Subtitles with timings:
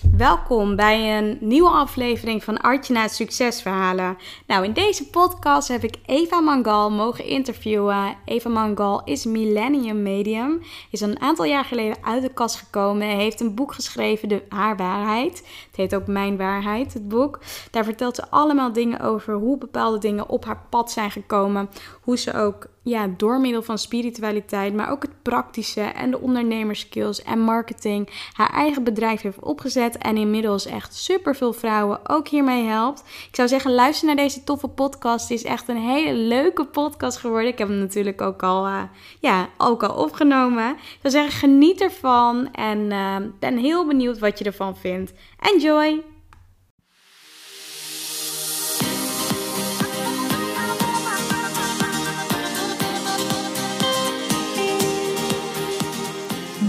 [0.00, 4.16] Welkom bij een nieuwe aflevering van Artjana's Succesverhalen.
[4.46, 8.16] Nou, in deze podcast heb ik Eva Mangal mogen interviewen.
[8.24, 10.60] Eva Mangal is Millennium Medium,
[10.90, 14.76] is een aantal jaar geleden uit de kast gekomen, heeft een boek geschreven, de Haar
[14.76, 15.36] Waarheid.
[15.66, 17.38] Het heet ook Mijn Waarheid, het boek.
[17.70, 21.70] Daar vertelt ze allemaal dingen over hoe bepaalde dingen op haar pad zijn gekomen,
[22.00, 27.22] hoe ze ook ja, door middel van spiritualiteit, maar ook het praktische en de ondernemerskills
[27.22, 32.64] en marketing haar eigen bedrijf heeft opgezet en inmiddels echt super veel vrouwen ook hiermee
[32.64, 33.00] helpt.
[33.28, 35.28] Ik zou zeggen, luister naar deze toffe podcast.
[35.28, 37.50] Het is echt een hele leuke podcast geworden.
[37.50, 38.82] Ik heb hem natuurlijk ook al, uh,
[39.20, 40.70] ja, ook al opgenomen.
[40.70, 45.12] Ik zou zeggen, geniet ervan en uh, ben heel benieuwd wat je ervan vindt.
[45.38, 46.02] Enjoy!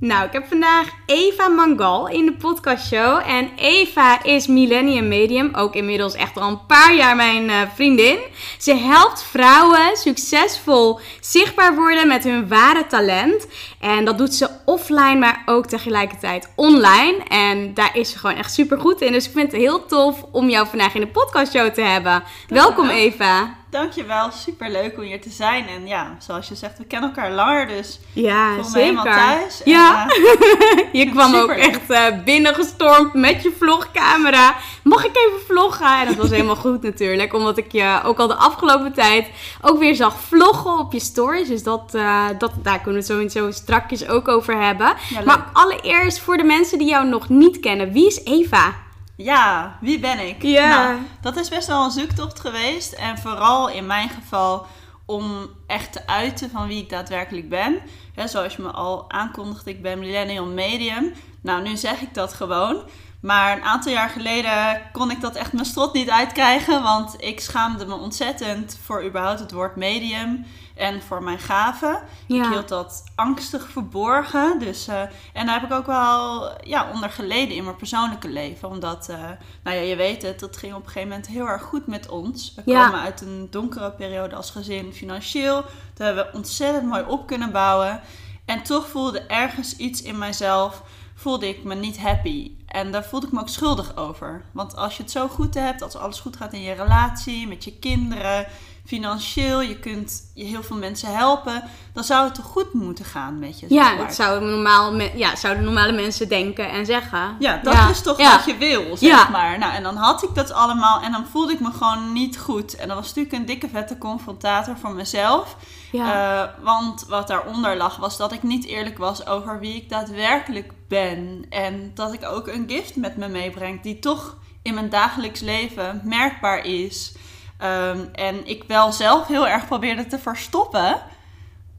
[0.00, 3.20] Nou, ik heb vandaag Eva Mangal in de podcastshow.
[3.26, 8.18] En Eva is Millennium Medium, ook inmiddels echt al een paar jaar mijn uh, vriendin.
[8.58, 13.46] Ze helpt vrouwen succesvol zichtbaar worden met hun ware talent.
[13.80, 17.24] En dat doet ze offline, maar ook tegelijkertijd online.
[17.28, 19.12] En daar is ze gewoon echt super goed in.
[19.12, 22.22] Dus ik vind het heel tof om jou vandaag in de podcastshow te hebben.
[22.48, 23.56] Welkom Eva.
[23.76, 25.68] Dankjewel, super leuk om hier te zijn.
[25.68, 29.04] En ja, zoals je zegt, we kennen elkaar langer, dus ja, ik voel me helemaal
[29.04, 29.60] thuis.
[29.64, 31.66] Ja, En, uh, je kwam ook superleuk.
[31.66, 34.54] echt uh, binnengestormd met je vlogcamera.
[34.82, 36.00] Mag ik even vloggen?
[36.00, 39.78] En dat was helemaal goed natuurlijk, omdat ik je ook al de afgelopen tijd ook
[39.78, 41.48] weer zag vloggen op je stories.
[41.48, 44.94] Dus dat, uh, dat, daar kunnen we het sowieso strakjes ook over hebben.
[45.08, 48.85] Ja, maar allereerst voor de mensen die jou nog niet kennen, wie is Eva?
[49.16, 50.42] Ja, wie ben ik?
[50.42, 50.68] Ja.
[50.68, 52.92] Nou, dat is best wel een zoektocht geweest.
[52.92, 54.66] En vooral in mijn geval
[55.06, 57.80] om echt te uiten van wie ik daadwerkelijk ben.
[58.24, 61.12] Zoals je me al aankondigde, ik ben millennial medium.
[61.40, 62.82] Nou, nu zeg ik dat gewoon.
[63.20, 66.82] Maar een aantal jaar geleden kon ik dat echt mijn strot niet uitkrijgen.
[66.82, 70.46] Want ik schaamde me ontzettend voor überhaupt het woord medium.
[70.74, 72.02] En voor mijn gaven.
[72.26, 72.44] Ja.
[72.44, 74.58] Ik hield dat angstig verborgen.
[74.58, 75.00] Dus, uh,
[75.32, 78.68] en daar heb ik ook wel ja, onder geleden in mijn persoonlijke leven.
[78.68, 79.16] Omdat, uh,
[79.62, 82.08] nou ja, je weet het, dat ging op een gegeven moment heel erg goed met
[82.08, 82.52] ons.
[82.56, 82.84] We Ja.
[82.84, 85.64] komen uit een donkere periode als gezin financieel.
[85.94, 88.00] Daar hebben we ontzettend mooi op kunnen bouwen.
[88.44, 90.82] En toch voelde ergens iets in mijzelf,
[91.26, 92.50] voelde ik me niet happy.
[92.66, 94.42] En daar voelde ik me ook schuldig over.
[94.52, 97.64] Want als je het zo goed hebt, als alles goed gaat in je relatie, met
[97.64, 98.46] je kinderen,
[98.84, 103.38] financieel, je kunt je heel veel mensen helpen, dan zou het toch goed moeten gaan
[103.38, 103.66] met je.
[103.68, 107.36] Ja, dat zouden, normaal, ja, zouden normale mensen denken en zeggen.
[107.38, 107.88] Ja, dat Ja.
[107.88, 108.36] is toch Ja.
[108.36, 109.28] wat je wil, zeg Ja.
[109.28, 109.58] maar.
[109.58, 112.76] Nou, en dan had ik dat allemaal en dan voelde ik me gewoon niet goed.
[112.76, 115.56] En dat was natuurlijk een dikke vette confrontator voor mezelf.
[115.92, 116.12] Ja.
[116.44, 120.72] Eh, want wat daaronder lag was dat ik niet eerlijk was over wie ik daadwerkelijk
[120.88, 121.46] ben.
[121.48, 126.00] En dat ik ook een gift met me meebreng die toch in mijn dagelijks leven
[126.04, 127.14] merkbaar is.
[127.58, 131.02] Ehm, en ik wel zelf heel erg probeerde te verstoppen.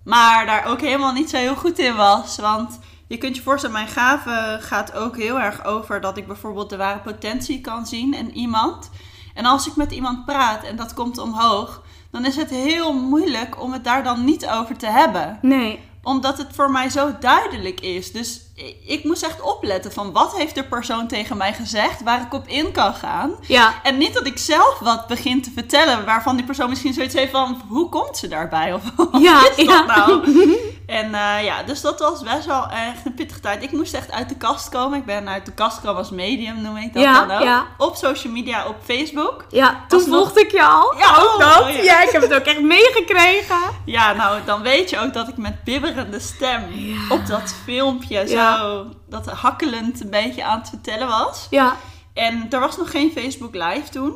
[0.04, 2.38] Maar daar ook helemaal niet zo heel goed in was.
[2.38, 6.70] Want je kunt je voorstellen, mijn gave gaat ook heel erg over dat ik bijvoorbeeld
[6.70, 8.90] de ware potentie kan zien in iemand.
[9.34, 11.82] En als ik met iemand praat en dat komt omhoog,
[12.12, 15.40] dan is het heel moeilijk om het daar dan niet over te hebben.
[15.42, 15.80] Nee.
[16.04, 18.12] Omdat het voor mij zo duidelijk is.
[18.12, 18.42] Dus
[18.86, 22.48] ik, moest echt opletten van wat heeft de persoon tegen mij gezegd waar ik op
[22.48, 23.32] in kan gaan.
[23.42, 23.74] Ja.
[23.84, 27.32] En niet dat ik zelf wat begin te vertellen waarvan die persoon misschien zoiets heeft
[27.32, 28.74] van hoe komt ze daarbij?
[28.74, 29.86] Of wat Ja, is ja.
[29.86, 30.22] dat nou?
[30.88, 33.64] En eh, ja, dus dat was best wel echt een pittige tijd.
[33.64, 35.00] Ik moest echt uit de kast komen.
[35.00, 37.44] Ik ben uit de kast gekomen als medium, noem ik dat Ja, dan ook.
[37.44, 37.66] ja.
[37.78, 39.46] Op social media, op Facebook.
[39.50, 40.96] Ja, toen nog- volgde ik je al.
[40.98, 41.62] Ja, ook oh, dat.
[41.62, 41.82] oh, ja.
[41.84, 42.02] ja.
[42.02, 43.58] ik heb het ook echt meegekregen.
[43.86, 46.64] Ja, nou, dan weet je ook dat ik met bibberende stem
[47.10, 48.28] op dat filmpje.
[48.56, 51.48] Zo, dat hakkelend een beetje aan het vertellen was.
[51.50, 51.76] Ja.
[52.14, 54.14] En er was nog geen Facebook Live toen.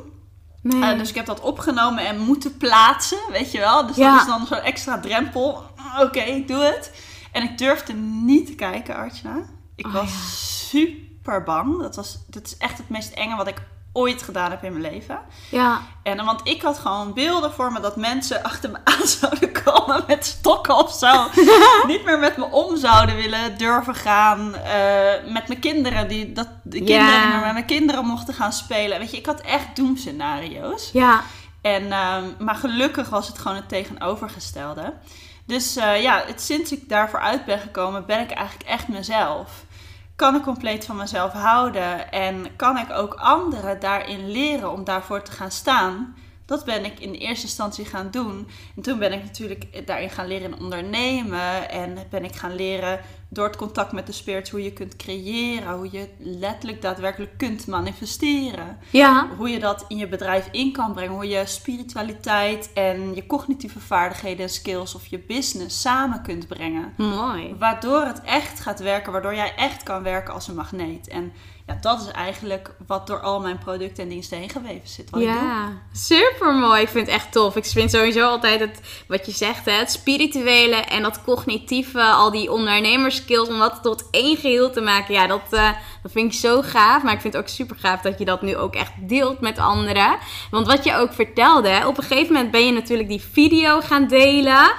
[0.62, 0.92] Nee.
[0.92, 3.88] Eh, dus ik heb dat opgenomen en moeten plaatsen, weet je wel.
[3.88, 4.12] Dus Ja.
[4.12, 5.64] dat is dan zo'n extra drempel.
[6.00, 6.92] Oké, ik doe het.
[7.32, 9.42] En ik durfde niet te kijken, Artjana.
[9.76, 10.18] Ik Oh, was ja.
[10.80, 11.82] super bang.
[11.82, 13.62] Dat, was, dat is echt het meest enge wat ik
[13.94, 15.20] ooit gedaan heb in mijn leven.
[15.50, 15.82] Ja.
[16.04, 20.04] En want ik had gewoon beelden voor me dat mensen achter me aan zouden komen
[20.08, 21.28] met stokken of zo.
[21.92, 24.56] niet meer met me om zouden willen durven gaan.
[24.56, 29.00] eh, met mijn kinderen, die, dat de kinderen met mijn kinderen mochten gaan spelen.
[29.00, 30.90] Weet je, ik had echt doemscenario's.
[30.94, 31.22] Ja.
[31.62, 34.94] En, ehm, maar gelukkig was het gewoon het tegenovergestelde.
[35.46, 39.50] Dus eh, ja, het, sinds ik daarvoor uit ben gekomen, ben ik eigenlijk echt mezelf.
[40.22, 45.22] Kan ik compleet van mezelf houden en kan ik ook anderen daarin leren om daarvoor
[45.22, 46.16] te gaan staan.
[46.46, 48.48] Dat ben ik in eerste instantie gaan doen.
[48.76, 51.70] En toen ben ik natuurlijk daarin gaan leren ondernemen.
[51.70, 53.00] En ben ik gaan leren
[53.34, 55.74] door het contact met de spirits hoe je kunt creëren.
[55.74, 59.28] Hoe je letterlijk daadwerkelijk kunt manifesteren Ja.
[59.38, 61.14] hoe je dat in je bedrijf in kan brengen.
[61.14, 66.94] Hoe je spiritualiteit en je cognitieve vaardigheden en skills of je business samen kunt brengen.
[66.98, 67.56] Mooi.
[67.60, 71.08] Waardoor het echt gaat werken, waardoor jij echt kan werken als een magneet.
[71.08, 71.34] En
[71.68, 75.10] ja, dat is eigenlijk wat door al mijn producten en diensten heen geweven zit.
[75.10, 75.22] Wat.
[75.22, 76.82] Ja, super mooi.
[76.82, 77.56] Ik vind het echt tof.
[77.56, 82.32] Ik vind sowieso altijd het, wat je zegt, hè, het spirituele en dat cognitieve, al
[82.32, 85.14] die ondernemerskills, om dat tot één geheel te maken.
[85.14, 85.70] Ja, dat, eh,
[86.04, 87.04] dat vind ik zo gaaf.
[87.04, 89.58] Maar ik vind het ook super gaaf dat je dat nu ook echt deelt met
[89.58, 90.18] anderen.
[90.52, 94.08] Want wat je ook vertelde, op een gegeven moment ben je natuurlijk die video gaan
[94.08, 94.72] delen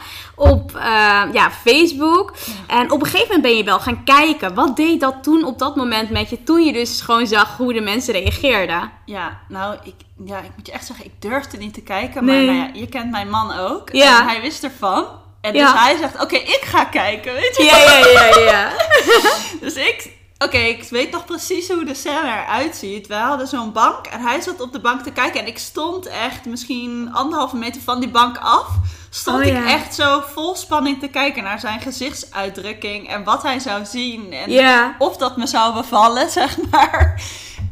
[0.43, 2.33] op eh, ja, Facebook.
[2.67, 4.55] En op een gegeven moment ben je wel gaan kijken.
[4.55, 6.43] Wat deed dat toen op dat moment met je?
[6.43, 8.91] Toen je dus gewoon zag hoe de mensen reageerden.
[9.05, 9.95] Ja, nou, ik,
[10.25, 12.25] ja, ik moet je echt zeggen, ik durfde niet te kijken.
[12.25, 12.47] Maar Nee.
[12.47, 13.89] nou ja, je kent mijn man ook.
[13.93, 14.21] Ja.
[14.21, 15.05] En hij wist ervan.
[15.41, 15.73] En Ja.
[15.73, 18.73] dus hij zegt, oké, ik ga kijken, weet je Ja, ja, ja, ja.
[19.61, 23.07] Dus ik, oké, ik weet nog precies hoe de scène eruit ziet.
[23.07, 25.41] We hadden zo'n bank en hij zat op de bank te kijken.
[25.41, 28.69] En ik stond echt misschien anderhalve meter van die bank af.
[29.15, 29.67] Stond Oh, ik ja.
[29.67, 33.09] echt zo vol spanning te kijken naar zijn gezichtsuitdrukking.
[33.09, 34.33] En wat hij zou zien.
[34.33, 34.95] En Ja.
[34.99, 37.23] of dat me zou bevallen, zeg maar.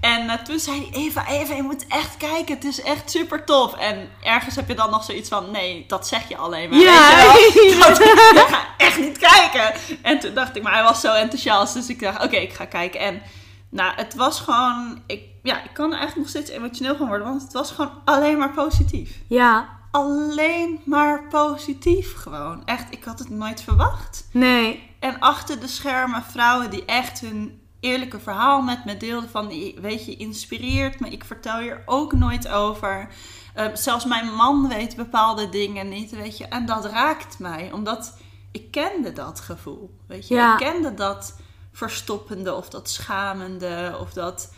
[0.01, 2.55] En eh, toen zei hij, Eva, Eva, je moet echt kijken.
[2.55, 3.75] Het is echt super tof.
[3.77, 6.79] En ergens heb je dan nog zoiets van, nee, dat zeg je alleen maar.
[6.79, 7.23] Ja.
[7.89, 9.73] Dat- ik ga echt niet kijken.
[10.03, 11.75] En toen dacht ik, maar hij was zo enthousiast.
[11.75, 13.01] Dus ik dacht, oké, ik ga kijken.
[13.01, 13.23] En
[13.71, 17.27] nou, het was gewoon, ik, ja, ik kan er eigenlijk nog steeds emotioneel van worden.
[17.27, 19.11] Want het was gewoon alleen maar positief.
[19.29, 19.79] Ja.
[19.91, 22.65] Alleen maar positief gewoon.
[22.65, 24.29] Echt, ik had het nooit verwacht.
[24.33, 24.91] Nee.
[24.99, 29.31] En achter de schermen vrouwen die echt hun eerlijke verhaal met me deelden.
[29.31, 29.49] Van,
[29.81, 31.09] weet je, inspireert me.
[31.09, 33.09] Ik vertel hier ook nooit over.
[33.55, 36.45] Eh, zelfs mijn man weet bepaalde dingen niet, weet je.
[36.45, 38.17] En dat raakt mij, omdat
[38.53, 40.35] ik kende dat gevoel, weet je.
[40.35, 40.53] Ja.
[40.53, 41.41] Ik kende dat
[41.73, 44.53] verstoppende of dat schamende of dat...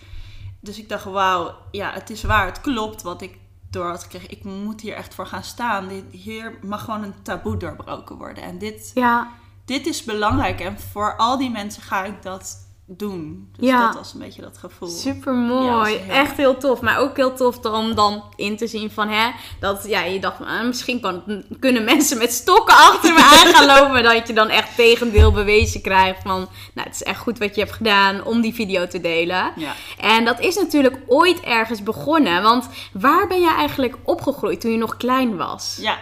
[0.61, 3.39] Dus ik dacht, wauw, ja, het is waar, het klopt wat ik
[3.73, 4.31] door had gekregen.
[4.31, 5.89] Ik moet hier echt voor gaan staan.
[5.89, 8.43] Dit, hier mag gewoon een taboe doorbroken worden.
[8.43, 9.29] En dit, Ja.
[9.65, 10.61] dit is belangrijk.
[10.61, 13.49] En voor al die mensen ga ik dat doen.
[13.57, 13.87] Dus Ja.
[13.87, 14.89] dat was een beetje dat gevoel.
[14.89, 15.97] Super Ja, mooi.
[15.97, 16.81] heel Echt heel tof.
[16.81, 19.31] Maar ook heel tof om dan in te zien van hè.
[19.61, 23.67] Dat ja, je dacht, ah, misschien kan, kunnen mensen met stokken achter me aan gaan
[23.67, 24.03] lopen.
[24.13, 26.49] Dat je dan echt tegendeel bewezen krijgt van.
[26.75, 29.53] Nou, het is echt goed wat je hebt gedaan om die video te delen.
[29.57, 29.73] Ja.
[29.99, 32.43] En dat is natuurlijk ooit ergens begonnen.
[32.43, 35.79] Want waar ben jij eigenlijk opgegroeid toen je nog klein was?
[35.81, 35.99] Ja,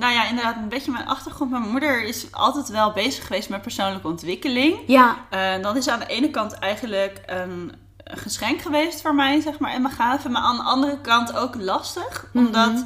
[0.00, 1.50] nou ja, inderdaad, een beetje mijn achtergrond.
[1.50, 4.78] Mijn moeder is altijd wel bezig geweest met persoonlijke ontwikkeling.
[4.86, 5.16] Ja.
[5.30, 7.72] Eh, dat is aan de ene kant eigenlijk een
[8.04, 10.30] geschenk geweest voor mij, zeg maar, en mijn gaven.
[10.32, 12.26] Maar aan de andere kant ook lastig.
[12.34, 12.84] Omdat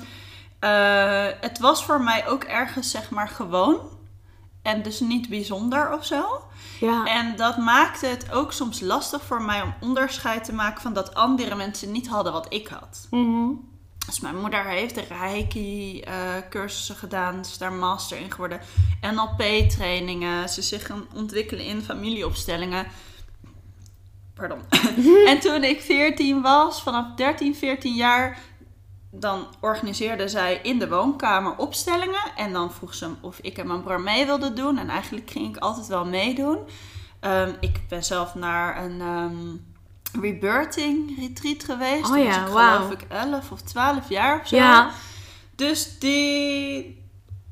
[0.58, 3.78] eh, het was voor mij ook ergens, zeg maar, gewoon.
[4.62, 6.42] En dus niet bijzonder of zo.
[6.80, 7.04] Ja.
[7.04, 11.14] En dat maakte het ook soms lastig voor mij om onderscheid te maken van dat
[11.14, 13.06] andere mensen niet hadden wat ik had.
[13.10, 13.50] Mhm.
[14.06, 17.44] Dus mijn moeder heeft de Reiki-cursussen gedaan.
[17.44, 18.60] Ze is daar master in geworden.
[19.00, 20.48] NLP-trainingen.
[20.48, 22.86] Ze is zich gaan ontwikkelen in familieopstellingen.
[24.34, 24.58] Pardon.
[25.30, 28.38] en toen ik 14 was, vanaf 13, 14 jaar...
[29.10, 32.32] dan organiseerde zij in de woonkamer opstellingen.
[32.36, 34.78] En dan vroeg ze of ik en mijn broer mee wilden doen.
[34.78, 36.58] En eigenlijk ging ik altijd wel meedoen.
[37.20, 39.00] Ehm, ik ben zelf naar een...
[39.00, 39.56] ehm,
[40.20, 42.10] rebirthing retreat geweest.
[42.10, 44.56] Oh ja, was ik geloof ik 11 of 12 jaar of zo.
[44.56, 44.90] Ja.
[45.56, 47.02] Dus die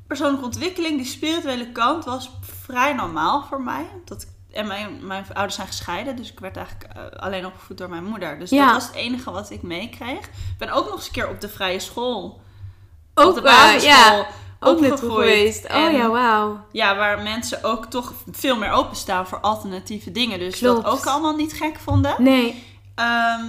[0.07, 3.85] persoonlijke ontwikkeling, die spirituele kant was vrij normaal voor mij.
[4.05, 7.89] Dat, en mijn, mijn ouders zijn gescheiden, dus ik werd eigenlijk eh, alleen opgevoed door
[7.89, 8.39] mijn moeder.
[8.39, 8.65] Dus Ja.
[8.65, 10.25] dat was het enige wat ik meekreeg.
[10.25, 12.41] Ik ben ook nog eens een keer op de vrije school,
[13.13, 14.27] Ook, op de eh, basisschool, ja,
[14.65, 15.65] ook naartoe geweest.
[15.65, 16.59] Oh En ja, wauw.
[16.71, 20.39] Ja, waar mensen ook toch veel meer openstaan voor alternatieve dingen.
[20.39, 20.83] Dus Klopt.
[20.83, 22.15] dat ook allemaal niet gek vonden.
[22.17, 22.63] Nee.
[22.95, 23.45] Ehm,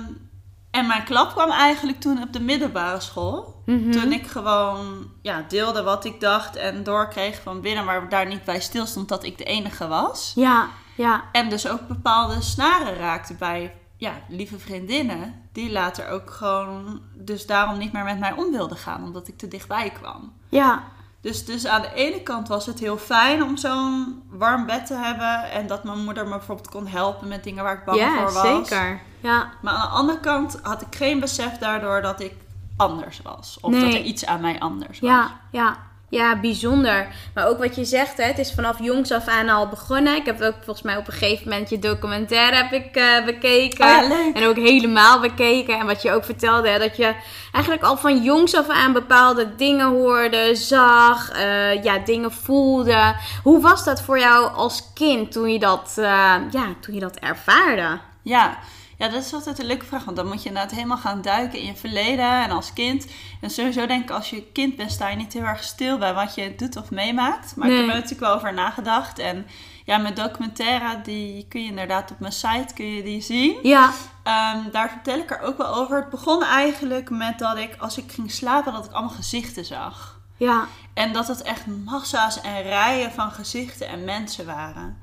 [0.71, 3.63] En mijn klap kwam eigenlijk toen op de middelbare school.
[3.67, 3.91] Mhm.
[3.91, 8.45] Toen ik gewoon ja, deelde wat ik dacht en doorkreeg van binnen, maar daar niet
[8.45, 10.33] bij stilstond dat ik de enige was.
[10.35, 11.25] Ja, ja.
[11.33, 17.47] En dus ook bepaalde snaren raakte bij ja, lieve vriendinnen, die later ook gewoon dus
[17.47, 20.33] daarom niet meer met mij om wilden gaan, omdat ik te dichtbij kwam.
[20.49, 20.83] Ja,
[21.25, 24.95] Dus, dus aan de ene kant was het heel fijn om zo'n warm bed te
[24.95, 28.15] hebben en dat mijn moeder me bijvoorbeeld kon helpen met dingen waar ik bang ja
[28.15, 28.69] voor was.
[28.69, 29.01] zeker.
[29.21, 32.33] Ja, Maar aan de andere kant had ik geen besef daardoor dat ik
[32.77, 33.59] anders was.
[33.61, 33.85] Of Nee.
[33.85, 35.11] dat er iets aan mij anders was.
[35.11, 35.77] ja, ja.
[36.15, 37.07] Ja, bijzonder.
[37.35, 40.17] Maar ook wat je zegt, hè, het is vanaf jongs af aan al begonnen.
[40.17, 43.87] Ik heb ook volgens mij op een gegeven moment je documentaire heb ik, eh, bekeken.
[43.87, 44.35] Ja, leuk.
[44.35, 45.79] En ook helemaal bekeken.
[45.79, 47.15] En wat je ook vertelde, hè, dat je
[47.53, 53.15] eigenlijk al van jongs af aan bepaalde dingen hoorde, zag, eh, ja, dingen voelde.
[53.43, 57.17] Hoe was dat voor jou als kind toen je dat, eh, ja, toen je dat
[57.17, 57.99] ervaarde?
[58.23, 58.59] Ja.
[58.99, 60.05] Ja, dat is altijd een leuke vraag.
[60.05, 63.07] Want dan moet je inderdaad helemaal gaan duiken in je verleden en als kind.
[63.41, 66.15] En sowieso denk ik, als je kind bent, sta je niet heel erg stil bij
[66.15, 67.57] wat je doet of meemaakt.
[67.57, 69.19] Maar ik heb er natuurlijk wel over nagedacht.
[69.19, 69.47] En
[69.85, 73.57] ja, mijn documentaire, die kun je inderdaad op mijn site kun je die zien.
[73.63, 75.97] Ja, Ehm, daar vertel ik er ook wel over.
[75.97, 80.21] Het begon eigenlijk met dat ik, als ik ging slapen, dat ik allemaal gezichten zag.
[80.37, 84.99] ja, En dat het echt massa's en rijen van gezichten en mensen waren.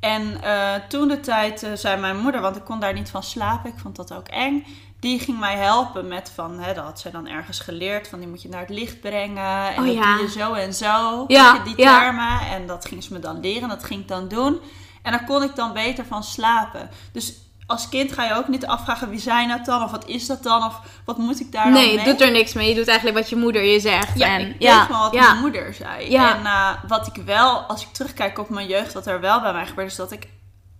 [0.00, 3.22] En eh, toen de tijd eh, zei mijn moeder, want ik kon daar niet van
[3.22, 4.66] slapen, ik vond dat ook eng.
[5.00, 8.28] Die ging mij helpen met van, hè, dat had zij dan ergens geleerd, van die
[8.28, 9.74] moet je naar het licht brengen.
[9.74, 11.24] En Oh dat doe je zo en zo.
[11.28, 12.00] Ja, je, die ja.
[12.00, 12.40] termen.
[12.40, 14.60] En dat ging ze me dan leren, dat ging ik dan doen.
[15.02, 16.90] En daar kon ik dan beter van slapen.
[17.12, 17.34] Dus
[17.70, 19.82] als kind ga je ook niet afvragen, wie zijn dat dan?
[19.82, 20.64] Of wat is dat dan?
[20.64, 21.96] Of wat moet ik daar nee, mee?
[21.96, 22.68] het doet er niks mee.
[22.68, 24.18] Je doet eigenlijk wat je moeder je zegt.
[24.18, 25.30] Ja, en, ik ja, gewoon wat ja.
[25.30, 26.10] mijn moeder zei.
[26.10, 26.36] Ja.
[26.36, 29.52] En eh, wat ik wel, als ik terugkijk op mijn jeugd, wat er wel bij
[29.52, 30.28] mij gebeurde, is dat ik,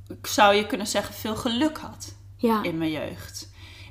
[0.09, 2.15] ik zou je kunnen zeggen, veel geluk had
[2.63, 3.49] in mijn jeugd.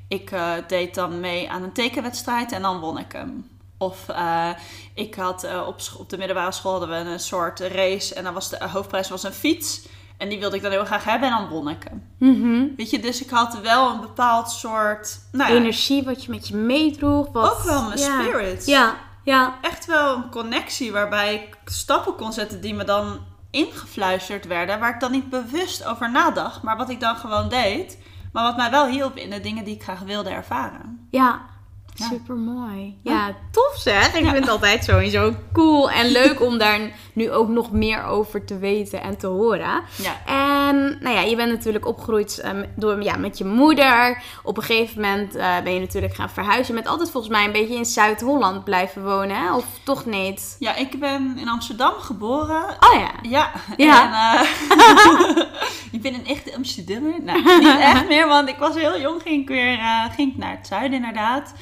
[0.07, 3.49] Ik eh, deed dan mee aan een tekenwedstrijd en dan won ik hem.
[3.77, 4.49] Of eh,
[4.93, 8.49] ik had op, op de middelbare school hadden we een soort race en dan was
[8.49, 9.81] de hoofdprijs was een fiets.
[10.19, 12.03] En die wilde ik dan heel graag hebben en dan won ik hem.
[12.17, 12.75] Mhm.
[12.77, 16.47] Weet je, dus ik had wel een bepaald soort, nou ja, Energie wat je met
[16.47, 17.31] je meedroeg.
[17.31, 18.21] Wat, ook wel mijn ja.
[18.21, 18.65] spirit.
[18.65, 23.19] Ja, ja, echt wel een connectie waarbij ik stappen kon zetten die me dan
[23.51, 27.97] ingefluisterd werden, waar ik dan niet bewust over nadacht, maar wat ik dan gewoon deed,
[28.33, 31.07] maar wat mij wel hielp in de dingen die ik graag wilde ervaren.
[31.11, 31.57] ja.
[31.99, 32.07] Ja.
[32.07, 32.97] Super mooi.
[33.03, 34.07] Ja, tof zeg.
[34.07, 36.79] Ik vind het altijd sowieso cool en leuk om daar
[37.19, 39.81] nu ook nog meer over te weten en te horen.
[39.95, 40.13] Ja.
[40.25, 44.21] En nou ja, je bent natuurlijk opgegroeid eh, door, ja, met je moeder.
[44.43, 46.67] Op een gegeven moment eh, ben je natuurlijk gaan verhuizen.
[46.67, 49.55] Je bent altijd volgens mij een beetje in Zuid-Holland blijven wonen, hè?
[49.55, 50.55] of toch niet?
[50.59, 52.63] Ja, ik ben in Amsterdam geboren.
[52.79, 53.11] Oh ja.
[53.21, 54.05] Ja, Ja.
[54.05, 55.43] en eh,
[55.95, 57.13] ik ben een echte Amsterdammer.
[57.23, 60.37] Nou, niet echt meer, want ik was heel jong, ging ik weer eh, ging ik
[60.37, 61.53] naar het zuiden inderdaad.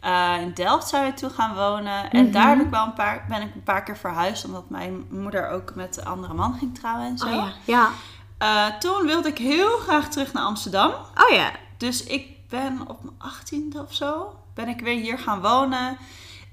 [0.00, 2.10] Eh, in Delft zou ik toe gaan wonen.
[2.10, 2.32] En Mhm.
[2.32, 5.48] daar heb ik wel een paar, ben ik een paar keer verhuisd, omdat mijn moeder
[5.50, 7.26] ook met een andere man ging trouwen en zo.
[7.26, 7.52] Oh ja.
[7.64, 7.88] Ja.
[8.38, 10.90] Eh, toen wilde ik heel graag terug naar Amsterdam.
[10.90, 11.50] Oh ja.
[11.76, 15.96] Dus ik ben op mijn achttiende of zo, ben ik weer hier gaan wonen.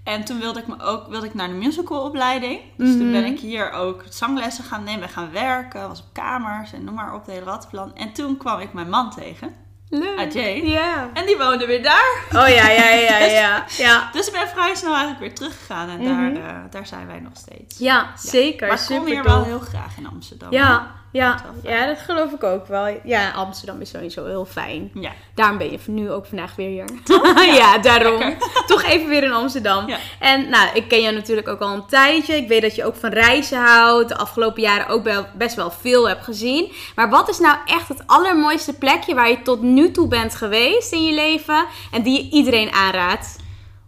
[0.03, 2.59] En toen wilde ik me ook wilde ik naar de musicalopleiding.
[2.77, 3.31] Dus toen ben Mhm.
[3.31, 5.87] ik hier ook zanglessen gaan nemen en gaan werken.
[5.87, 7.95] Was op kamers en noem maar op, de hele rattenplan.
[7.95, 9.55] En toen kwam ik mijn man tegen,
[9.89, 10.17] Leuk.
[10.19, 10.61] Ajay.
[10.65, 11.09] Ja.
[11.13, 12.23] En die woonde weer daar.
[12.29, 13.65] Oh ja, ja, ja, ja.
[13.85, 15.89] Ja, Dus ik ben vrij snel eigenlijk weer teruggegaan.
[15.89, 16.33] En Mhm.
[16.33, 17.77] daar, eh, daar zijn wij nog steeds.
[17.77, 18.67] ja zeker.
[18.67, 20.51] maar ik kom hier wel heel graag in Amsterdam.
[20.51, 22.99] Ja, ja, ja, dat geloof ik ook wel.
[23.03, 24.91] Ja, Amsterdam is sowieso heel fijn.
[24.93, 25.11] Ja.
[25.35, 26.85] Daarom ben je nu ook vandaag weer hier.
[27.59, 28.35] ja, daarom.
[28.67, 29.87] Toch even weer in Amsterdam.
[29.87, 29.97] Ja.
[30.19, 32.35] En nou, ik ken je natuurlijk ook al een tijdje.
[32.35, 34.09] Ik weet dat je ook van reizen houdt.
[34.09, 36.71] De afgelopen jaren ook best wel veel hebt gezien.
[36.95, 40.91] Maar wat is nou echt het allermooiste plekje waar je tot nu toe bent geweest
[40.91, 41.65] in je leven?
[41.91, 43.35] En die je iedereen aanraadt?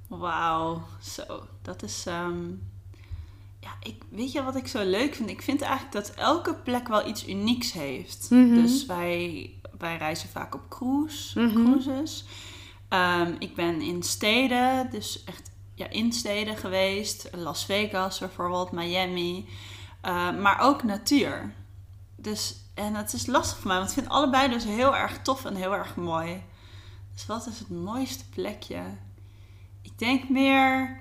[0.07, 1.23] Wauw, zo.
[1.61, 2.03] Dat is.
[2.07, 2.68] ehm,
[3.81, 5.29] ik, weet je wat ik zo leuk vind?
[5.29, 8.27] Ik vind eigenlijk dat elke plek wel iets unieks heeft.
[8.29, 8.53] Mhm.
[8.53, 11.63] Dus wij, wij reizen vaak op cruise, Mhm.
[11.63, 12.25] cruises.
[12.89, 17.29] Ehm, ik ben in steden, dus echt ja, in steden geweest.
[17.31, 19.47] Las Vegas bijvoorbeeld, Miami.
[20.01, 21.53] Eh, maar ook natuur.
[22.15, 25.45] Dus, en het is lastig voor mij, want ik vind allebei dus heel erg tof
[25.45, 26.43] en heel erg mooi.
[27.13, 28.81] Dus wat is het mooiste plekje?
[29.81, 30.99] Ik denk meer.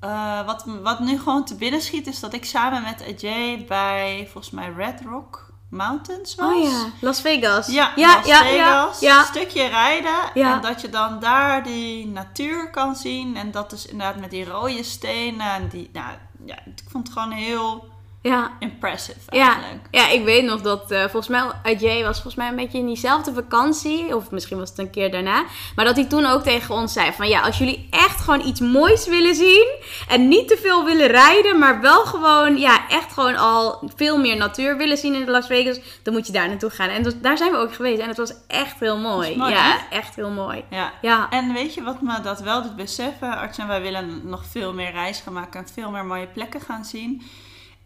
[0.00, 4.28] Eh, wat, wat nu gewoon te binnen schiet, is dat ik samen met Ajay bij
[4.32, 6.54] volgens mij Red Rock Mountains was.
[6.54, 7.66] Oh ja, Las Vegas.
[7.66, 9.00] Ja, ja, Las ja, Vegas.
[9.00, 10.34] ja, Een stukje rijden.
[10.34, 13.36] En dat je dan daar die natuur kan zien.
[13.36, 15.52] En dat is inderdaad met die rode stenen.
[15.52, 16.14] En die, nou,
[16.44, 17.88] ja, ik vond het gewoon heel
[18.22, 18.56] Ja.
[18.58, 19.82] impressive eigenlijk.
[19.90, 22.86] ja, ik weet nog dat eh, volgens mij Ajay was volgens mij een beetje in
[22.86, 24.16] diezelfde vakantie.
[24.16, 25.44] Of misschien was het een keer daarna.
[25.74, 28.60] Maar dat hij toen ook tegen ons zei van ja, als jullie echt gewoon iets
[28.60, 29.66] moois willen zien.
[30.08, 31.58] En niet te veel willen rijden.
[31.58, 35.80] Maar wel gewoon, ja, echt gewoon al veel meer natuur willen zien in Las Vegas.
[36.02, 36.88] Dan moet je daar naartoe gaan.
[36.88, 38.00] En dus, daar zijn we ook geweest.
[38.00, 39.36] En het was echt heel mooi.
[39.36, 39.96] Ja, hè?
[39.96, 40.64] echt heel mooi.
[40.70, 40.92] Ja.
[41.00, 43.38] Ja, En weet je wat me dat wel doet beseffen?
[43.38, 46.60] Arts en wij willen nog veel meer reis gaan maken en veel meer mooie plekken
[46.60, 47.22] gaan zien.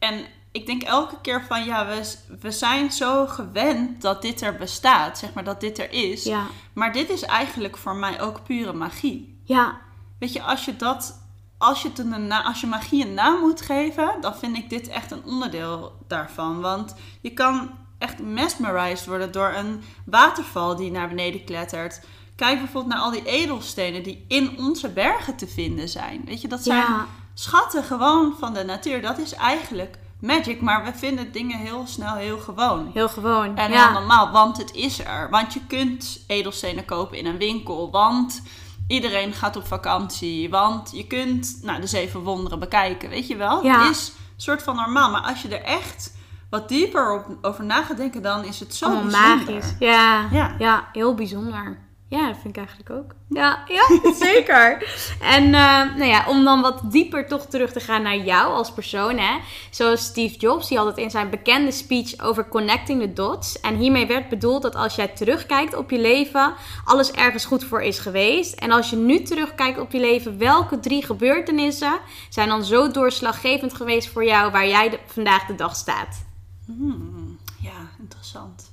[0.04, 4.56] En ik denk elke keer van ja, we, we zijn zo gewend dat dit er
[4.56, 6.24] bestaat, zeg maar dat dit er is.
[6.24, 9.40] ja, Maar dit is eigenlijk voor mij ook pure magie.
[9.44, 9.80] ja,
[10.18, 11.20] Weet je, als je dat,
[11.58, 14.88] als je, een na, als je magie een naam moet geven, dan vind ik dit
[14.88, 16.60] echt een onderdeel daarvan.
[16.60, 22.00] Want je kan echt mesmerized worden door een waterval die naar beneden klettert.
[22.36, 26.22] Kijk bijvoorbeeld naar al die edelstenen die in onze bergen te vinden zijn.
[26.24, 29.02] Weet je, dat zijn ja, schatten gewoon van de natuur.
[29.02, 32.90] Dat is eigenlijk magic, maar we vinden dingen heel snel heel gewoon.
[32.94, 33.56] heel gewoon.
[33.56, 33.84] En ja.
[33.84, 35.30] heel normaal, want het is er.
[35.30, 37.90] Want je kunt edelstenen kopen in een winkel.
[37.90, 38.42] Want
[38.88, 40.50] iedereen gaat op vakantie.
[40.50, 43.08] Want je kunt nou, de zeven wonderen bekijken.
[43.08, 43.64] Weet je wel?
[43.64, 43.82] Ja.
[43.82, 45.10] Het is een soort van normaal.
[45.10, 46.16] Maar als je er echt
[46.50, 49.54] wat dieper op, over na gaat denken, dan is het zo Allemaal bijzonder.
[49.54, 49.74] magisch.
[49.78, 50.54] Ja, Ja.
[50.58, 50.88] ja.
[50.92, 51.78] heel bijzonder.
[52.14, 53.14] Ja, dat vind ik eigenlijk ook.
[53.28, 53.86] Ja, ja
[54.26, 54.94] zeker.
[55.20, 55.50] En eh,
[55.96, 59.18] nou ja, om dan wat dieper toch terug te gaan naar jou als persoon.
[59.18, 59.38] Hè?
[59.70, 63.60] Zoals Steve Jobs, die had het in zijn bekende speech over connecting the dots.
[63.60, 66.54] En hiermee werd bedoeld dat als jij terugkijkt op je leven,
[66.84, 68.54] alles ergens goed voor is geweest.
[68.54, 73.74] En als je nu terugkijkt op je leven, welke drie gebeurtenissen zijn dan zo doorslaggevend
[73.74, 76.24] geweest voor jou waar jij de- vandaag de dag staat?
[76.66, 78.70] Hmm, ja, interessant.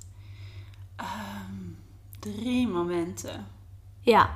[0.95, 1.40] Ehm,
[2.21, 3.47] drie momenten.
[3.99, 4.29] Ja,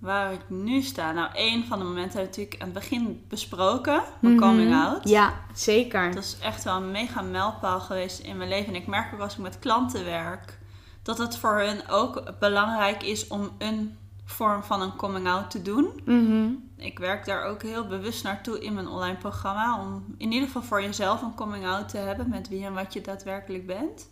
[0.00, 1.12] Waar ik nu sta.
[1.12, 4.02] Nou, één van de momenten heb ik natuurlijk aan het begin besproken.
[4.20, 5.08] Mijn coming out.
[5.08, 6.14] Ja zeker.
[6.14, 8.74] Dat is echt wel een mega mijlpaal geweest in mijn leven.
[8.74, 10.58] En ik merk ook als ik met klanten werk,
[11.02, 15.62] dat het voor hun ook belangrijk is om een vorm van een coming out te
[15.62, 16.00] doen.
[16.04, 16.48] Mhm.
[16.76, 19.80] Ik werk daar ook heel bewust naartoe in mijn online programma.
[19.80, 22.92] Om in ieder geval voor jezelf een coming out te hebben met wie en wat
[22.92, 24.08] je daadwerkelijk bent.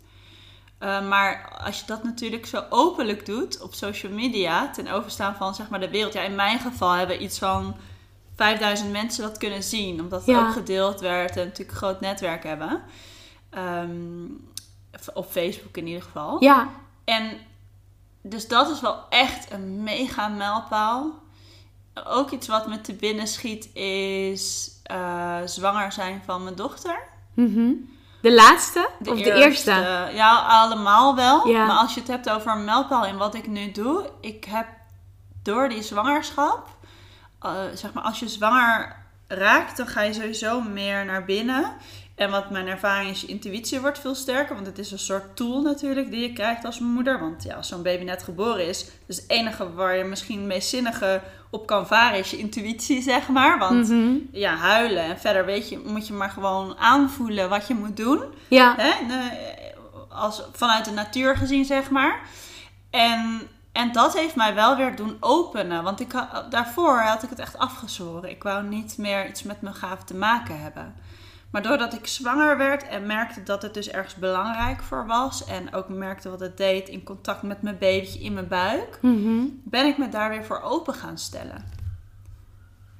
[0.83, 5.55] Uh, maar als je dat natuurlijk zo openlijk doet op social media, ten overstaan van
[5.55, 6.13] zeg maar de wereld.
[6.13, 7.75] Ja, in mijn geval hebben iets van
[8.35, 10.47] 5000 mensen dat kunnen zien, omdat het Ja.
[10.47, 12.81] ook gedeeld werd en natuurlijk een groot netwerk hebben.
[13.57, 14.47] Um,
[15.13, 16.43] op Facebook in ieder geval.
[16.43, 16.69] Ja,
[17.03, 17.37] En
[18.21, 21.13] dus dat is wel echt een mega mijlpaal.
[22.03, 26.99] Ook iets wat me te binnen schiet is uh, zwanger zijn van mijn dochter.
[27.33, 27.71] Mhm.
[28.21, 29.71] De laatste of de eerste?
[30.13, 31.47] Ja, allemaal wel.
[31.47, 31.65] Ja.
[31.65, 34.09] Maar als je het hebt over een mijlpaal in wat ik nu doe.
[34.21, 34.67] Ik heb
[35.43, 36.67] door die zwangerschap,
[37.45, 38.95] uh, zeg maar als je zwanger
[39.27, 41.73] raakt, dan ga je sowieso meer naar binnen.
[42.19, 44.55] En wat mijn ervaring is, je intuïtie wordt veel sterker.
[44.55, 47.19] Want het is een soort tool natuurlijk die je krijgt als moeder.
[47.19, 50.47] Want ja, als zo'n baby net geboren is, dus het enige waar je misschien het
[50.47, 53.59] meest zinnige op kan varen is je intuïtie, zeg maar.
[53.59, 54.11] Want Mhm.
[54.31, 58.23] ja, huilen en verder weet je, moet je maar gewoon aanvoelen wat je moet doen.
[58.47, 58.91] Ja, Hè?
[60.09, 62.19] Als, vanuit de natuur gezien, zeg maar.
[62.89, 65.83] En, en dat heeft mij wel weer doen openen.
[65.83, 66.11] Want ik,
[66.49, 68.29] daarvoor had ik het echt afgezworen.
[68.29, 70.95] Ik wou niet meer iets met mijn gaaf te maken hebben.
[71.51, 75.45] Maar doordat ik zwanger werd en merkte dat het dus ergens belangrijk voor was.
[75.45, 78.97] En ook merkte wat het deed in contact met mijn babytje in mijn buik.
[79.01, 79.41] Mhm.
[79.63, 81.65] Ben ik me daar weer voor open gaan stellen.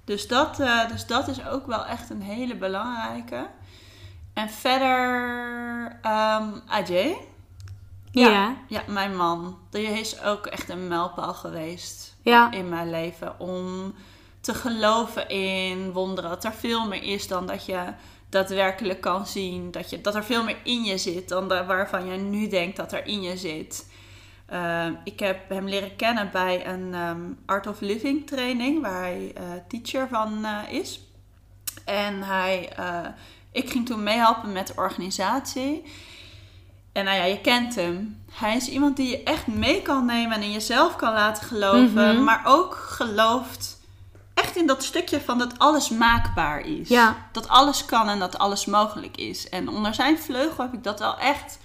[0.06, 3.48] Dus dat, eh, dus dat is ook wel echt een hele belangrijke.
[4.34, 7.18] En verder, ehm Ajay.
[8.12, 8.56] ja.
[8.68, 9.58] Ja, mijn man.
[9.70, 12.52] Die is ook echt een mijlpaal geweest Ja.
[12.52, 13.40] in mijn leven.
[13.40, 13.94] Om
[14.42, 16.30] te geloven in wonderen.
[16.30, 17.80] Dat er veel meer is dan dat je
[18.30, 19.72] daadwerkelijk kan zien.
[19.72, 22.78] Dat, je, dat er veel meer in je zit dan da- waarvan je nu denkt
[22.78, 23.88] dat er in je zit.
[24.46, 28.82] Ehm, ik heb hem leren kennen bij een ehm, Art of Living training.
[28.82, 31.00] Waar hij eh, teacher van eh, is.
[31.86, 33.06] En hij, eh,
[33.52, 35.84] ik ging toen meehelpen met de organisatie.
[36.92, 38.22] En nou ja, je kent hem.
[38.32, 42.16] Hij is iemand die je echt mee kan nemen en in jezelf kan laten geloven.
[42.16, 42.24] Mhm.
[42.24, 43.79] Maar ook gelooft
[44.42, 46.90] echt in dat stukje van dat alles maakbaar is.
[46.90, 47.16] Ja.
[47.32, 49.50] Dat alles kan en dat alles mogelijk is.
[49.50, 51.58] En onder zijn vleugel heb ik dat wel echt...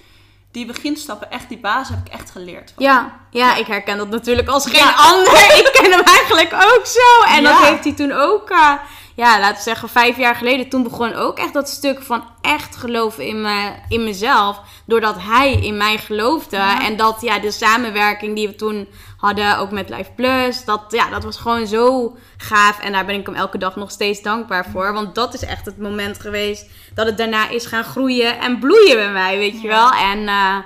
[0.50, 2.72] Die beginstappen, echt die basis heb ik echt geleerd.
[2.74, 2.84] van.
[2.84, 4.94] Ja, ja, ik herken dat natuurlijk als geen Ja.
[4.96, 5.32] ander.
[5.64, 7.34] Ik ken hem eigenlijk ook zo.
[7.34, 8.72] En dat heeft hij toen ook, eh,
[9.14, 10.68] ja, laten we zeggen vijf jaar geleden.
[10.68, 14.60] Toen begon ook echt dat stuk van echt geloven in, me, in mezelf.
[14.86, 16.56] Doordat hij in mij geloofde.
[16.56, 16.82] Ja.
[16.84, 18.88] En dat, ja, de samenwerking die we toen
[19.24, 19.58] hadden.
[19.58, 20.64] Ook met Life Plus.
[20.64, 22.80] Dat, ja, dat was gewoon zo gaaf.
[22.80, 24.92] En daar ben ik hem elke dag nog steeds dankbaar voor.
[24.92, 28.96] Want dat is echt het moment geweest dat het daarna is gaan groeien en bloeien
[28.96, 29.90] bij mij, weet je wel.
[29.90, 30.56] En eh,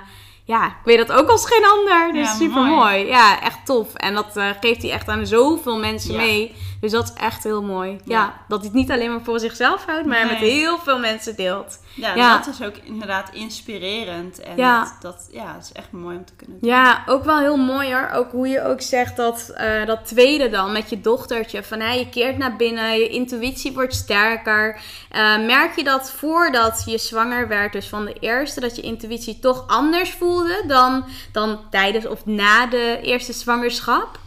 [0.43, 2.13] ja, ik weet dat ook als geen ander.
[2.13, 3.05] Dus Ja, super mooi.
[3.05, 3.93] Ja, echt tof.
[3.93, 6.17] En dat eh, geeft hij echt aan zoveel mensen Ja.
[6.19, 6.55] mee.
[6.81, 7.99] Dus dat is echt heel mooi.
[8.05, 11.35] Ja, dat hij het niet alleen maar voor zichzelf houdt, maar met heel veel mensen
[11.35, 11.79] deelt.
[11.99, 12.37] Ja, Ja.
[12.37, 14.39] dat is ook inderdaad inspirerend.
[14.39, 14.79] En Ja.
[14.83, 16.69] dat, dat, ja, is echt mooi om te kunnen doen.
[16.69, 18.09] Ja, ook wel heel mooi hoor.
[18.13, 21.63] Ook hoe je ook zegt dat, eh, dat tweede dan met je dochtertje.
[21.63, 24.79] Van hey, je keert naar binnen, je intuïtie wordt sterker.
[25.09, 29.39] Eh, merk je dat voordat je zwanger werd, dus van de eerste, dat je intuïtie
[29.39, 34.19] toch anders voelde dan, dan tijdens of na de eerste zwangerschap?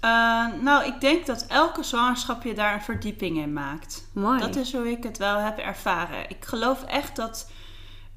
[0.00, 4.08] Eh, nou, ik denk dat elke zwangerschap je daar een verdieping in maakt.
[4.12, 4.40] Mooi.
[4.40, 6.30] Dat is hoe ik het wel heb ervaren.
[6.30, 7.50] Ik geloof echt dat,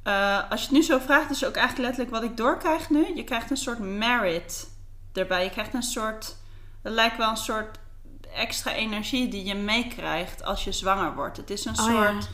[0.04, 3.16] eh, als je het nu zo vraagt, is ook eigenlijk letterlijk wat ik doorkrijg nu.
[3.16, 4.70] Je krijgt een soort merit
[5.14, 5.44] erbij.
[5.44, 6.36] Je krijgt een soort,
[6.82, 7.78] het lijkt wel een soort
[8.36, 11.38] extra energie die je meekrijgt als je zwanger wordt.
[11.38, 12.12] Het is een Oh, ja.
[12.12, 12.30] soort,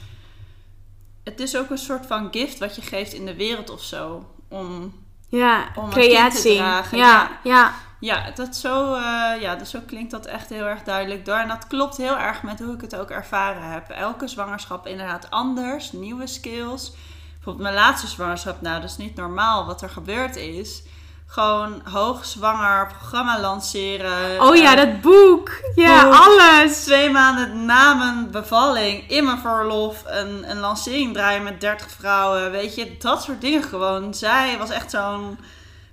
[1.23, 4.25] het is ook een soort van gift wat je geeft in de wereld of zo.
[4.49, 4.93] Om
[5.29, 6.55] Ja, Om een kind te creatie.
[6.55, 7.29] dragen, ja, ja.
[7.43, 7.73] ja.
[7.99, 11.35] Ja, dat zo, eh, ja, dus zo klinkt dat echt heel erg duidelijk door.
[11.35, 13.89] En dat klopt heel erg met hoe ik het ook ervaren heb.
[13.89, 16.91] Elke zwangerschap inderdaad anders, nieuwe skills.
[17.33, 20.83] Bijvoorbeeld mijn laatste zwangerschap, nou, dat is niet normaal wat er gebeurd is.
[21.29, 24.41] Gewoon hoogzwanger, programma lanceren.
[24.41, 25.49] Oh ja, Eh, dat boek.
[25.75, 26.13] Ja, boek.
[26.13, 26.83] alles.
[26.83, 32.51] Twee maanden na mijn bevalling, in mijn verlof, een, een lancering draaien met 30 vrouwen.
[32.51, 34.13] Weet je, dat soort dingen gewoon.
[34.13, 35.39] Zij was echt zo'n.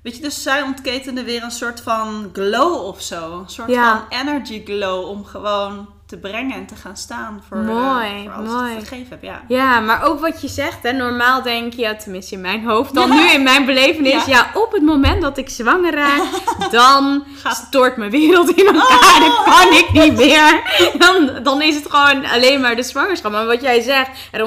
[0.05, 3.39] Weet je, dus zij ontketende weer een soort van glow of zo.
[3.39, 4.07] Een soort Ja.
[4.09, 8.51] van energy glow om gewoon te brengen en te gaan staan voor, eh, voor alles
[8.51, 8.73] mooi.
[8.75, 9.23] wat ik gegeven heb.
[9.23, 9.43] Ja.
[9.49, 12.95] Ja, maar ook wat je zegt, hè, normaal denk je, ja, tenminste in mijn hoofd,
[12.95, 13.15] dan Ja.
[13.15, 14.23] nu in mijn belevenis, ja.
[14.27, 14.51] Ja.
[14.61, 16.23] op het moment dat ik zwanger raak,
[16.71, 19.21] dan Gaat- stort mijn wereld in elkaar, Oh.
[19.25, 20.63] dan kan ik niet meer.
[20.99, 23.33] Dan, dan is het gewoon alleen maar de zwangerschap.
[23.33, 24.45] Maar wat jij zegt, er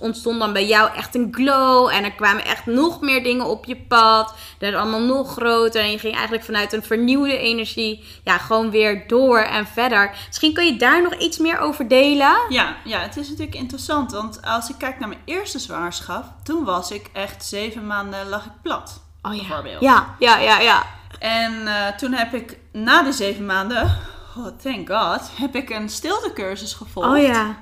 [0.00, 3.64] ontstond dan bij jou echt een glow en er kwamen echt nog meer dingen op
[3.64, 4.34] je pad.
[4.58, 9.04] Dat allemaal nog groter en je ging eigenlijk vanuit een vernieuwde energie, ja, gewoon weer
[9.06, 10.14] door en verder.
[10.26, 12.36] Misschien kun je daar nog iets meer over delen?
[12.48, 14.12] Ja, ja, het is natuurlijk interessant.
[14.12, 18.44] Want als ik kijk naar mijn eerste zwangerschap, toen was ik echt zeven maanden lag
[18.44, 19.02] ik plat.
[19.22, 19.38] Oh ja.
[19.38, 19.80] Bijvoorbeeld.
[19.80, 20.86] Ja, ja, ja, ja.
[21.18, 23.98] En eh, toen heb ik na de zeven maanden,
[24.36, 27.08] oh, thank god, heb ik een stiltecursus gevolgd.
[27.08, 27.56] Oh ja.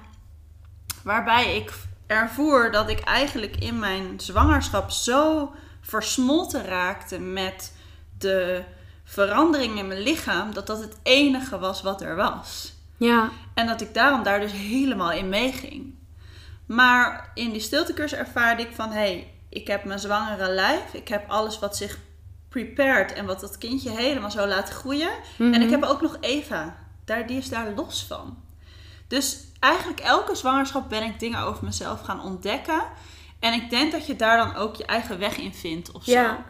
[1.03, 1.73] Waarbij ik
[2.07, 7.73] ervoer dat ik eigenlijk in mijn zwangerschap zo versmolten raakte met
[8.19, 8.65] de
[9.05, 12.74] verandering in mijn lichaam, dat dat het enige was wat er was.
[12.97, 13.31] Ja.
[13.55, 15.95] En dat ik daarom daar dus helemaal in meeging.
[16.67, 18.89] Maar in die stiltecursus ervaarde ik van...
[18.89, 20.95] hé, hey, ik heb mijn zwangere lijf.
[20.95, 21.99] Ik heb alles wat zich
[22.49, 25.11] prepared en wat dat kindje helemaal zo laat groeien.
[25.39, 26.77] En ik heb ook nog Eva.
[27.05, 28.43] Daar, die is daar los van.
[29.09, 32.83] Dus eigenlijk elke zwangerschap ben ik dingen over mezelf gaan ontdekken.
[33.39, 36.11] En ik denk dat je daar dan ook je eigen weg in vindt of zo.
[36.11, 36.45] Ja.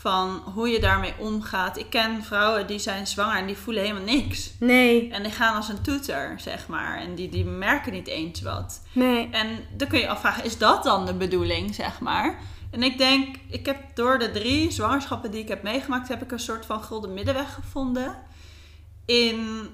[0.00, 1.78] Van hoe je daarmee omgaat.
[1.78, 4.50] Ik ken vrouwen die zijn zwanger en die voelen helemaal niks.
[4.58, 5.10] Nee.
[5.10, 6.98] En die gaan als een toeter, zeg maar.
[6.98, 8.82] En die, die merken niet eens wat.
[8.92, 9.28] Nee.
[9.30, 12.38] En dan kun je afvragen, is dat dan de bedoeling, zeg maar?
[12.70, 16.32] En ik denk, ik heb door de drie zwangerschappen die ik heb meegemaakt, heb ik
[16.32, 18.16] een soort van gulden middenweg gevonden.
[19.06, 19.68] In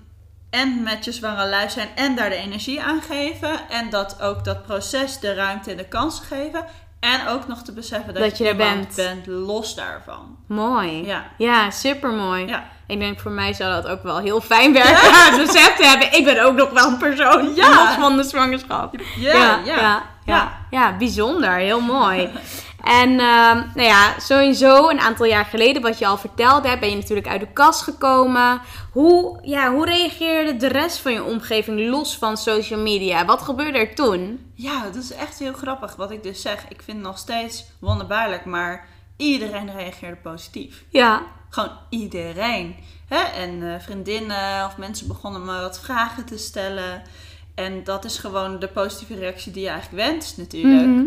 [0.55, 3.69] en met je zwangere lijf zijn en daar de energie aan geven.
[3.69, 6.65] En dat ook dat proces de ruimte en de kansen geven.
[7.05, 8.97] En ook nog te beseffen dat, Dat je er bent.
[9.27, 10.37] los daarvan.
[10.49, 11.07] Mooi.
[11.07, 11.25] Ja.
[11.39, 12.47] Ja, super mooi.
[12.47, 12.65] Ja.
[12.87, 15.11] Ik denk voor mij zou dat ook wel heel fijn werken.
[15.11, 15.37] Ja.
[15.37, 16.13] besef te hebben.
[16.13, 17.55] Ik ben ook nog wel een persoon.
[17.55, 17.69] Ja.
[17.69, 18.95] Los van de zwangerschap.
[19.17, 19.61] Ja.
[19.65, 20.53] ja, Ja.
[20.71, 21.53] ja, bijzonder.
[21.53, 22.29] Heel mooi.
[22.85, 26.89] En ehm, nou ja, sowieso een aantal jaar geleden, wat je al vertelde, hè, ben
[26.89, 28.61] je natuurlijk uit de kast gekomen.
[28.93, 33.25] Hoe, ja, hoe reageerde de rest van je omgeving los van social media?
[33.25, 34.51] Wat gebeurde er toen?
[34.55, 36.65] Ja, dat is echt heel grappig wat ik dus zeg.
[36.69, 40.85] Ik vind het nog steeds wonderbaarlijk, maar iedereen reageerde positief.
[40.89, 42.77] Ja, Gewoon iedereen.
[43.09, 43.23] Hè?
[43.23, 47.03] En eh, vriendinnen of mensen begonnen me wat vragen te stellen.
[47.55, 50.87] En dat is gewoon de positieve reactie die je eigenlijk wenst natuurlijk.
[50.87, 51.05] Mhm.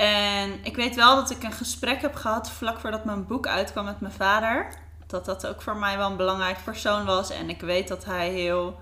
[0.00, 3.84] En ik weet wel dat ik een gesprek heb gehad vlak voordat mijn boek uitkwam
[3.84, 4.72] met mijn vader.
[5.06, 7.30] Dat dat ook voor mij wel een belangrijk persoon was.
[7.30, 8.80] En ik weet dat hij heel...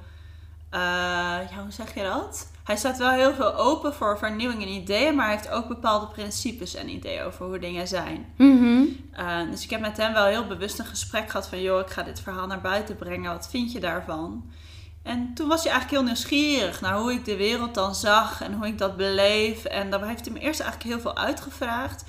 [0.70, 0.80] eh,
[1.50, 2.48] ja, hoe zeg je dat?
[2.64, 5.14] Hij staat wel heel veel open voor vernieuwing en ideeën.
[5.14, 8.26] Maar hij heeft ook bepaalde principes en ideeën over hoe dingen zijn.
[8.36, 8.82] Mhm.
[9.18, 11.60] Uh, dus ik heb met hem wel heel bewust een gesprek gehad van...
[11.60, 13.32] joh, ik ga dit verhaal naar buiten brengen.
[13.32, 14.50] Wat vind je daarvan?
[15.08, 18.42] En toen was hij eigenlijk heel nieuwsgierig naar hoe ik de wereld dan zag...
[18.42, 19.64] en hoe ik dat beleef.
[19.64, 22.04] En daar heeft hij me eerst eigenlijk heel veel uitgevraagd.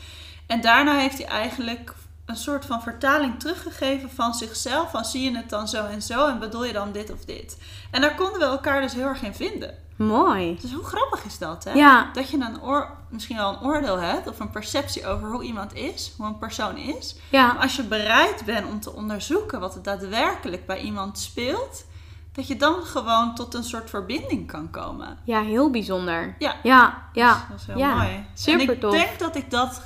[0.48, 1.94] En daarna heeft hij eigenlijk
[2.26, 4.92] een soort van vertaling teruggegeven van zichzelf.
[4.92, 7.58] Van zie je het dan zo en zo en bedoel je dan dit of dit.
[7.92, 9.78] En daar konden we elkaar dus heel erg in vinden.
[9.96, 10.58] Mooi.
[10.62, 11.72] Dus hoe grappig is dat, hè?
[11.74, 12.10] Ja.
[12.14, 16.14] Dat je oor, misschien wel een oordeel hebt of een perceptie over hoe iemand is,
[16.18, 17.16] hoe een persoon is.
[17.30, 17.48] Ja.
[17.48, 21.88] Maar als je bereid bent om te onderzoeken wat er daadwerkelijk bij iemand speelt,
[22.32, 25.18] dat je dan gewoon tot een soort verbinding kan komen.
[25.24, 26.36] Ja, heel bijzonder.
[26.40, 26.56] Ja.
[26.64, 27.46] Ja, ja.
[27.50, 27.96] Dat is heel ja.
[27.96, 28.26] mooi.
[28.34, 28.92] Super en ik tof.
[28.92, 29.82] denk dat ik dat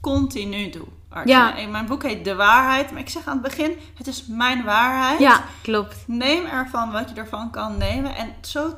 [0.00, 0.86] continu doe.
[1.24, 1.56] Ja.
[1.56, 4.64] En Mijn boek heet De Waarheid, maar ik zeg aan het begin, het is mijn
[4.64, 5.18] waarheid.
[5.18, 5.96] Ja, klopt.
[6.06, 8.14] Neem ervan wat je ervan kan nemen.
[8.14, 8.74] En zo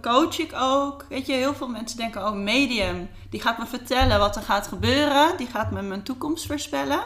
[0.00, 1.04] coach ik ook.
[1.08, 4.66] Weet je, heel veel mensen denken, oh, medium, die gaat me vertellen wat er gaat
[4.66, 5.36] gebeuren.
[5.36, 7.04] Die gaat me mijn toekomst voorspellen.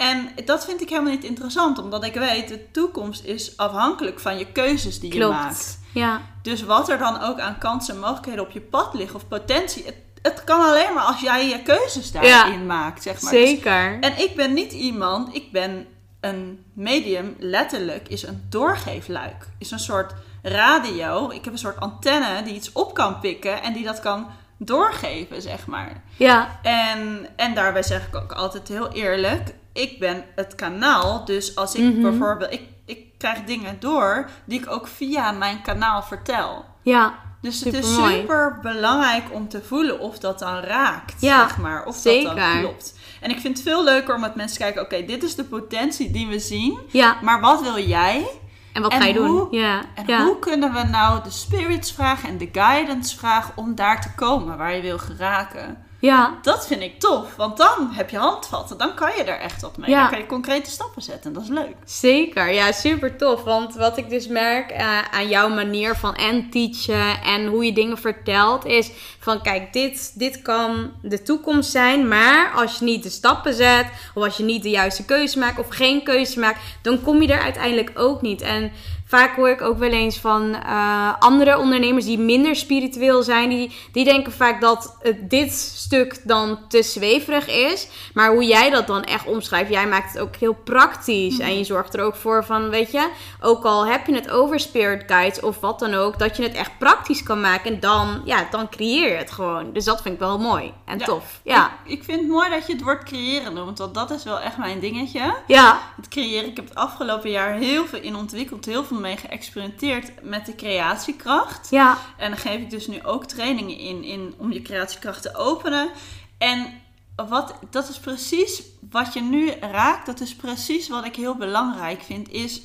[0.00, 4.38] En dat vind ik helemaal niet interessant, omdat ik weet, de toekomst is afhankelijk van
[4.38, 5.34] je keuzes die je Klopt.
[5.34, 5.78] maakt.
[5.94, 6.20] Ja.
[6.42, 9.84] Dus wat er dan ook aan kansen en mogelijkheden op je pad liggen of potentie,
[9.84, 13.32] het, het kan alleen maar als jij je keuzes daarin maakt, zeg maar.
[13.32, 13.98] Dus- Zeker.
[14.00, 15.86] en ik ben niet iemand, ik ben
[16.20, 19.48] een medium, letterlijk, is een doorgeefluik.
[19.58, 21.30] Is een soort radio.
[21.30, 24.26] Ik heb een soort antenne die iets op kan pikken en die dat kan
[24.58, 26.02] doorgeven, zeg maar.
[26.16, 26.58] Ja.
[26.62, 31.24] En, en daarbij zeg ik ook altijd heel eerlijk, ik ben het kanaal.
[31.24, 32.02] Dus als ik Mhm.
[32.02, 36.64] bijvoorbeeld, ik, ik krijg dingen door die ik ook via mijn kanaal vertel.
[36.82, 37.14] Ja.
[37.40, 41.84] Dus het is super belangrijk om te voelen of dat dan raakt, Ja, zeg maar.
[41.84, 42.94] Of dat dan klopt.
[43.20, 45.44] En ik vind het veel leuker om met mensen te kijken, oké, dit is de
[45.44, 46.78] potentie die we zien.
[46.88, 47.16] Ja.
[47.22, 48.26] Maar wat wil jij?
[48.72, 49.48] En wat En ga je doen?
[49.50, 49.82] Ja.
[49.94, 50.24] En ja.
[50.24, 54.56] hoe kunnen we nou de spirits vragen en de guidance vragen om daar te komen
[54.58, 55.84] waar je wil geraken?
[56.00, 56.38] Ja.
[56.42, 58.78] Dat vind ik tof, want dan heb je handvatten.
[58.78, 59.90] Dan kan je er echt op mee.
[59.90, 60.00] Ja.
[60.00, 61.24] Dan kan je concrete stappen zetten.
[61.24, 61.74] En dat is leuk.
[61.84, 63.42] Zeker, ja, super tof.
[63.42, 67.72] Want wat ik dus merk eh, aan jouw manier van en teachen en hoe je
[67.72, 73.02] dingen vertelt, is van kijk, dit, dit kan de toekomst zijn, maar als je niet
[73.02, 76.60] de stappen zet, of als je niet de juiste keuze maakt, of geen keuze maakt,
[76.82, 78.40] dan kom je er uiteindelijk ook niet.
[78.40, 78.72] En
[79.10, 83.72] vaak hoor ik ook wel eens van eh, andere ondernemers die minder spiritueel zijn, die,
[83.92, 87.88] die denken vaak dat het, dit stuk dan te zweverig is.
[88.14, 91.38] Maar hoe jij dat dan echt omschrijft, jij maakt het ook heel praktisch.
[91.38, 93.08] En je zorgt er ook voor van, weet je,
[93.40, 96.54] ook al heb je het over spirit guides of wat dan ook, dat je het
[96.54, 97.72] echt praktisch kan maken.
[97.72, 99.72] En dan, ja, dan creëer je het gewoon.
[99.72, 101.04] Dus dat vind ik wel mooi en Ja.
[101.04, 101.40] tof.
[101.44, 101.70] Ja.
[101.84, 104.40] Ik, ik vind het mooi dat je het woord creëren noemt, want dat is wel
[104.40, 105.34] echt mijn dingetje.
[105.46, 105.78] Ja.
[105.96, 110.22] Het creëren, ik heb het afgelopen jaar heel veel in ontwikkeld, heel veel mee geëxperimenteerd
[110.22, 111.70] met de creatiekracht.
[111.70, 111.98] Ja.
[112.16, 115.90] En dan geef ik dus nu ook trainingen in, in om je creatiekracht te openen.
[116.38, 116.80] En
[117.16, 120.06] wat, dat is precies wat je nu raakt.
[120.06, 122.30] Dat is precies wat ik heel belangrijk vind.
[122.30, 122.62] Is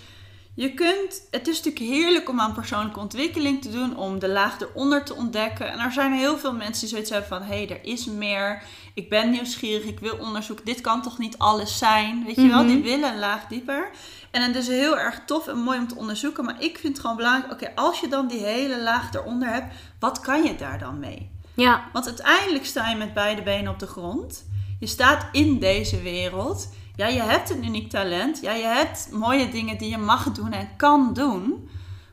[0.55, 4.59] je kunt, het is natuurlijk heerlijk om aan persoonlijke ontwikkeling te doen, om de laag
[4.61, 5.71] eronder te ontdekken.
[5.71, 8.63] En er zijn heel veel mensen die zoiets hebben van: hé, hey, er is meer.
[8.93, 10.65] Ik ben nieuwsgierig, ik wil onderzoeken.
[10.65, 12.23] Dit kan toch niet alles zijn?
[12.25, 12.67] Weet je wel, Mhm.
[12.67, 13.89] die willen een laag dieper.
[14.31, 16.45] En het is heel erg tof en mooi om te onderzoeken.
[16.45, 19.73] Maar ik vind het gewoon belangrijk: oké, als je dan die hele laag eronder hebt,
[19.99, 21.29] wat kan je daar dan mee?
[21.53, 21.83] Ja.
[21.93, 24.45] Want uiteindelijk sta je met beide benen op de grond.
[24.79, 26.69] Je staat in deze wereld.
[26.95, 28.41] Ja, je hebt een uniek talent.
[28.41, 31.69] Ja, je hebt mooie dingen die je mag doen en kan doen.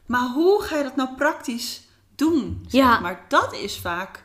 [0.07, 1.83] Maar hoe ga je dat nou praktisch
[2.17, 2.65] doen?
[2.69, 3.01] Zeg Ja.
[3.01, 4.25] Maar dat is vaak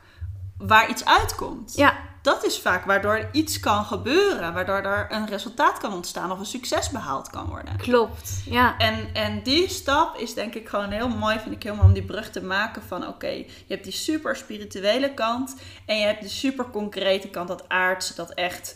[0.57, 1.73] waar iets uitkomt.
[1.75, 1.93] Ja.
[2.21, 4.53] Dat is vaak waardoor iets kan gebeuren.
[4.53, 7.77] Waardoor er een resultaat kan ontstaan of een succes behaald kan worden.
[7.77, 8.41] Klopt.
[8.45, 8.77] Ja.
[8.77, 11.93] En, en die stap is denk ik gewoon heel mooi, vind ik heel mooi om
[11.93, 16.21] die brug te maken van oké, je hebt die super spirituele kant en je hebt
[16.21, 18.75] de super concrete kant, dat aardse, dat echt,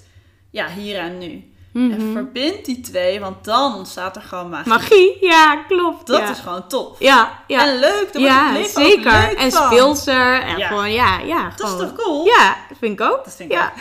[0.50, 1.51] ja, hier en nu.
[1.74, 1.92] Mhm.
[1.92, 4.68] En verbind die twee, want dan ontstaat er gewoon magie.
[4.70, 5.18] Magie.
[5.22, 6.08] Ja, klopt.
[6.08, 6.30] Dat ja.
[6.30, 7.00] is gewoon tof.
[7.00, 7.40] Ja.
[7.48, 7.66] Ja.
[7.68, 9.12] En leuk, daar wordt ja, het leven zeker.
[9.12, 10.42] leuk en speelser.
[10.42, 10.68] En Ja.
[10.68, 11.44] gewoon, ja, ja.
[11.56, 11.88] Dat is gewoon.
[11.96, 12.26] toch cool?
[12.26, 13.24] Ja, dat vind ik ook.
[13.24, 13.74] Dat vind ik ja.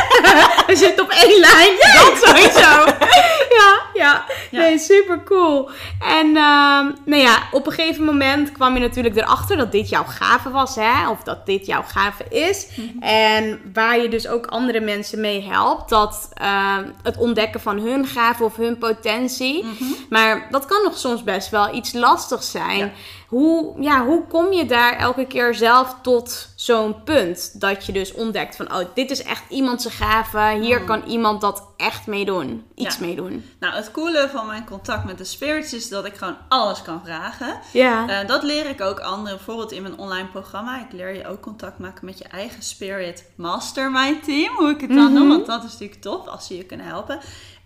[0.66, 1.76] We zitten op één lijn.
[1.76, 2.84] dat sowieso.
[3.58, 4.24] ja, ja.
[4.50, 4.60] Ja.
[4.60, 5.70] Nee, super cool.
[6.00, 10.04] En ehm, nou ja, op een gegeven moment kwam je natuurlijk erachter dat dit jouw
[10.04, 11.08] gave was, hè?
[11.08, 12.66] Of dat dit jouw gave is.
[12.76, 13.02] Mhm.
[13.02, 15.88] En waar je dus ook andere mensen mee helpt.
[15.88, 19.64] Dat ehm, het ontdekken van hun gave of hun potentie.
[19.64, 19.84] Mhm.
[20.08, 22.78] Maar dat kan nog soms best wel iets lastig zijn.
[22.78, 22.90] Ja.
[23.34, 27.60] Hoe, ja, hoe kom je daar elke keer zelf tot zo'n punt?
[27.60, 30.58] Dat je dus ontdekt van, oh, dit is echt iemand zijn gave.
[30.60, 32.64] Hier kan iemand dat echt mee doen.
[32.74, 33.02] Iets Mm.
[33.02, 33.06] Ja.
[33.06, 33.44] mee doen.
[33.60, 37.00] Nou, het coole van mijn contact met de spirits is dat ik gewoon alles kan
[37.04, 37.58] vragen.
[37.72, 38.08] Ja.
[38.08, 40.80] Eh, dat leer ik ook anderen, bijvoorbeeld in mijn online programma.
[40.80, 44.90] Ik leer je ook contact maken met je eigen Spirit Mastermind team, hoe ik het
[44.90, 45.14] dan Mhm.
[45.14, 45.28] noem.
[45.28, 47.18] Want dat is natuurlijk tof als ze je kunnen helpen.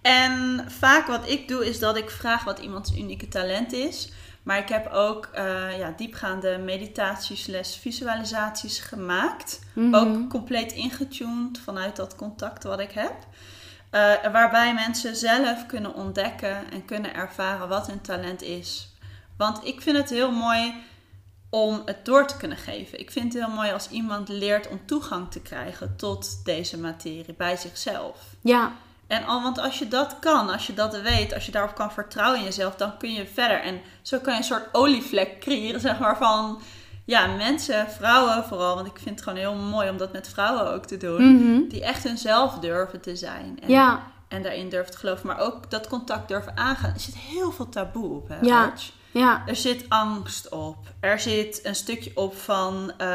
[0.03, 4.13] En vaak wat ik doe is dat ik vraag wat iemands unieke talent is.
[4.49, 9.61] Maar ik heb ook eh, ja, diepgaande meditaties, les, visualisaties gemaakt.
[9.73, 9.95] Mhm.
[9.95, 13.15] Ook compleet ingetuned vanuit dat contact wat ik heb.
[13.91, 18.89] Eh, waarbij mensen zelf kunnen ontdekken en kunnen ervaren wat hun talent is.
[19.37, 20.75] Want ik vind het heel mooi
[21.51, 23.01] om het door te kunnen geven.
[23.01, 27.35] Ik vind het heel mooi als iemand leert om toegang te krijgen tot deze materie
[27.37, 28.17] bij zichzelf.
[28.41, 28.73] Ja.
[29.09, 31.93] En al, want als je dat kan, als je dat weet, als je daarop kan
[31.93, 33.61] vertrouwen in jezelf, dan kun je verder.
[33.61, 36.61] En zo kan je een soort olievlek creëren, zeg maar, van
[37.05, 38.75] ja, mensen, vrouwen vooral.
[38.75, 41.35] Want ik vind het gewoon heel mooi om dat met vrouwen ook te doen.
[41.35, 41.69] Mhm.
[41.69, 43.59] Die echt hunzelf durven te zijn.
[43.63, 44.03] En, Ja.
[44.29, 45.27] en daarin durven te geloven.
[45.27, 46.93] Maar ook dat contact durven aangaan.
[46.95, 48.63] Er zit heel veel taboe op, hè, Ja.
[48.65, 48.91] Arch?
[49.19, 49.43] Ja.
[49.47, 50.77] Er zit angst op.
[51.01, 53.09] Er zit een stukje op van eh,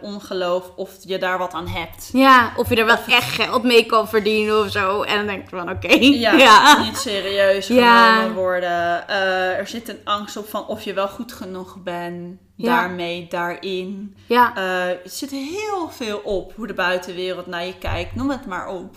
[0.00, 2.10] ongeloof of je daar wat aan hebt.
[2.12, 5.02] Ja, of je er wel echt geld mee kan verdienen of zo.
[5.02, 5.92] En dan denk ik van, oké.
[5.94, 6.82] Ja, Ja.
[6.82, 8.14] niet serieus Ja.
[8.16, 9.08] genomen worden.
[9.08, 12.38] Eh, er zit een angst op van of je wel goed genoeg bent.
[12.54, 12.66] Ja.
[12.76, 14.16] Daarmee, daarin.
[14.26, 14.52] Ja.
[14.56, 18.14] Eh, er zit heel veel op hoe de buitenwereld naar je kijkt.
[18.14, 18.96] Noem het maar op.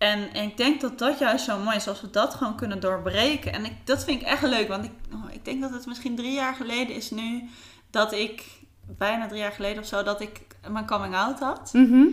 [0.00, 2.80] En, en ik denk dat dat juist zo mooi is als we dat gewoon kunnen
[2.80, 3.52] doorbreken.
[3.52, 6.16] En ik, dat vind ik echt leuk, want ik, oh, ik denk dat het misschien
[6.16, 7.48] drie jaar geleden is nu
[7.90, 8.44] dat ik,
[8.98, 11.70] bijna drie jaar geleden of zo, dat ik mijn coming out had.
[11.72, 12.04] Mhm.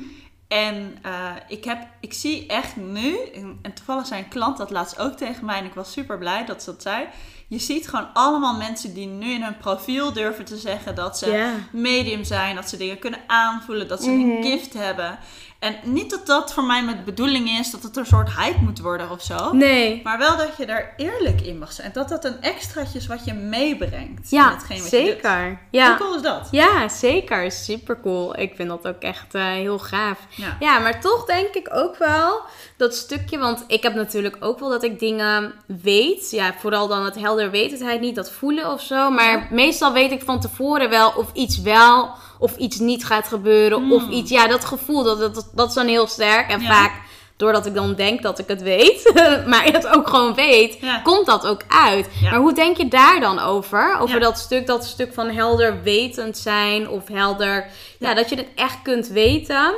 [0.47, 4.71] En eh, ik, heb, ik zie echt nu, en, en toevallig zei een klant dat
[4.71, 7.05] laatst ook tegen mij en ik was super blij dat ze dat zei.
[7.47, 11.55] Je ziet gewoon allemaal mensen die nu in hun profiel durven te zeggen dat ze
[11.71, 14.29] medium zijn, dat ze dingen kunnen aanvoelen, dat ze Mhm.
[14.29, 15.19] een gift hebben.
[15.59, 18.79] En niet dat dat voor mij met bedoeling is dat het een soort hype moet
[18.79, 19.51] worden of zo.
[19.53, 20.01] Nee.
[20.03, 21.89] Maar wel dat je daar eerlijk in mag zijn.
[21.93, 24.31] Dat dat een extraatje is wat je meebrengt.
[24.31, 25.07] in Ja, hetgeen wat je doet.
[25.07, 25.45] zeker.
[25.47, 25.97] Hoe Ja.
[25.97, 26.47] cool is dat?
[26.51, 27.51] ja, zeker.
[27.51, 28.39] Super cool.
[28.39, 30.19] Ik vind dat ook echt eh, heel gaaf.
[30.29, 30.57] Ja.
[30.59, 32.41] Ja, maar toch denk ik ook wel
[32.77, 36.31] dat stukje, want ik heb natuurlijk ook wel dat ik dingen weet.
[36.31, 39.09] Ja, vooral dan het helder wetendheid, niet dat voelen of zo.
[39.09, 42.09] Maar meestal weet ik van tevoren wel of iets wel
[42.39, 43.91] of iets niet gaat gebeuren.
[43.91, 46.49] Of iets, ja, dat gevoel, dat, dat, dat is dan heel sterk.
[46.51, 46.67] En Ja.
[46.67, 46.91] vaak,
[47.37, 49.11] doordat ik dan denk dat ik het weet,
[49.47, 50.99] maar het ook gewoon weet, Ja.
[50.99, 52.07] komt dat ook uit.
[52.21, 52.29] Ja.
[52.29, 53.97] Maar hoe denk je daar dan over?
[53.99, 54.21] Over Ja.
[54.21, 57.65] dat stuk, dat stuk van helder wetend zijn of helder,
[57.99, 58.13] Ja.
[58.13, 59.73] dat je het echt kunt weten.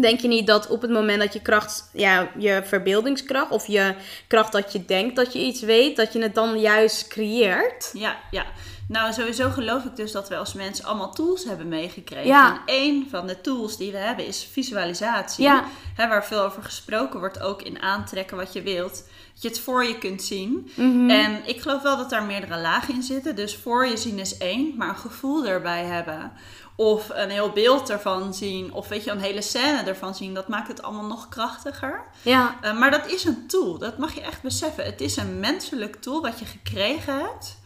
[0.00, 3.94] Denk je niet dat op het moment dat je kracht, ja, je verbeeldingskracht of je
[4.26, 7.90] kracht dat je denkt dat je iets weet, dat je het dan juist creëert?
[7.92, 8.46] Ja, ja.
[8.90, 12.26] Nou, sowieso geloof ik dus dat we als mensen allemaal tools hebben meegekregen.
[12.26, 12.52] Ja.
[12.52, 15.44] En één van de tools die we hebben is visualisatie.
[15.44, 15.64] Ja.
[15.94, 18.92] Hè, waar veel over gesproken wordt, ook in aantrekken wat je wilt.
[19.32, 20.70] Dat je het voor je kunt zien.
[20.74, 21.10] Mhm.
[21.10, 23.36] En ik geloof wel dat daar meerdere lagen in zitten.
[23.36, 26.32] Dus voor je zien is één, maar een gevoel erbij hebben.
[26.80, 28.72] Of een heel beeld ervan zien.
[28.72, 30.34] Of weet je, een hele scène ervan zien.
[30.34, 32.02] Dat maakt het allemaal nog krachtiger.
[32.22, 34.84] Ja, Uh, maar dat is een tool, dat mag je echt beseffen.
[34.84, 37.58] Het is een menselijk tool wat je gekregen hebt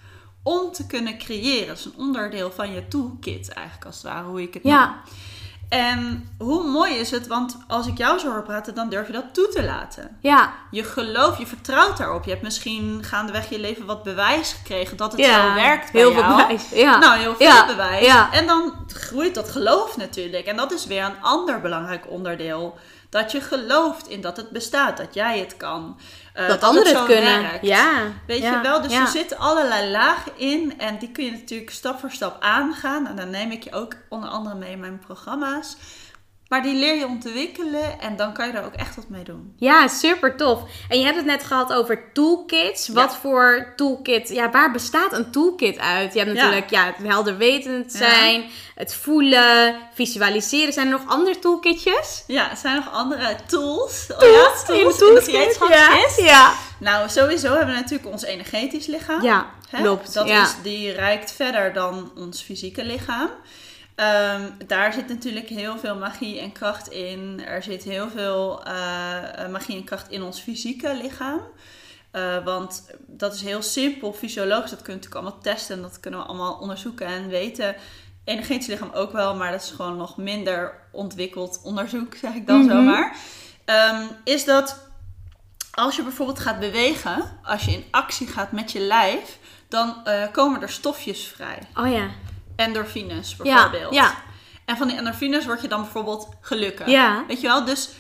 [0.43, 1.69] om te kunnen creëren.
[1.69, 4.87] Het is een onderdeel van je toolkit eigenlijk als het ware, hoe ik het Ja.
[4.87, 4.95] noem.
[5.69, 9.13] En hoe mooi is het, want als ik jou zo hoor praten, dan durf je
[9.13, 10.17] dat toe te laten.
[10.21, 12.25] ja, Je gelooft, je vertrouwt daarop.
[12.25, 15.49] Je hebt misschien gaandeweg je leven wat bewijs gekregen dat het ja.
[15.49, 16.25] zo werkt bij Heel jou.
[16.25, 16.71] veel bewijs.
[16.71, 16.99] Ja.
[16.99, 18.07] Nou, heel veel Ja, bewijs.
[18.07, 18.33] ja.
[18.33, 20.47] En dan groeit dat geloof natuurlijk.
[20.47, 22.79] En dat is weer een ander belangrijk onderdeel.
[23.15, 25.99] Dat je gelooft in dat het bestaat, dat jij het kan.
[26.33, 27.43] eh, dat anderen zo het kunnen.
[27.43, 27.67] werkt.
[27.67, 28.03] Ja.
[28.27, 29.01] Weet ja, je wel, dus ja.
[29.01, 30.79] er zitten allerlei lagen in.
[30.79, 33.07] En die kun je natuurlijk stap voor stap aangaan.
[33.07, 35.77] En dan neem ik je ook onder andere mee in mijn programma's.
[36.55, 39.55] Maar die leer je ontwikkelen en dan kan je daar ook echt wat mee doen.
[39.59, 40.63] Ja, super tof.
[40.89, 42.89] En je hebt het net gehad over toolkits.
[42.89, 43.19] Wat Ja.
[43.19, 44.29] voor toolkit?
[44.29, 46.13] Ja, waar bestaat een toolkit uit?
[46.13, 46.43] Je hebt Ja.
[46.43, 46.85] natuurlijk ja.
[46.87, 47.99] het helderwetend Ja.
[47.99, 50.73] zijn, het voelen, visualiseren.
[50.73, 52.25] Zijn er nog andere toolkitjes?
[52.27, 54.07] Ja, er zijn nog andere tools.
[54.11, 54.65] Oh Tools?
[54.67, 55.25] ja, In tools in toolkit?
[55.25, 56.19] gereedschapskist.
[56.21, 56.25] Ja.
[56.27, 56.53] ja.
[56.79, 59.23] Nou, sowieso hebben we natuurlijk ons energetisch lichaam.
[59.23, 60.15] Ja, klopt.
[60.15, 60.43] Dat ja.
[60.43, 63.31] is, die reikt verder dan ons fysieke lichaam.
[63.95, 67.43] Ehm, daar zit natuurlijk heel veel magie en kracht in.
[67.47, 71.41] Er zit heel veel eh, eh, magie en kracht in ons fysieke lichaam.
[72.11, 74.71] Eh, want dat is heel simpel, fysiologisch.
[74.71, 75.77] Dat kun je natuurlijk allemaal testen.
[75.77, 77.75] En dat kunnen we allemaal onderzoeken en weten.
[78.25, 82.61] Energetisch lichaam ook wel, maar dat is gewoon nog minder ontwikkeld onderzoek, zeg ik dan
[82.61, 82.69] Mhm.
[82.71, 83.17] zomaar.
[83.65, 84.89] Ehm, is dat
[85.71, 89.97] als je bijvoorbeeld gaat bewegen, als je in actie gaat met je lijf, dan
[90.33, 91.59] komen er stofjes vrij.
[91.75, 92.09] Oh ja.
[92.57, 93.95] Endorfines bijvoorbeeld.
[93.95, 94.15] ja.
[94.65, 96.87] En van die endorfines word je dan bijvoorbeeld gelukkig.
[96.87, 97.25] Ja.
[97.27, 97.65] Weet je wel?
[97.65, 97.91] Dus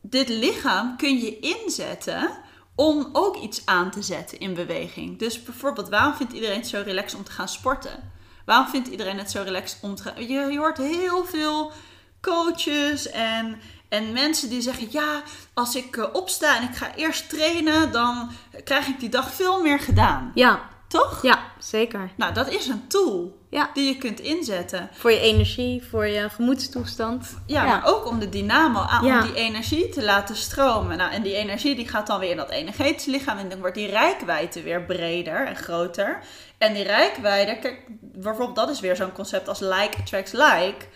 [0.00, 2.30] dit lichaam kun je inzetten
[2.74, 5.18] om ook iets aan te zetten in beweging.
[5.18, 8.12] Dus bijvoorbeeld, waarom vindt iedereen het zo relaxed om te gaan sporten?
[8.44, 10.26] Waarom vindt iedereen het zo relaxed om te gaan...
[10.26, 11.72] Je, je hoort heel veel
[12.20, 14.86] coaches en, en mensen die zeggen...
[14.90, 15.22] Ja,
[15.54, 18.30] als ik eh, opsta en ik ga eerst trainen, dan
[18.64, 20.30] krijg ik die dag veel meer gedaan.
[20.34, 20.68] Ja.
[20.88, 21.22] toch?
[21.22, 22.10] Ja, zeker.
[22.16, 23.70] Nou, dat is een tool Ja.
[23.74, 24.88] die je kunt inzetten.
[24.92, 27.36] Voor je energie, voor je gemoedstoestand.
[27.46, 29.20] Ja, maar ook om de dynamo aan, Ja.
[29.20, 30.96] om die energie te laten stromen.
[30.96, 33.74] Nou, en die energie die gaat dan weer in dat energetische lichaam en dan wordt
[33.74, 36.22] die rijkwijde weer breder en groter.
[36.58, 40.86] En die rijkwijde, kijk, bijvoorbeeld dat is weer zo'n concept als like attracts like.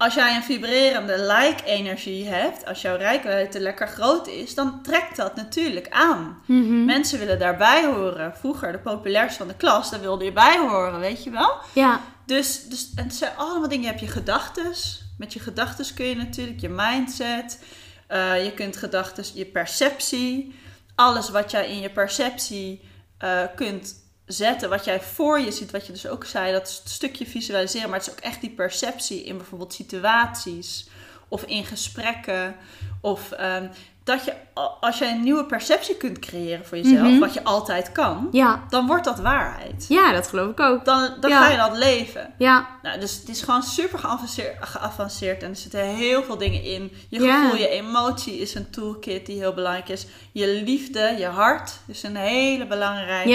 [0.00, 5.36] Als jij een vibrerende like-energie hebt, als jouw rijkwijde lekker groot is, dan trekt dat
[5.36, 6.42] natuurlijk aan.
[6.46, 6.84] Mhm.
[6.84, 8.36] Mensen willen daarbij horen.
[8.36, 11.52] Vroeger, de populairste van de klas, daar wilde je bij horen, weet je wel?
[11.72, 13.84] Ja, Dus, dus en het zijn allemaal dingen.
[13.84, 15.02] Je hebt je gedachtes.
[15.18, 17.58] Met je gedachtes kun je natuurlijk je mindset.
[18.06, 20.54] eh, je kunt gedachtes, je perceptie.
[20.94, 22.80] Alles wat jij in je perceptie
[23.18, 23.94] eh, kunt
[24.32, 24.68] zetten.
[24.68, 25.70] Wat jij voor je ziet.
[25.70, 26.52] Wat je dus ook zei.
[26.52, 27.90] Dat st- stukje visualiseren.
[27.90, 30.88] Maar het is ook echt die perceptie in bijvoorbeeld situaties.
[31.28, 32.56] Of in gesprekken.
[33.00, 33.66] Of ehm,
[34.04, 34.32] dat je,
[34.80, 37.08] als jij een nieuwe perceptie kunt creëren voor jezelf.
[37.08, 37.18] Mhm.
[37.18, 38.28] Wat je altijd kan.
[38.32, 38.64] ja.
[38.68, 39.84] Dan wordt dat waarheid.
[39.88, 40.84] Ja, dat geloof ik ook.
[40.84, 41.42] Dan, dan Ja.
[41.42, 42.34] ga je dat leven.
[42.38, 46.62] Ja, Nou, dus het is gewoon super geavanceerd, geavanceerd en er zitten heel veel dingen
[46.62, 46.92] in.
[47.08, 47.42] Je Ja.
[47.42, 50.06] gevoel, je emotie is een toolkit die heel belangrijk is.
[50.32, 53.28] Je liefde, je hart is een hele belangrijke.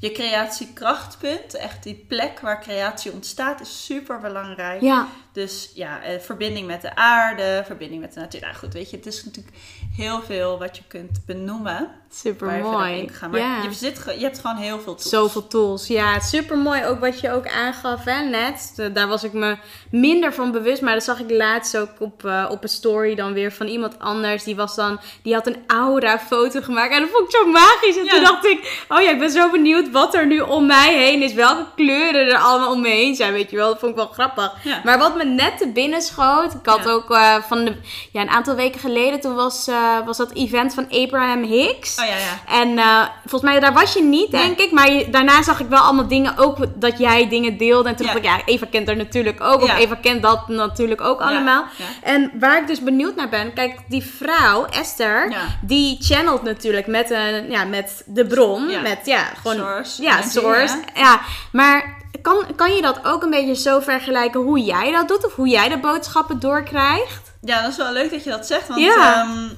[0.00, 4.80] Je creatiekrachtpunt, echt die plek waar creatie ontstaat, is super belangrijk.
[4.80, 5.08] ja.
[5.32, 8.40] Dus ja, eh, verbinding met de aarde, verbinding met de natuur.
[8.40, 9.56] Nou goed, weet je, het is natuurlijk
[9.96, 11.90] heel veel wat je kunt benoemen.
[12.12, 13.10] Super mooi.
[13.30, 13.62] Maar ja.
[13.62, 15.08] je, zit, je hebt gewoon heel veel tools.
[15.08, 15.86] Zoveel tools.
[15.86, 16.84] Ja, super mooi.
[16.84, 18.90] Ook wat je ook aangaf hè, net.
[18.92, 19.56] Daar was ik me
[19.90, 20.82] minder van bewust.
[20.82, 23.98] Maar dat zag ik laatst ook op, eh, op een story dan weer van iemand
[23.98, 24.44] anders.
[24.44, 26.92] Die, was dan, die had een aura foto gemaakt.
[26.92, 27.96] En dat vond ik zo magisch.
[27.96, 28.10] En Ja.
[28.10, 31.22] toen dacht ik, oh ja, ik ben zo benieuwd wat er nu om mij heen
[31.22, 31.32] is.
[31.32, 33.32] Welke kleuren er allemaal om me heen zijn.
[33.32, 34.52] Weet je wel, dat vond ik wel grappig.
[34.64, 34.80] Ja.
[34.84, 36.54] Maar wat me net te binnen schoot.
[36.54, 37.74] Ik had ook eh, van de,
[38.12, 39.20] ja, een aantal weken geleden.
[39.20, 41.98] Toen was, eh, was dat event van Abraham Hicks.
[42.00, 42.60] Oh ja, ja.
[42.60, 44.42] En eh, volgens mij, daar was je niet, Nee.
[44.46, 44.70] denk ik.
[44.72, 47.88] Maar je- daarna zag ik wel allemaal dingen, ook dat jij dingen deelde.
[47.88, 48.12] En toen Ja.
[48.12, 49.62] dacht ik, ja, Eva kent er natuurlijk ook.
[49.62, 49.78] Of.
[49.78, 51.64] Eva kent dat natuurlijk ook allemaal.
[52.02, 55.32] En waar ik dus benieuwd naar ben, kijk, die vrouw, Esther,
[55.62, 58.68] die channelt natuurlijk met, een, ja, met de bron.
[58.68, 58.80] Ja.
[58.80, 59.56] Met, ja, gewoon...
[59.56, 60.76] Source, Ja, source.
[60.94, 61.20] Ja,
[61.52, 65.26] maar kan, kan je dat ook een beetje zo vergelijken hoe jij dat doet?
[65.26, 67.32] Of hoe jij de boodschappen doorkrijgt?
[67.42, 68.68] Ja, dat is wel leuk dat je dat zegt.
[68.68, 69.14] Want Ja.
[69.22, 69.48] ehm,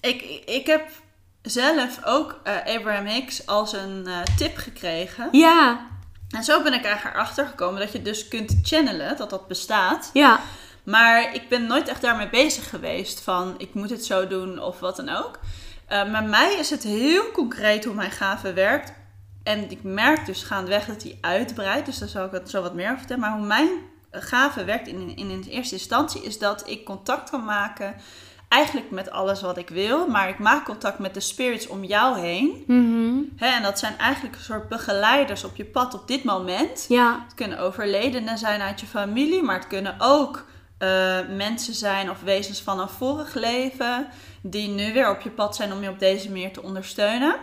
[0.00, 0.82] ik, ik heb
[1.42, 5.28] zelf ook eh, Abraham Hicks als een eh, tip gekregen.
[5.32, 5.86] Ja,
[6.30, 10.10] En zo ben ik eigenlijk erachter gekomen dat je dus kunt channelen, dat dat bestaat.
[10.12, 10.40] ja,
[10.82, 14.80] Maar ik ben nooit echt daarmee bezig geweest van ik moet het zo doen of
[14.80, 15.38] wat dan ook.
[15.86, 18.92] Eh bij mij is het heel concreet hoe mijn gave werkt.
[19.42, 21.86] En ik merk dus gaandeweg dat die uitbreidt.
[21.86, 23.22] Dus daar zal ik het zo wat meer over vertellen.
[23.22, 23.68] Maar hoe mijn
[24.10, 27.94] gave werkt in, in, in eerste instantie is dat ik contact kan maken.
[28.48, 30.06] Eigenlijk met alles wat ik wil.
[30.06, 32.64] Maar ik maak contact met de spirits om jou heen.
[32.66, 36.84] mhm, en dat zijn eigenlijk een soort begeleiders op je pad op dit moment.
[36.88, 40.46] ja, Het kunnen overledenen zijn uit je familie, maar het kunnen ook
[40.78, 44.08] eh, mensen zijn of wezens van een vorig leven
[44.40, 47.36] die nu weer op je pad zijn om je op deze manier te ondersteunen.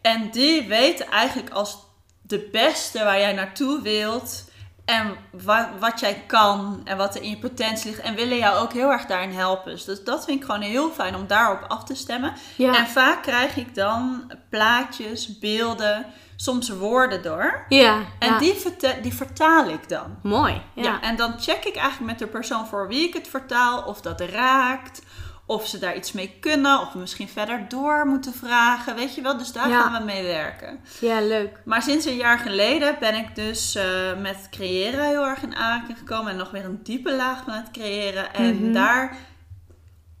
[0.00, 1.78] En die weten eigenlijk als
[2.22, 4.47] de beste waar jij naartoe wilt
[4.88, 8.56] en wa- wat jij kan en wat er in je potentie ligt en willen jou
[8.58, 9.70] ook heel erg daarin helpen.
[9.86, 12.32] Dus dat vind ik gewoon heel fijn om daarop af te stemmen.
[12.56, 12.76] ja.
[12.76, 17.64] En vaak krijg ik dan plaatjes, beelden, soms woorden door.
[17.68, 18.38] ja, En ja.
[18.38, 20.16] die, verte- die vertaal ik dan.
[20.22, 20.62] Mooi.
[20.74, 20.82] Ja.
[20.82, 21.00] Ja.
[21.00, 24.20] en dan check ik eigenlijk met de persoon voor wie ik het vertaal of dat
[24.20, 25.02] raakt.
[25.50, 26.80] Of ze daar iets mee kunnen.
[26.80, 28.94] Of we misschien verder door moeten vragen.
[28.94, 29.80] Weet je wel, dus daar Ja.
[29.82, 30.80] gaan we mee werken.
[31.00, 31.60] ja, leuk.
[31.64, 33.84] Maar sinds een jaar geleden ben ik dus eh,
[34.20, 36.30] met creëren heel erg in aanraking gekomen.
[36.32, 38.34] En nog weer een diepe laag van het creëren.
[38.34, 38.72] En Mhm.
[38.72, 39.16] daar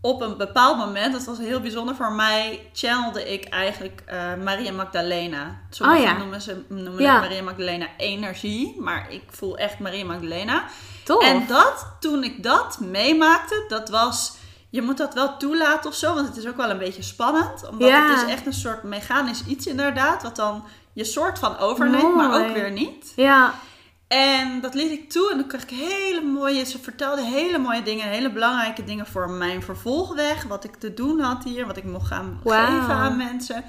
[0.00, 4.72] op een bepaald moment, dat was heel bijzonder voor mij, channelde ik eigenlijk eh, Maria
[4.72, 5.58] Magdalena.
[5.70, 6.16] Sommigen Oh ja.
[6.18, 7.20] noemen, ze, noemen Ja.
[7.20, 8.80] Maria Magdalena energie.
[8.80, 10.64] Maar ik voel echt Maria Magdalena.
[11.04, 11.24] Tof.
[11.24, 14.36] En dat, toen ik dat meemaakte, dat was...
[14.70, 17.68] Je moet dat wel toelaten of zo, want het is ook wel een beetje spannend.
[17.68, 18.08] Omdat Ja.
[18.10, 22.46] het is echt een soort mechanisch iets inderdaad, wat dan je soort van overneemt, maar
[22.46, 23.12] ook weer niet.
[23.16, 23.54] Ja,
[24.08, 26.64] En dat liet ik toe en dan kreeg ik hele mooie...
[26.64, 30.44] Ze vertelde hele mooie dingen, hele belangrijke dingen voor mijn vervolgweg.
[30.44, 33.64] Wat ik te doen had hier, wat ik mocht gaan geven aan mensen.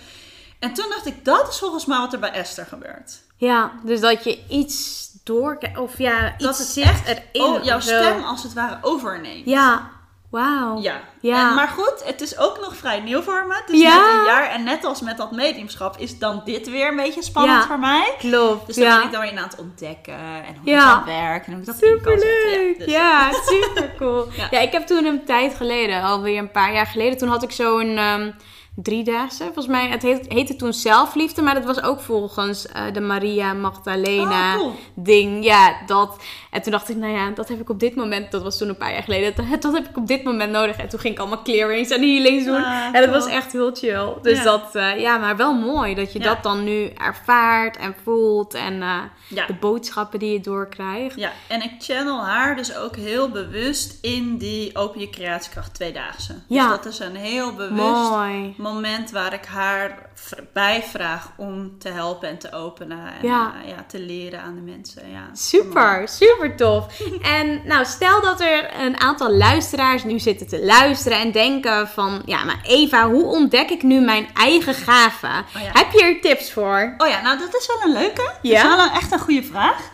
[0.60, 3.22] En toen dacht ik, dat is volgens mij wat er bij Esther gebeurt.
[3.36, 7.64] ja, dus dat je iets door of ja, iets Dat het zit echt erin.
[7.64, 9.46] jouw stem als het ware overneemt.
[9.46, 9.90] Ja,
[10.32, 10.82] wauw.
[10.82, 11.02] Ja.
[11.22, 11.50] Ja.
[11.50, 13.54] En, maar goed, het is ook nog vrij nieuw voor me.
[13.54, 13.96] Het is Ja.
[13.96, 14.50] net een jaar.
[14.50, 17.68] En net als met dat mediumschap is dan dit weer een beetje spannend Ja.
[17.68, 18.14] voor mij.
[18.18, 18.66] Klopt.
[18.68, 18.96] Dus dan ja.
[18.98, 20.14] ben ik dan weer aan het ontdekken.
[20.18, 20.96] En hoe Ja.
[20.98, 21.46] het dan werkt.
[21.46, 21.78] En hoe ik dat.
[21.78, 22.76] Superleuk!
[22.78, 24.26] dus- Ja, super cool.
[24.38, 24.48] Ja.
[24.52, 24.60] ja.
[24.60, 27.98] ik heb toen een tijd geleden, alweer een paar jaar geleden, toen had ik zo'n
[27.98, 28.32] ehm,
[28.76, 29.44] driedaagse.
[29.44, 33.54] Volgens mij, het heet, heette toen zelfliefde, maar dat was ook volgens eh, de Maria
[33.54, 34.76] Magdalena Oh, cool.
[34.96, 35.44] ding.
[35.46, 36.24] Ja, dat.
[36.50, 38.70] En toen dacht ik, nou ja, dat heb ik op dit moment, dat was toen
[38.70, 40.78] een paar jaar geleden, dat, dat heb ik op dit moment nodig.
[40.78, 42.64] En toen ging ik allemaal clearings en healings doen.
[42.64, 44.14] Ah, en dat was echt heel chill.
[44.22, 44.44] Dus Ja.
[44.44, 46.26] dat, eh, ja, maar wel mooi dat je Ja.
[46.26, 48.98] dat dan nu ervaart en voelt en eh,
[49.28, 49.46] Ja.
[49.46, 51.16] de boodschappen die je doorkrijgt.
[51.16, 56.36] Ja, en ik channel haar dus ook heel bewust in die Open Je Creatiekracht Tweedaagse.
[56.48, 56.68] Ja.
[56.68, 58.54] Dus dat is een heel bewust Mooi.
[58.58, 60.10] moment waar ik haar
[60.54, 62.98] bijvraag om te helpen en te openen.
[63.22, 63.54] En Ja.
[63.64, 65.10] eh, ja, te leren aan de mensen.
[65.12, 66.86] Ja, Super, super tof.
[67.22, 72.22] En nou, stel dat er een aantal luisteraars nu zitten te luisteren en denken van,
[72.26, 75.46] ja, maar Eva, hoe ontdek ik nu mijn eigen gaven?
[75.56, 75.70] Oh ja.
[75.74, 76.94] Heb je er tips voor?
[76.98, 78.32] Oh ja, nou dat is wel een leuke.
[78.42, 78.62] Ja?
[78.64, 79.90] Dat is wel een, echt een goede vraag.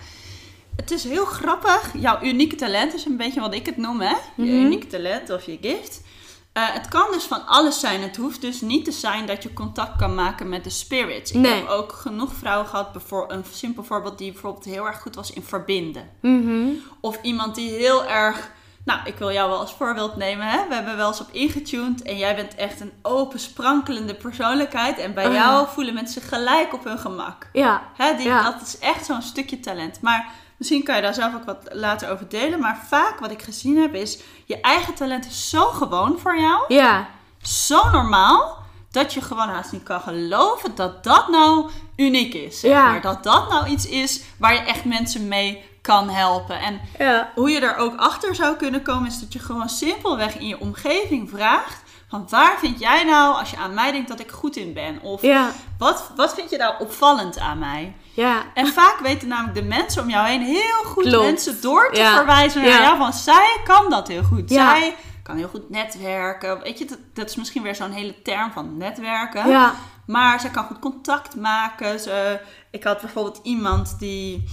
[0.75, 1.89] Het is heel grappig.
[1.93, 4.13] Jouw unieke talent is een beetje wat ik het noem, hè?
[4.35, 4.63] Je Mhm.
[4.65, 6.01] unieke talent of je gift.
[6.55, 8.01] Eh, het kan dus van alles zijn.
[8.01, 11.31] Het hoeft dus niet te zijn dat je contact kan maken met de spirits.
[11.31, 11.53] Ik Nee.
[11.55, 12.87] heb ook genoeg vrouwen gehad,
[13.27, 16.09] een simpel voorbeeld die bijvoorbeeld heel erg goed was in verbinden.
[16.21, 16.67] Mhm.
[16.99, 18.51] Of iemand die heel erg.
[18.85, 20.47] Nou, ik wil jou wel als voorbeeld nemen.
[20.47, 20.67] Hè?
[20.67, 22.01] We hebben wel eens op ingetuned.
[22.01, 24.97] En jij bent echt een open, sprankelende persoonlijkheid.
[24.97, 27.49] En bij Oh jou voelen mensen gelijk op hun gemak.
[27.53, 28.43] Ja, Hè, die, Ja.
[28.51, 30.01] Dat is echt zo'n stukje talent.
[30.01, 32.59] Maar misschien kan je daar zelf ook wat later over delen.
[32.59, 34.19] Maar vaak wat ik gezien heb is...
[34.45, 36.63] Je eigen talent is zo gewoon voor jou.
[36.73, 37.07] ja,
[37.41, 38.63] Zo normaal.
[38.91, 42.59] Dat je gewoon haast niet kan geloven dat dat nou uniek is.
[42.59, 42.89] Zeg Ja.
[42.91, 43.01] maar.
[43.01, 46.59] Dat dat nou iets is waar je echt mensen mee kan helpen.
[46.59, 47.31] En ja.
[47.35, 50.59] hoe je er ook achter zou kunnen komen, is dat je gewoon simpelweg in je
[50.59, 54.55] omgeving vraagt: van waar vind jij nou, als je aan mij denkt, dat ik goed
[54.55, 55.01] in ben?
[55.01, 57.95] Of Ja, wat, wat vind je nou opvallend aan mij?
[58.15, 61.25] Ja, En vaak weten namelijk de mensen om jou heen heel goed Klopt.
[61.25, 62.15] mensen door te Ja.
[62.15, 62.81] verwijzen naar Ja.
[62.81, 62.97] jou.
[62.97, 64.49] Van zij kan dat heel goed.
[64.49, 64.69] Ja.
[64.75, 66.59] Zij kan heel goed netwerken.
[66.61, 69.49] Weet je, dat, dat is misschien weer zo'n hele term van netwerken.
[69.49, 69.75] ja,
[70.07, 71.99] Maar ze kan goed contact maken.
[71.99, 72.39] Ze,
[72.71, 74.43] ik had bijvoorbeeld iemand die,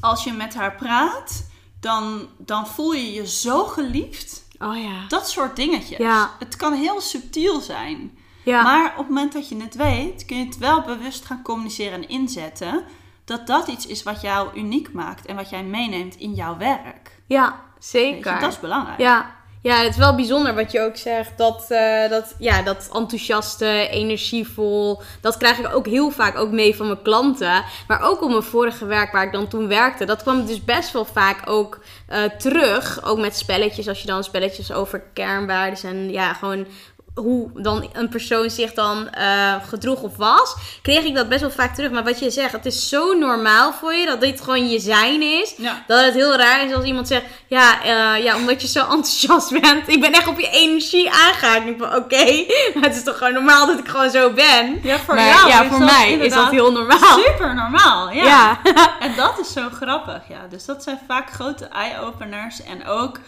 [0.00, 1.46] als je met haar praat,
[1.80, 4.42] dan, dan voel je je zo geliefd.
[4.58, 5.98] oh ja, Dat soort dingetjes.
[5.98, 6.30] Ja.
[6.38, 8.18] Het kan heel subtiel zijn.
[8.44, 11.42] Ja, Maar op het moment dat je het weet, kun je het wel bewust gaan
[11.42, 12.84] communiceren en inzetten.
[13.24, 17.20] Dat dat iets is wat jou uniek maakt en wat jij meeneemt in jouw werk.
[17.26, 18.40] ja, zeker.
[18.40, 18.98] dat is belangrijk.
[18.98, 19.42] Ja.
[19.64, 21.38] Ja, het is wel bijzonder wat je ook zegt.
[21.38, 25.02] Dat, eh, dat, ja, dat enthousiaste, energievol.
[25.20, 27.64] Dat krijg ik ook heel vaak ook mee van mijn klanten.
[27.88, 30.04] Maar ook op mijn vorige werk waar ik dan toen werkte.
[30.04, 33.04] Dat kwam dus best wel vaak ook eh, terug.
[33.04, 33.88] Ook met spelletjes.
[33.88, 36.66] Als je dan spelletjes over kernwaarden en ja, gewoon
[37.14, 41.50] hoe dan een persoon zich dan eh, gedroeg of was, kreeg ik dat best wel
[41.50, 41.90] vaak terug.
[41.90, 45.22] Maar wat je zegt, het is zo normaal voor je dat dit gewoon je zijn
[45.22, 45.54] is.
[45.56, 45.84] Ja.
[45.86, 49.60] Dat het heel raar is als iemand zegt, ja, eh, ja omdat je zo enthousiast
[49.60, 49.88] bent.
[49.88, 51.62] Ik ben echt op je energie aangehaakt.
[51.62, 52.24] En ik van, oké,
[52.74, 54.80] maar het is toch gewoon normaal dat ik gewoon zo ben.
[54.82, 57.18] Ja, voor Maar jou ja, voor dat mij is dat heel normaal.
[57.18, 58.24] Super normaal, ja.
[58.24, 58.60] Ja,
[59.00, 60.46] En dat is zo grappig, ja.
[60.50, 62.62] Dus dat zijn vaak grote eye-openers.
[62.62, 63.18] En ook,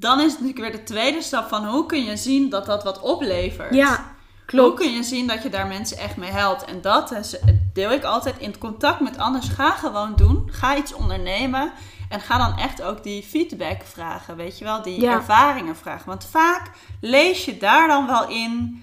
[0.00, 2.82] dan is het natuurlijk weer de tweede stap van hoe kun je zien dat dat
[2.84, 3.74] wat oplevert.
[3.74, 4.80] ja Hoe klopt.
[4.80, 6.64] kun je zien dat je daar mensen echt mee helpt?
[6.64, 7.38] En dat
[7.72, 9.48] deel ik altijd in het contact met anders.
[9.48, 10.48] Ga gewoon doen.
[10.52, 11.72] Ga iets ondernemen.
[12.08, 14.36] En ga dan echt ook die feedback vragen.
[14.36, 14.82] Weet je wel?
[14.82, 15.12] Die Ja.
[15.12, 16.06] ervaringen vragen.
[16.06, 16.70] Want vaak
[17.00, 18.82] lees je daar dan wel in.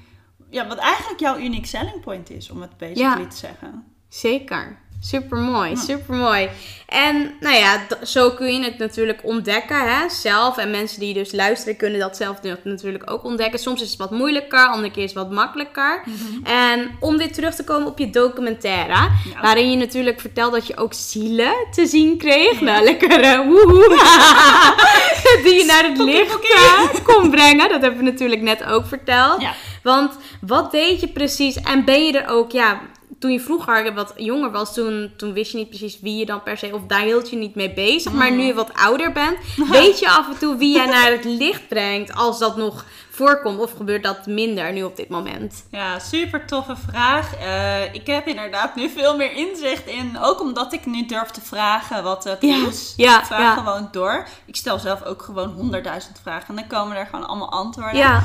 [0.50, 3.28] Ja, wat eigenlijk jouw unique selling point is, om het basically Ja.
[3.28, 3.84] te zeggen.
[4.10, 4.78] Zeker.
[5.02, 5.76] Super mooi, Ja.
[5.76, 6.50] super mooi.
[6.88, 10.58] En nou ja, zo kun je het natuurlijk ontdekken hè, zelf.
[10.58, 13.60] En mensen die dus luisteren kunnen dat zelf natuurlijk ook ontdekken.
[13.60, 16.04] Soms is het wat moeilijker, andere keer is het wat makkelijker.
[16.44, 19.42] En om weer terug te komen op je documentaire, Ja.
[19.42, 22.62] waarin je natuurlijk vertelt dat je ook zielen te zien kreeg.
[22.62, 23.88] Nou, lekker eh, woehoe.
[25.44, 27.70] die je naar het licht eh, kon brengen.
[27.70, 29.44] Dat hebben we natuurlijk net ook verteld.
[29.84, 31.56] Want wat deed je precies?
[31.56, 32.82] En ben je er ook, ja,
[33.20, 36.44] toen je vroeger wat jonger was, toen, toen wist je niet precies wie je dan
[36.44, 38.12] per se, of daar hield je niet mee bezig.
[38.12, 39.38] Maar nu je wat ouder bent,
[39.72, 43.60] weet je af en toe wie jij naar het licht brengt, als dat nog voorkomt.
[43.60, 45.66] Of gebeurt dat minder nu op dit moment?
[45.72, 47.36] Ja, super toffe vraag.
[47.36, 50.18] Eh, ik heb inderdaad nu veel meer inzicht in.
[50.22, 52.94] Ook omdat ik nu durf te vragen wat het Ja, is.
[52.98, 53.54] ja, ik vraag ja.
[53.56, 54.28] gewoon door.
[54.46, 56.48] Ik stel zelf ook gewoon honderdduizend vragen.
[56.48, 57.98] En dan komen er gewoon allemaal antwoorden.
[57.98, 58.24] Ja,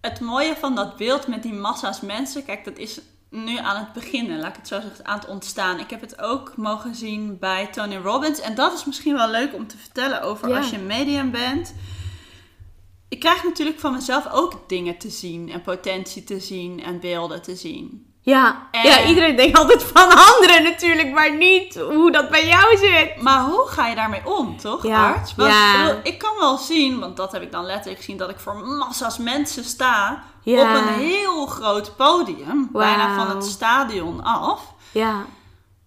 [0.00, 2.44] Het mooie van dat beeld met die massa's mensen.
[2.44, 3.00] Kijk, dat is
[3.30, 4.38] nu aan het beginnen.
[4.38, 5.06] Laat ik het zo zeggen.
[5.06, 5.78] Aan het ontstaan.
[5.78, 8.40] Ik heb het ook mogen zien bij Tony Robbins.
[8.40, 10.56] En dat is misschien wel leuk om te vertellen over Ja.
[10.56, 11.74] als je een medium bent.
[13.08, 15.50] Ik krijg natuurlijk van mezelf ook dingen te zien.
[15.52, 16.82] En potentie te zien.
[16.82, 18.06] En beelden te zien.
[18.22, 18.68] ja.
[18.70, 23.22] En- ja, iedereen denkt altijd van anderen natuurlijk, maar niet hoe dat bij jou zit.
[23.22, 25.34] Maar hoe ga je daarmee om, toch, Ja, arts?
[25.34, 26.00] Want ja.
[26.02, 29.18] ik kan wel zien, want dat heb ik dan letterlijk gezien, dat ik voor massa's
[29.18, 30.62] mensen sta Ja.
[30.62, 34.74] op een heel heel groot podium, bijna van het stadion af.
[34.92, 35.24] Ja.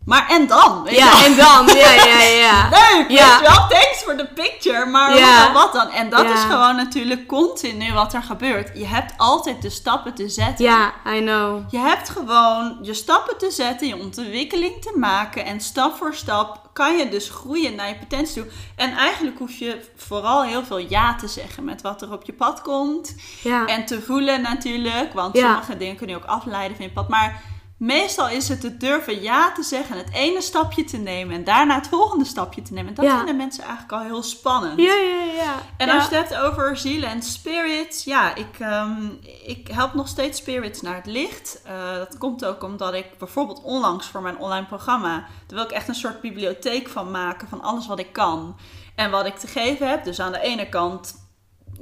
[0.06, 0.84] Maar en dan?
[0.84, 1.68] Weet Ja, en dan.
[1.76, 2.70] Ja, ja, ja.
[2.80, 3.40] Leuk, Ja.
[3.40, 3.68] weet je wel?
[3.68, 4.86] Thanks voor de picture.
[4.86, 5.54] Maar Ja.
[5.54, 5.90] wat dan?
[5.90, 6.34] En dat Ja.
[6.34, 8.78] is gewoon natuurlijk continu wat er gebeurt.
[8.78, 10.66] Je hebt altijd de stappen te zetten.
[10.66, 11.64] Ja, I know.
[11.72, 15.46] Je hebt gewoon je stappen te zetten, je ontwikkeling te maken.
[15.46, 18.52] En stap voor stap kan je dus groeien naar je potentie toe.
[18.76, 22.34] En eigenlijk hoef je vooral heel veel ja te zeggen met wat er op je
[22.34, 23.16] pad komt.
[23.42, 23.66] Ja.
[23.66, 27.10] En te voelen natuurlijk, want sommige dingen kun je ook afleiden van je pad.
[27.10, 27.42] Maar
[27.82, 31.76] meestal is het te durven ja te zeggen, het ene stapje te nemen en daarna
[31.76, 32.90] het volgende stapje te nemen.
[32.90, 33.18] En dat Ja.
[33.18, 34.80] vinden mensen eigenlijk al heel spannend.
[34.80, 35.56] Ja, ja, ja.
[35.78, 35.96] En ja.
[35.96, 39.08] als je het hebt over zielen en spirits, ja, ik, ehm,
[39.46, 41.62] ik help nog steeds spirits naar het licht.
[41.66, 45.72] Eh, dat komt ook omdat ik bijvoorbeeld onlangs voor mijn online programma, daar wil ik
[45.72, 48.56] echt een soort bibliotheek van maken van alles wat ik kan
[48.96, 50.04] en wat ik te geven heb.
[50.04, 51.14] Dus aan de ene kant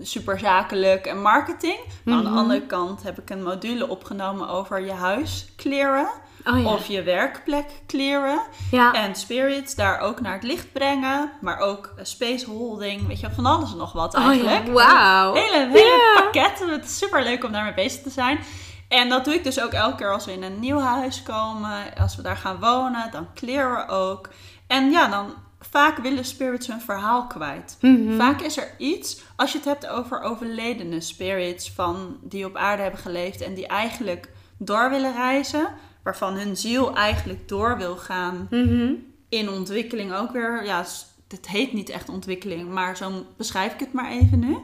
[0.02, 1.78] super zakelijk en marketing.
[2.04, 2.38] Maar aan de Mhm.
[2.38, 6.10] andere kant heb ik een module opgenomen over je huis clearen
[6.46, 6.74] Oh ja.
[6.74, 8.42] of je werkplek clearen.
[8.72, 8.94] ja.
[8.94, 11.32] En spirits daar ook naar het licht brengen.
[11.42, 13.08] Maar ook space holding.
[13.08, 14.66] Weet je, van alles en nog wat Oh eigenlijk.
[14.68, 15.34] ja, wauw.
[15.34, 16.60] Hele, hele pakket.
[16.70, 18.40] Het is super leuk om daarmee bezig te zijn.
[18.88, 21.96] En dat doe ik dus ook elke keer als we in een nieuw huis komen.
[21.98, 24.30] Als we daar gaan wonen, dan clearen we ook.
[24.68, 27.78] En ja, dan vaak willen spirits hun verhaal kwijt.
[27.82, 28.16] Mhm.
[28.18, 32.82] Vaak is er iets, als je het hebt over overledene spirits van, die op aarde
[32.82, 35.68] hebben geleefd en die eigenlijk door willen reizen,
[36.04, 38.92] waarvan hun ziel eigenlijk door wil gaan Mhm.
[39.30, 40.66] in ontwikkeling ook weer.
[40.66, 40.86] Ja,
[41.28, 44.58] het heet niet echt ontwikkeling, maar zo beschrijf ik het maar even nu.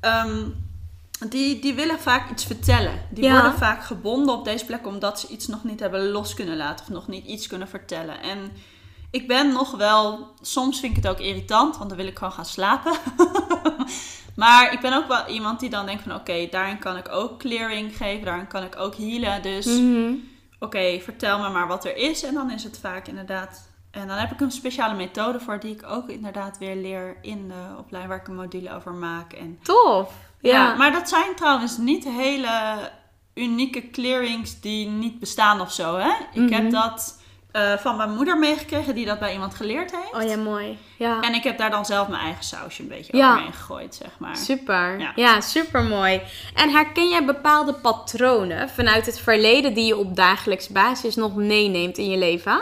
[0.00, 0.44] Ehm,
[1.28, 2.92] die, die willen vaak iets vertellen.
[3.10, 3.32] Die Ja.
[3.32, 6.84] worden vaak gebonden op deze plek omdat ze iets nog niet hebben los kunnen laten
[6.86, 8.22] of nog niet iets kunnen vertellen.
[8.22, 8.50] En
[9.10, 12.32] ik ben nog wel, soms vind ik het ook irritant, want dan wil ik gewoon
[12.32, 12.92] gaan slapen.
[14.36, 17.38] maar ik ben ook wel iemand die dan denkt van oké, daarin kan ik ook
[17.38, 19.42] clearing geven, daarin kan ik ook healen.
[19.42, 20.12] Dus Mhm.
[20.58, 22.22] oké, vertel me maar wat er is.
[22.22, 23.66] En dan is het vaak inderdaad.
[23.90, 27.48] En dan heb ik een speciale methode voor die ik ook inderdaad weer leer in
[27.48, 29.32] de opleiding waar ik een module over maak.
[29.32, 30.12] En, Tof.
[30.40, 30.52] ja.
[30.52, 30.74] Ja.
[30.74, 32.78] maar dat zijn trouwens niet hele
[33.34, 35.96] unieke clearings die niet bestaan of zo.
[35.96, 36.10] Hè?
[36.32, 36.52] Ik Mhm.
[36.52, 37.17] heb dat
[37.58, 40.24] eh, van mijn moeder meegekregen die dat bij iemand geleerd heeft.
[40.24, 40.78] Oh ja, mooi.
[40.96, 41.20] Ja.
[41.22, 43.30] En ik heb daar dan zelf mijn eigen sausje een beetje Ja.
[43.32, 44.36] overheen gegooid, zeg maar.
[44.36, 44.98] Super.
[44.98, 45.12] Ja.
[45.14, 45.40] Ja.
[45.40, 46.20] super mooi.
[46.54, 51.98] En herken jij bepaalde patronen vanuit het verleden die je op dagelijks basis nog meeneemt
[51.98, 52.60] in je leven?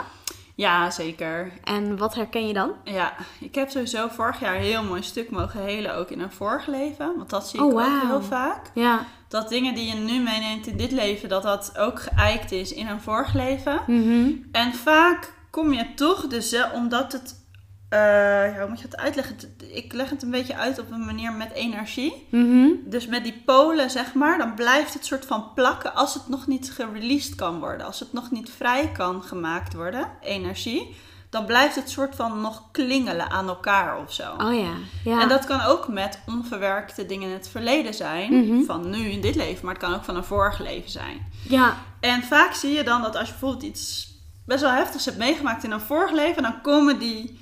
[0.57, 1.51] Ja, zeker.
[1.63, 2.71] En wat herken je dan?
[2.83, 6.31] Ja, ik heb sowieso vorig jaar een heel mooi stuk mogen helen, ook in een
[6.31, 7.13] vorig leven.
[7.17, 8.71] Want dat zie ik Oh, ook heel vaak.
[8.73, 9.05] Ja.
[9.27, 12.87] Dat dingen die je nu meeneemt in dit leven, dat dat ook geëikt is in
[12.87, 13.79] een vorig leven.
[13.87, 14.31] Mhm.
[14.51, 17.46] En vaak kom je toch dus, omdat het,
[17.89, 19.35] eh, ja, hoe moet je het uitleggen?
[19.71, 22.27] Ik leg het een beetje uit op een manier met energie.
[22.31, 22.67] Mhm.
[22.85, 26.47] Dus met die polen, zeg maar, dan blijft het soort van plakken als het nog
[26.47, 27.85] niet gereleased kan worden.
[27.85, 30.95] Als het nog niet vrij kan gemaakt worden, energie.
[31.29, 34.33] Dan blijft het soort van nog klingelen aan elkaar of zo.
[34.37, 34.73] Oh ja.
[35.03, 35.21] Ja.
[35.21, 38.33] En dat kan ook met onverwerkte dingen in het verleden zijn.
[38.33, 38.63] Mhm.
[38.63, 41.31] Van nu in dit leven, maar het kan ook van een vorig leven zijn.
[41.49, 41.77] Ja.
[41.99, 44.15] En vaak zie je dan dat als je bijvoorbeeld iets
[44.45, 47.39] best wel heftigs hebt meegemaakt in een vorig leven, dan komen die,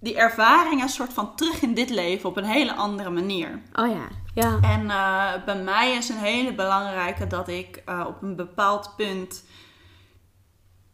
[0.00, 3.62] die ervaringen soort van terug in dit leven op een hele andere manier.
[3.72, 4.08] Oh ja.
[4.34, 4.58] Ja.
[4.62, 9.44] En eh, bij mij is een hele belangrijke dat ik eh, op een bepaald punt,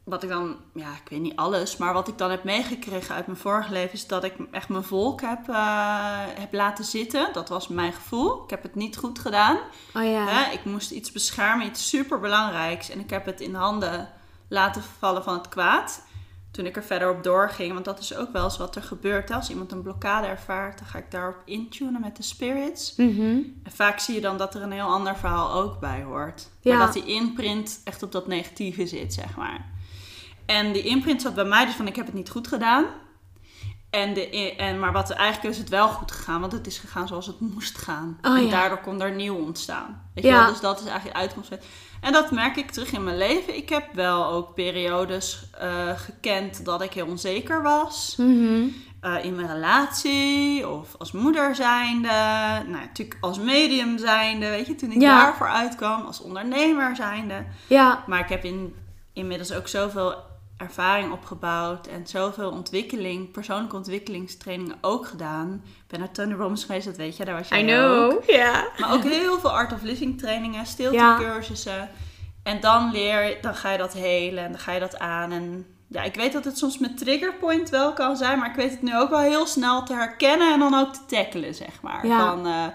[0.05, 3.26] wat ik dan, ja, ik weet niet alles, maar wat ik dan heb meegekregen uit
[3.26, 7.32] mijn vorige leven, is dat ik echt mijn volk heb, eh, heb laten zitten.
[7.32, 8.44] Dat was mijn gevoel.
[8.44, 9.59] Ik heb het niet goed gedaan.
[9.94, 10.26] Oh ja.
[10.26, 10.52] Hè?
[10.52, 12.90] Ik moest iets beschermen, iets superbelangrijks.
[12.90, 14.09] En ik heb het in handen
[14.48, 16.03] laten vallen van het kwaad.
[16.55, 19.30] Toen ik er verder op doorging, want dat is ook wel eens wat er gebeurt.
[19.30, 22.94] Als iemand een blokkade ervaart, dan ga ik daarop intunen met de spirits.
[22.96, 23.36] Mhm.
[23.62, 26.48] En vaak zie je dan dat er een heel ander verhaal ook bij hoort.
[26.61, 26.76] Ja.
[26.76, 29.64] Maar dat die imprint echt op dat negatieve zit, zeg maar.
[30.46, 32.84] En die imprint zat bij mij dus van ik heb het niet goed gedaan.
[33.90, 37.09] En de, en, maar wat eigenlijk is het wel goed gegaan, want het is gegaan
[37.09, 38.18] zoals het moest gaan.
[38.22, 38.50] Oh, en ja.
[38.50, 40.11] daardoor kon er nieuw ontstaan.
[40.14, 40.42] Weet je Ja.
[40.42, 40.50] wel?
[40.52, 41.50] Dus dat is eigenlijk de uitkomst.
[42.05, 43.57] En dat merk ik terug in mijn leven.
[43.57, 48.14] Ik heb wel ook periodes eh, gekend dat ik heel onzeker was.
[48.18, 48.62] Mhm.
[49.00, 52.09] Eh, in mijn relatie of als moeder zijnde.
[52.09, 55.18] Nou, natuurlijk als medium zijnde, weet je, toen ik Ja.
[55.24, 56.02] daarvoor uitkwam.
[56.07, 57.44] Als ondernemer zijnde.
[57.66, 58.05] Ja.
[58.07, 58.74] Maar ik heb in,
[59.12, 60.14] inmiddels ook zoveel
[60.65, 65.62] ervaring opgebouwd en zoveel ontwikkeling, persoonlijke ontwikkelingstrainingen ook gedaan.
[65.65, 68.11] Ik ben naar Tony Robbins geweest, dat weet je, daar was jij I ook.
[68.11, 68.31] know.
[68.31, 68.69] Ja.
[68.79, 71.91] Maar ook heel veel Art of Living trainingen, stiltecursussen.
[72.43, 75.33] En dan leer dan ga je dat helen en dan ga je dat aan.
[75.33, 78.71] En ja, ik weet dat het soms met triggerpoint wel kan zijn, maar ik weet
[78.71, 82.07] het nu ook wel heel snel te herkennen en dan ook te tackelen, zeg maar.
[82.07, 82.19] Ja.
[82.19, 82.67] Van, eh,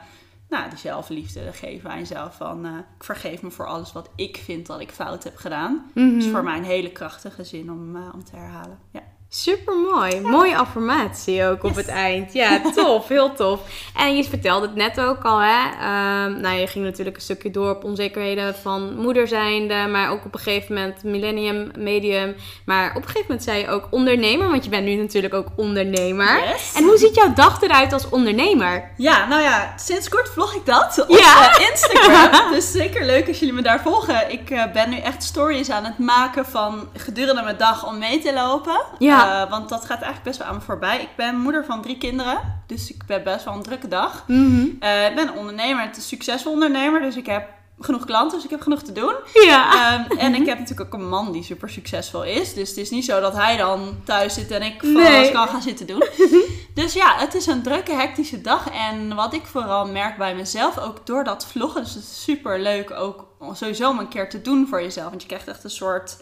[0.49, 2.35] nou, die zelfliefde geven aan jezelf.
[2.35, 5.91] Van, eh, ik vergeef me voor alles wat ik vind dat ik fout heb gedaan.
[5.93, 8.79] Dat is voor mij een hele krachtige zin om, eh, om te herhalen.
[8.91, 9.03] Ja.
[9.31, 10.21] Super mooi.
[10.21, 12.33] Mooie affirmatie ook op het eind.
[12.33, 13.07] Ja, tof.
[13.07, 13.59] heel tof.
[13.95, 15.61] En je vertelde het net ook al, hè?
[15.81, 20.25] Ehm, nou, je ging natuurlijk een stukje door op onzekerheden van moeder zijnde, maar ook
[20.25, 22.35] op een gegeven moment millennium, medium.
[22.65, 25.47] Maar op een gegeven moment zei je ook ondernemer, want je bent nu natuurlijk ook
[25.55, 26.39] ondernemer.
[26.47, 26.73] Yes.
[26.75, 28.91] En hoe ziet jouw dag eruit als ondernemer?
[28.97, 31.55] Ja, nou ja, sinds kort vlog ik dat op Ja.
[31.57, 32.51] eh, Instagram.
[32.51, 34.31] dus zeker leuk als jullie me daar volgen.
[34.31, 38.19] Ik eh, ben nu echt stories aan het maken van gedurende mijn dag om mee
[38.19, 38.81] te lopen.
[38.99, 39.17] Ja.
[39.25, 41.01] Eh, want dat gaat eigenlijk best wel aan me voorbij.
[41.01, 44.23] Ik ben moeder van drie kinderen, dus ik ben best wel een drukke dag.
[44.27, 44.65] Mhm.
[44.79, 47.47] Eh, ik ben een ondernemer, een succesvol ondernemer, dus ik heb
[47.81, 49.13] genoeg klanten, dus ik heb genoeg te doen.
[49.33, 49.73] Ja.
[49.73, 52.53] Ehm, en ik heb natuurlijk ook een man die super succesvol is.
[52.53, 55.15] Dus het is niet zo dat hij dan thuis zit en ik van Nee.
[55.15, 56.03] alles kan gaan zitten doen.
[56.73, 58.69] dus ja, het is een drukke, hectische dag.
[58.69, 61.83] En wat ik vooral merk bij mezelf, ook door dat vloggen.
[61.83, 65.09] Dus het is super leuk ook sowieso om een keer te doen voor jezelf.
[65.09, 66.17] Want je krijgt echt een soort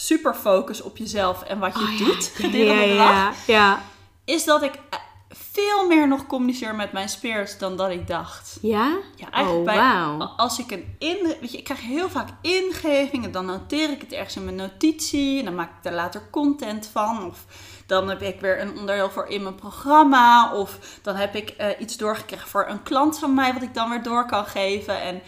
[0.00, 3.46] super focus op jezelf en wat je Oh doet Ja, gedurende de ja, dag.
[3.46, 3.82] ja, ja.
[4.24, 8.58] Is dat ik eh, veel meer nog communiceer met mijn spirits dan dat ik dacht.
[8.62, 8.96] Ja?
[9.16, 10.18] Ja, eigenlijk Oh, bij, wauw.
[10.36, 14.12] als ik een in, weet je, ik krijg heel vaak ingevingen, dan noteer ik het
[14.12, 17.26] ergens in mijn notitie en dan maak ik daar later content van.
[17.26, 17.44] Of
[17.86, 20.54] dan heb ik weer een onderdeel voor in mijn programma.
[20.54, 23.90] Of dan heb ik eh, iets doorgekregen voor een klant van mij, wat ik dan
[23.90, 25.00] weer door kan geven.
[25.00, 25.20] En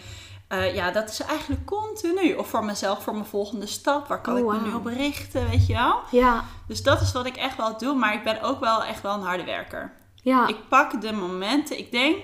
[0.51, 2.33] eh, ja, dat is eigenlijk continu.
[2.33, 4.07] Of voor mezelf, voor mijn volgende stap.
[4.07, 5.99] Waar kan Oh, ik me nu op richten, weet je wel?
[6.11, 6.43] Ja.
[6.67, 7.93] Dus dat is wat ik echt wel doe.
[7.95, 9.91] Maar ik ben ook wel echt wel een harde werker.
[10.15, 10.47] Ja.
[10.47, 11.77] Ik pak de momenten.
[11.77, 12.17] Ik denk,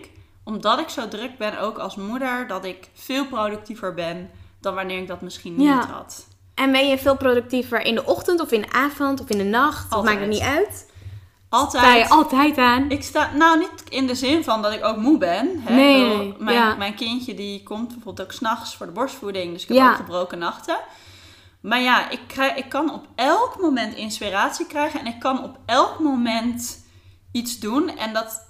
[0.44, 4.30] omdat ik zo druk ben, ook als moeder, dat ik veel productiever ben
[4.62, 5.86] dan wanneer ik dat misschien niet Ja.
[5.88, 6.28] had.
[6.56, 9.44] En ben je veel productiever in de ochtend of in de avond of in de
[9.44, 9.92] nacht?
[9.92, 10.87] Dat maakt het niet uit.
[11.50, 11.84] Altijd.
[11.84, 12.90] Sta je altijd aan?
[12.90, 15.62] Ik sta, nou niet in de zin van dat ik ook moe ben.
[15.66, 15.76] Hè?
[15.76, 16.76] Nee, Ik bedoel, nee, mijn, ja.
[16.76, 19.54] mijn kindje die komt bijvoorbeeld ook s'nachts voor de borstvoeding.
[19.54, 19.90] Dus ik heb Ja.
[19.90, 20.78] ook gebroken nachten.
[21.62, 25.00] Maar ja, ik, krijg, ik kan op elk moment inspiratie krijgen.
[25.00, 26.86] En ik kan op elk moment
[27.32, 27.98] iets doen.
[27.98, 28.48] En dat,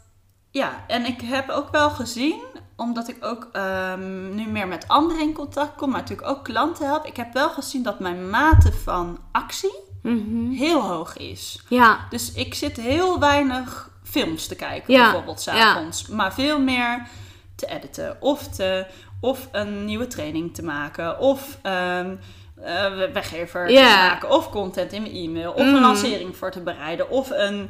[0.51, 2.41] ja, en ik heb ook wel gezien,
[2.75, 6.85] omdat ik ook ehm, nu meer met anderen in contact kom, maar natuurlijk ook klanten
[6.85, 7.05] help.
[7.05, 9.73] Ik heb wel gezien dat mijn mate van actie
[10.13, 10.49] Mhm.
[10.51, 11.61] heel hoog is.
[11.67, 11.99] Ja.
[12.09, 16.07] Dus ik zit heel weinig films te kijken, Ja, bijvoorbeeld s'avonds.
[16.07, 17.07] Maar veel meer
[17.55, 18.85] te editen of, te,
[19.21, 21.19] of een nieuwe training te maken.
[21.19, 22.05] Of eh,
[23.13, 23.91] weggever Ja.
[24.05, 24.29] te maken.
[24.29, 25.51] Of content in mijn e-mail.
[25.51, 25.75] Of Mm.
[25.75, 27.09] een lancering voor te bereiden.
[27.09, 27.69] Of een...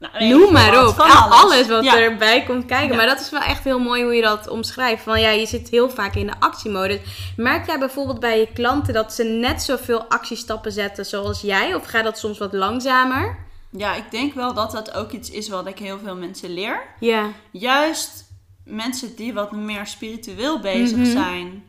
[0.00, 0.94] Nou, weet Noem maar op.
[0.94, 1.66] van alles.
[1.68, 1.98] wat Ja.
[1.98, 2.88] erbij komt kijken.
[2.90, 2.96] Ja.
[2.96, 5.02] Maar dat is wel echt heel mooi hoe je dat omschrijft.
[5.02, 6.98] Van ja, je zit heel vaak in de actiemodus.
[7.36, 11.74] Merk jij bijvoorbeeld bij je klanten dat ze net zoveel actiestappen zetten zoals jij?
[11.74, 13.38] Of gaat dat soms wat langzamer?
[13.70, 16.82] Ja, ik denk wel dat dat ook iets is wat ik heel veel mensen leer.
[17.00, 17.28] Ja.
[17.50, 18.28] juist
[18.64, 21.10] mensen die wat meer spiritueel bezig Mhm.
[21.10, 21.64] zijn.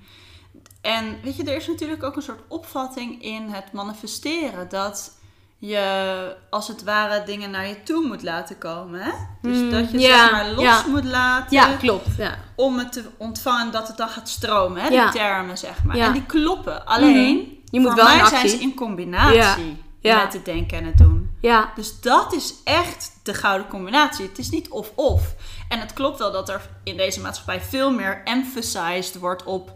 [0.82, 5.20] En weet je, er is natuurlijk ook een soort opvatting in het manifesteren dat
[5.68, 9.00] je als het ware dingen naar je toe moet laten komen.
[9.02, 9.12] Hè?
[9.42, 12.08] Dus Mm, dat je zeg maar los moet laten Ja, klopt.
[12.18, 12.38] Ja.
[12.56, 14.82] om het te ontvangen dat het dan gaat stromen.
[14.82, 14.88] Hè?
[14.88, 15.04] Ja.
[15.12, 15.96] Die termen zeg maar.
[15.98, 16.06] Ja.
[16.06, 16.86] En die kloppen.
[16.86, 17.46] Alleen, Mhm.
[17.66, 21.30] Je moet voor wel mij zijn ze in combinatie met het denken en het doen.
[21.42, 21.72] Ja.
[21.76, 24.26] Dus dat is echt de gouden combinatie.
[24.28, 25.22] Het is niet of-of.
[25.70, 29.72] En het klopt wel dat er in deze maatschappij veel meer emphasized wordt op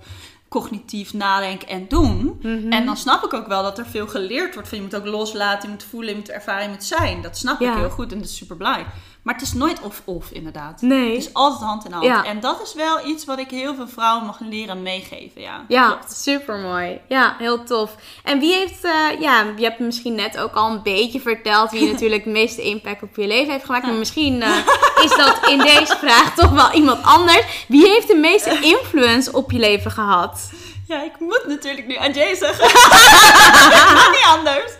[0.59, 2.39] cognitief nadenken en doen.
[2.41, 2.71] Mhm.
[2.71, 5.05] En dan snap ik ook wel dat er veel geleerd wordt van je moet ook
[5.05, 7.21] loslaten, je moet voelen, je moet ervaren, je moet zijn.
[7.21, 7.71] Dat snap Ja.
[7.71, 8.87] ik heel goed en dat is super belangrijk.
[9.25, 10.81] Maar het is nooit of-of inderdaad.
[10.81, 11.13] Nee.
[11.13, 12.05] Het is altijd hand in hand.
[12.05, 12.25] Ja.
[12.25, 15.41] En dat is wel iets wat ik heel veel vrouwen mag leren meegeven.
[15.41, 17.01] Ja, Ja, super mooi.
[17.07, 17.95] Ja, heel tof.
[18.23, 21.89] En wie heeft, eh, ja, je hebt misschien net ook al een beetje verteld wie
[21.91, 23.85] natuurlijk de meeste impact op je leven heeft gemaakt.
[23.85, 24.57] Maar misschien eh,
[25.05, 27.65] is dat in deze vraag toch wel iemand anders.
[27.67, 30.49] Wie heeft de meeste influence op je leven gehad?
[30.87, 32.65] Ja, ik moet natuurlijk nu aan Jay zeggen.
[34.15, 34.73] niet anders.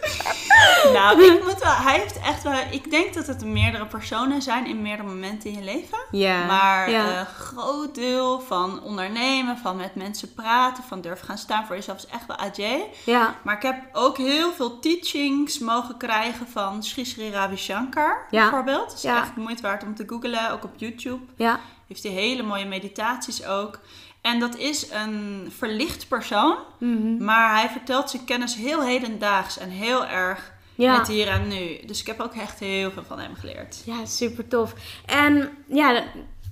[0.94, 4.66] Nou, ik moet wel, hij heeft echt wel, ik denk dat het meerdere personen zijn
[4.68, 5.98] in meerdere momenten in je leven.
[6.12, 6.46] Ja.
[6.46, 7.20] Maar ja.
[7.20, 11.98] een groot deel van ondernemen, van met mensen praten, van durven gaan staan voor jezelf
[11.98, 12.90] is echt wel Ajay.
[13.06, 13.36] ja.
[13.44, 18.42] Maar ik heb ook heel veel teachings mogen krijgen van Sri Sri Ravi Shankar, Ja.
[18.42, 18.86] bijvoorbeeld.
[18.88, 19.22] Het is Ja.
[19.22, 21.26] echt moeite waard om te googlen, ook op YouTube.
[21.36, 21.60] Ja.
[21.88, 23.80] Heeft hij hele mooie meditaties ook.
[24.26, 27.24] En dat is een verlicht persoon, Mhm.
[27.24, 30.98] maar hij vertelt zijn kennis heel hedendaags en heel erg Ja.
[30.98, 31.80] met hier en nu.
[31.86, 33.82] Dus ik heb ook echt heel veel van hem geleerd.
[33.86, 34.74] Ja, super tof.
[35.06, 36.04] En ja,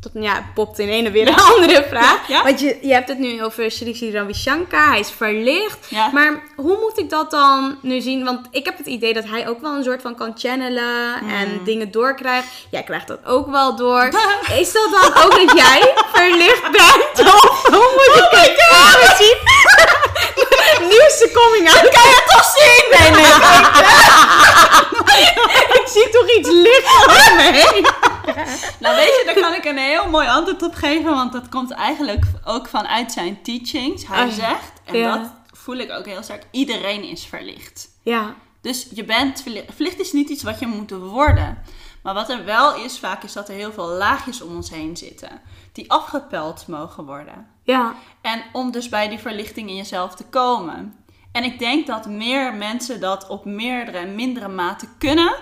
[0.04, 2.28] tot, ja, popt in een en weer een andere vraag.
[2.28, 2.44] Ja.
[2.44, 4.90] Want je, je hebt het nu over Sri Ravi Shankar.
[4.90, 5.88] Hij is verlicht.
[5.90, 6.10] Ja.
[6.14, 8.24] Maar hoe moet ik dat dan nu zien?
[8.24, 11.30] Want ik heb het idee dat hij ook wel een soort van kan channelen Hmm.
[11.30, 12.48] en dingen doorkrijgt.
[12.70, 14.10] Jij krijgt dat ook wel door.
[14.60, 17.28] Is dat dan ook dat jij verlicht bent?
[17.34, 19.38] Of hoe moet ik het oh zien?
[20.92, 21.90] Nieuwste coming out.
[21.90, 22.86] Kan je toch zien?
[23.00, 23.32] Nee, nee.
[25.82, 27.86] ik zie toch iets licht om me heen.
[28.80, 31.72] Nou weet je, daar kan ik een heel mooi antwoord op geven, want dat komt
[31.72, 34.08] eigenlijk ook vanuit zijn teachings.
[34.08, 34.32] Hij ja.
[34.32, 35.18] zegt, en Ja.
[35.18, 37.90] dat voel ik ook heel sterk, iedereen is verlicht.
[38.04, 39.74] Ja, Dus je bent verlicht.
[39.76, 41.58] Verlicht is niet iets wat je moet worden.
[42.04, 44.98] Maar wat er wel is, vaak is dat er heel veel laagjes om ons heen
[44.98, 45.42] zitten.
[45.72, 47.48] Die afgepeld mogen worden.
[47.64, 50.96] ja, En om dus bij die verlichting in jezelf te komen.
[51.32, 55.36] En ik denk dat meer mensen dat op meerdere en mindere mate kunnen.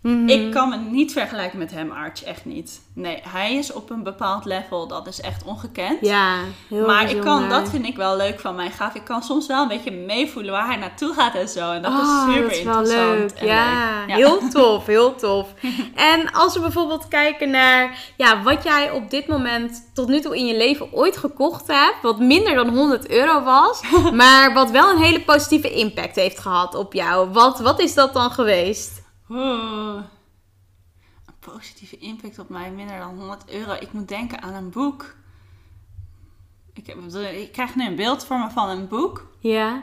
[0.00, 0.28] Mhm.
[0.28, 2.22] Ik kan me niet vergelijken met hem, Arch.
[2.22, 2.80] Echt niet.
[2.94, 4.86] Nee, hij is op een bepaald level.
[4.88, 5.98] Dat is echt ongekend.
[6.00, 6.36] ja.
[6.68, 8.94] Heel maar ik kan, dat vind ik wel leuk van mijn gaaf.
[8.94, 11.72] Ik kan soms wel een beetje meevoelen waar hij naartoe gaat en zo.
[11.72, 13.32] En dat is super dat is wel interessant.
[13.32, 13.40] leuk.
[13.40, 14.16] en Ja, leuk.
[14.16, 15.46] heel tof, heel tof.
[16.12, 20.36] en als we bijvoorbeeld kijken naar ja, wat jij op dit moment tot nu toe
[20.36, 23.80] in je leven ooit gekocht hebt, wat minder dan 100 euro was,
[24.12, 27.28] maar wat wel een hele positieve impact heeft gehad op jou.
[27.32, 28.97] Wat, wat is dat dan geweest?
[31.26, 33.72] Een positieve impact op mij, minder dan 100 euro.
[33.72, 35.14] Ik moet denken aan een boek.
[36.72, 36.96] Ik, heb,
[37.32, 39.26] ik krijg nu een beeld voor me van een boek.
[39.38, 39.82] Ja,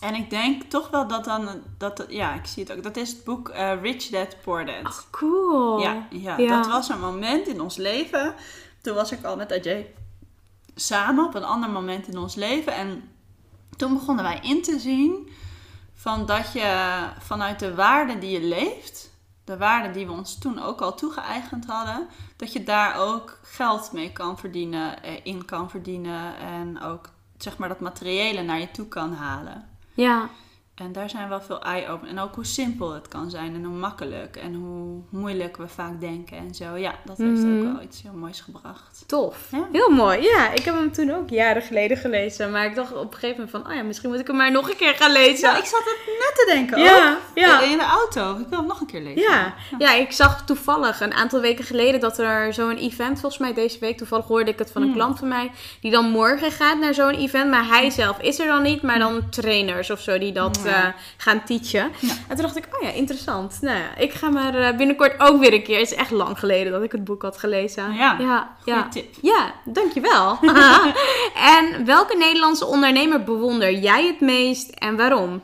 [0.00, 1.62] En ik denk toch wel dat dan...
[1.78, 2.82] Dat, ja, ik zie het ook.
[2.82, 5.06] Dat is het boek eh, Rich Dad Poor Dad.
[5.10, 5.80] cool.
[5.80, 6.56] Ja, ja, Ja.
[6.56, 8.34] dat was een moment in ons leven.
[8.80, 9.94] Toen was ik al met Ajay
[10.74, 12.74] samen op een ander moment in ons leven.
[12.74, 13.10] En
[13.76, 15.28] toen begonnen wij in te zien
[16.02, 19.10] van dat je vanuit de waarden die je leeft,
[19.44, 23.92] de waarden die we ons toen ook al toegeëigend hadden, dat je daar ook geld
[23.92, 28.70] mee kan verdienen, eh, in kan verdienen en ook zeg maar dat materiële naar je
[28.70, 29.68] toe kan halen.
[29.94, 30.28] Ja,
[30.82, 32.08] En daar zijn wel veel eye-open.
[32.08, 36.00] En ook hoe simpel het kan zijn en hoe makkelijk en hoe moeilijk we vaak
[36.00, 36.76] denken en zo.
[36.76, 37.56] Ja, dat heeft Mhm.
[37.66, 39.04] ook wel iets heel moois gebracht.
[39.06, 39.36] tof.
[39.50, 39.68] Ja.
[39.72, 40.22] Heel mooi.
[40.22, 43.30] Ja, ik heb hem toen ook jaren geleden gelezen, maar ik dacht op een gegeven
[43.30, 45.48] moment van, oh ja, misschien moet ik hem maar nog een keer gaan lezen.
[45.50, 47.18] Ja, ik zat het net te denken Ja, ook.
[47.34, 47.60] ja.
[47.60, 48.38] In de auto.
[48.40, 49.22] Ik wil hem nog een keer lezen.
[49.22, 49.54] Ja.
[49.78, 53.78] ja, ik zag toevallig een aantal weken geleden dat er zo'n event, volgens mij deze
[53.78, 54.96] week, toevallig hoorde ik het van een Hmm.
[54.96, 58.46] klant van mij, die dan morgen gaat naar zo'n event, maar hij zelf is er
[58.46, 60.60] dan niet, maar dan trainers of zo die dat.
[60.74, 61.92] Eh, gaan teachen.
[61.98, 62.12] Ja.
[62.28, 63.58] En toen dacht ik, oh ja, interessant.
[63.60, 65.78] Nou ja, ik ga maar eh, binnenkort ook weer een keer.
[65.78, 67.94] Het is echt lang geleden dat ik het boek had gelezen.
[67.94, 68.88] Ja, ja, ja.
[68.88, 69.14] tip.
[69.22, 70.38] Ja, dankjewel.
[71.56, 75.42] en welke Nederlandse ondernemer bewonder jij het meest en waarom?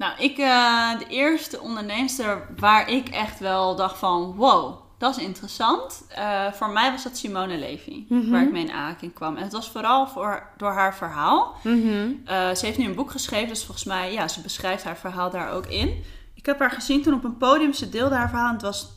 [0.00, 5.22] Nou, ik, eh, de eerste onderneemster waar ik echt wel dacht van, wow, dat is
[5.22, 6.04] interessant.
[6.08, 8.30] Eh, voor mij was dat Simone Levy, Mhm.
[8.30, 9.36] waar ik mee in aanraking kwam.
[9.36, 11.56] En het was vooral voor, door haar verhaal.
[11.62, 12.10] Mhm.
[12.24, 15.30] Eh, ze heeft nu een boek geschreven, dus volgens mij, ja, ze beschrijft haar verhaal
[15.30, 16.04] daar ook in.
[16.34, 18.46] Ik heb haar gezien toen op een podium, ze deelde haar verhaal.
[18.48, 18.88] En het was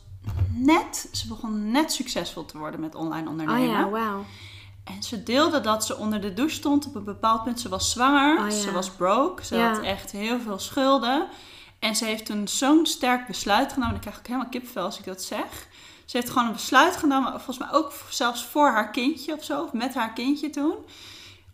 [0.52, 3.68] net, ze begon net succesvol te worden met online Oh ondernemen.
[3.70, 4.24] ja, wauw.
[4.84, 7.60] En ze deelde dat ze onder de douche stond op een bepaald punt.
[7.60, 8.50] Ze was zwanger, Oh ja.
[8.56, 9.68] ze was broke, ze Ja.
[9.72, 11.26] had echt heel veel schulden.
[11.78, 13.94] En ze heeft toen zo'n sterk besluit genomen.
[13.94, 15.66] Ik krijg ook helemaal kipvel als ik dat zeg.
[16.14, 19.62] Ze heeft gewoon een besluit genomen, volgens mij ook zelfs voor haar kindje of zo,
[19.62, 20.74] of met haar kindje toen.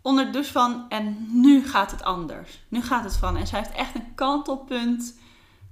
[0.02, 2.60] Onder de douche van, en nu gaat het anders.
[2.68, 3.36] Nu gaat het van.
[3.36, 5.18] En zij heeft echt een kantelpunt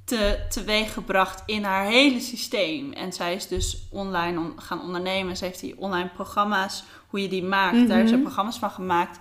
[0.04, 2.92] te, teweeg gebracht in haar hele systeem.
[2.92, 5.36] En zij is dus online on- gaan ondernemen.
[5.36, 7.88] Ze heeft die online programma's, hoe je die maakt.
[7.88, 8.24] Daar heeft ze Mhm.
[8.24, 9.18] programma's van gemaakt.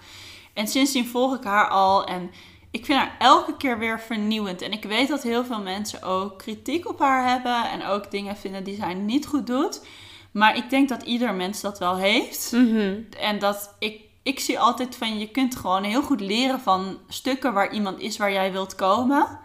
[0.53, 2.05] En sindsdien volg ik haar al.
[2.05, 2.31] En
[2.77, 4.61] ik vind haar elke keer weer vernieuwend.
[4.61, 7.69] En ik weet dat heel veel mensen ook kritiek op haar hebben.
[7.69, 9.85] En ook dingen vinden die zij niet goed doet.
[10.31, 12.51] Maar ik denk dat ieder mens dat wel heeft.
[12.51, 12.95] Mhm.
[13.19, 17.53] En dat ik, ik zie altijd van je kunt gewoon heel goed leren van stukken
[17.53, 19.39] waar iemand is waar jij wilt komen.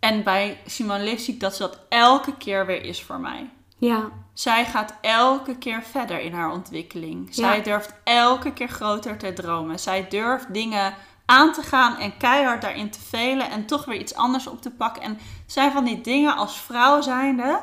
[0.00, 3.50] En bij Simone Leef zie ik dat ze dat elke keer weer is voor mij.
[3.78, 7.28] Ja, Zij gaat elke keer verder in haar ontwikkeling.
[7.30, 7.62] Zij Ja.
[7.62, 9.78] durft elke keer groter te dromen.
[9.78, 10.94] Zij durft dingen
[11.26, 14.70] aan te gaan en keihard daarin te velen en toch weer iets anders op te
[14.70, 15.02] pakken.
[15.02, 17.60] En zijn van die dingen als vrouw zijnde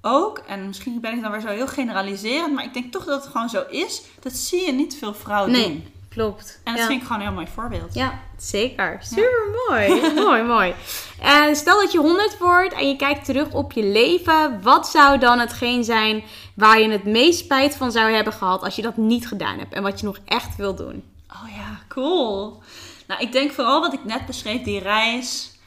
[0.00, 3.22] ook, en misschien ben ik dan weer zo heel generaliserend, maar ik denk toch dat
[3.22, 4.02] het gewoon zo is.
[4.20, 5.62] Dat zie je niet veel vrouwen doen.
[5.62, 6.60] nee, klopt.
[6.64, 6.86] En dat ja.
[6.86, 7.94] vind ik gewoon een heel mooi voorbeeld.
[7.94, 8.98] Ja, zeker.
[9.02, 10.00] Super mooi.
[10.26, 10.74] mooi, mooi.
[11.20, 14.62] En stel dat je 100 wordt en je kijkt terug op je leven.
[14.62, 18.76] Wat zou dan hetgeen zijn waar je het meest spijt van zou hebben gehad als
[18.76, 21.02] je dat niet gedaan hebt en wat je nog echt wil doen?
[21.32, 22.62] Oh ja, cool.
[23.06, 25.58] Nou, ik denk vooral wat ik net beschreef, die reis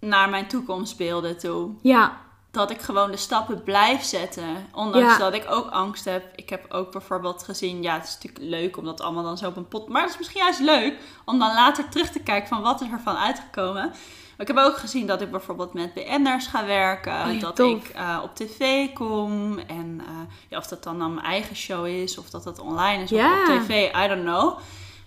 [0.00, 1.70] naar mijn toekomstbeelden toe.
[1.82, 4.66] Ja, dat ik gewoon de stappen blijf zetten.
[4.74, 5.18] Ondanks Ja.
[5.18, 6.24] dat ik ook angst heb.
[6.36, 9.46] Ik heb ook bijvoorbeeld gezien, ja, het is natuurlijk leuk om dat allemaal dan zo
[9.48, 9.88] op een pot.
[9.88, 12.90] Maar het is misschien juist leuk om dan later terug te kijken van wat is
[12.90, 13.88] er van uitgekomen.
[14.36, 17.26] Maar ik heb ook gezien dat ik bijvoorbeeld met BN'ers ga werken.
[17.26, 17.84] Oh ja, dat tof.
[17.84, 19.58] ik eh, op tv kom.
[19.58, 22.18] En eh, ja, of dat dan aan mijn eigen show is.
[22.18, 23.10] Of dat dat online is.
[23.10, 23.42] Ja.
[23.42, 23.94] Of op tv.
[24.04, 24.58] I don't know.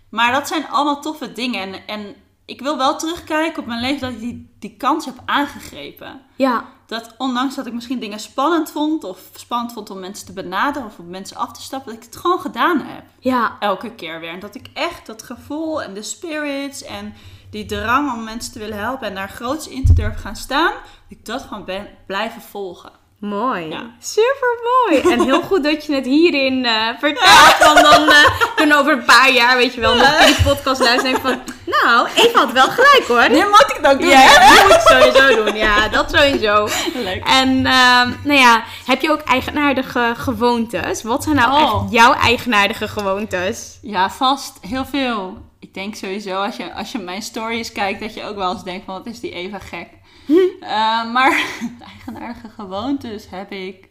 [0.09, 1.73] Maar dat zijn allemaal toffe dingen.
[1.73, 5.15] En, en ik wil wel terugkijken op mijn leven dat ik die, die kans heb
[5.25, 6.21] aangegrepen.
[6.35, 9.03] Ja, Dat ondanks dat ik misschien dingen spannend vond.
[9.03, 10.87] Of spannend vond om mensen te benaderen.
[10.87, 11.93] Of om mensen af te stappen.
[11.93, 14.29] Dat ik het gewoon gedaan heb ja, elke keer weer.
[14.29, 17.13] En dat ik echt dat gevoel en de spirits en
[17.49, 20.71] die drang om mensen te willen helpen en daar groots in te durven gaan staan,
[20.73, 22.91] dat ik dat gewoon ben blijven volgen.
[23.19, 23.69] Mooi.
[23.69, 23.91] Ja.
[23.99, 25.01] Super mooi.
[25.13, 27.57] En heel goed dat je het hierin eh, vertelt.
[27.59, 30.81] Want dan eh, kunnen over een paar jaar, weet je wel, nog in de podcast
[30.81, 31.39] luisteren van...
[31.65, 33.29] Nou, Eva had wel gelijk hoor.
[33.29, 34.09] Nee, moet ik dat ook doen?
[34.09, 34.55] Ja, hè?
[34.55, 35.55] dat moet je sowieso doen.
[35.55, 36.67] Ja, dat sowieso.
[36.93, 37.23] Leuk.
[37.25, 41.03] En ehm, nou ja, heb je ook eigenaardige gewoontes?
[41.03, 41.61] Wat zijn nou Oh.
[41.83, 43.77] echt jouw eigenaardige gewoontes?
[43.81, 44.57] Ja, vast.
[44.61, 45.37] Heel veel.
[45.59, 48.63] Ik denk sowieso als je, als je mijn stories kijkt, dat je ook wel eens
[48.63, 49.87] denkt van wat is die Eva gek.
[50.59, 51.45] Eh, maar
[51.93, 53.89] eigenaardige gewoontes heb ik.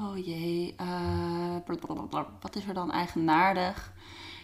[0.00, 0.74] Oh jee.
[0.76, 1.56] eh,
[2.40, 3.92] wat is er dan eigenaardig?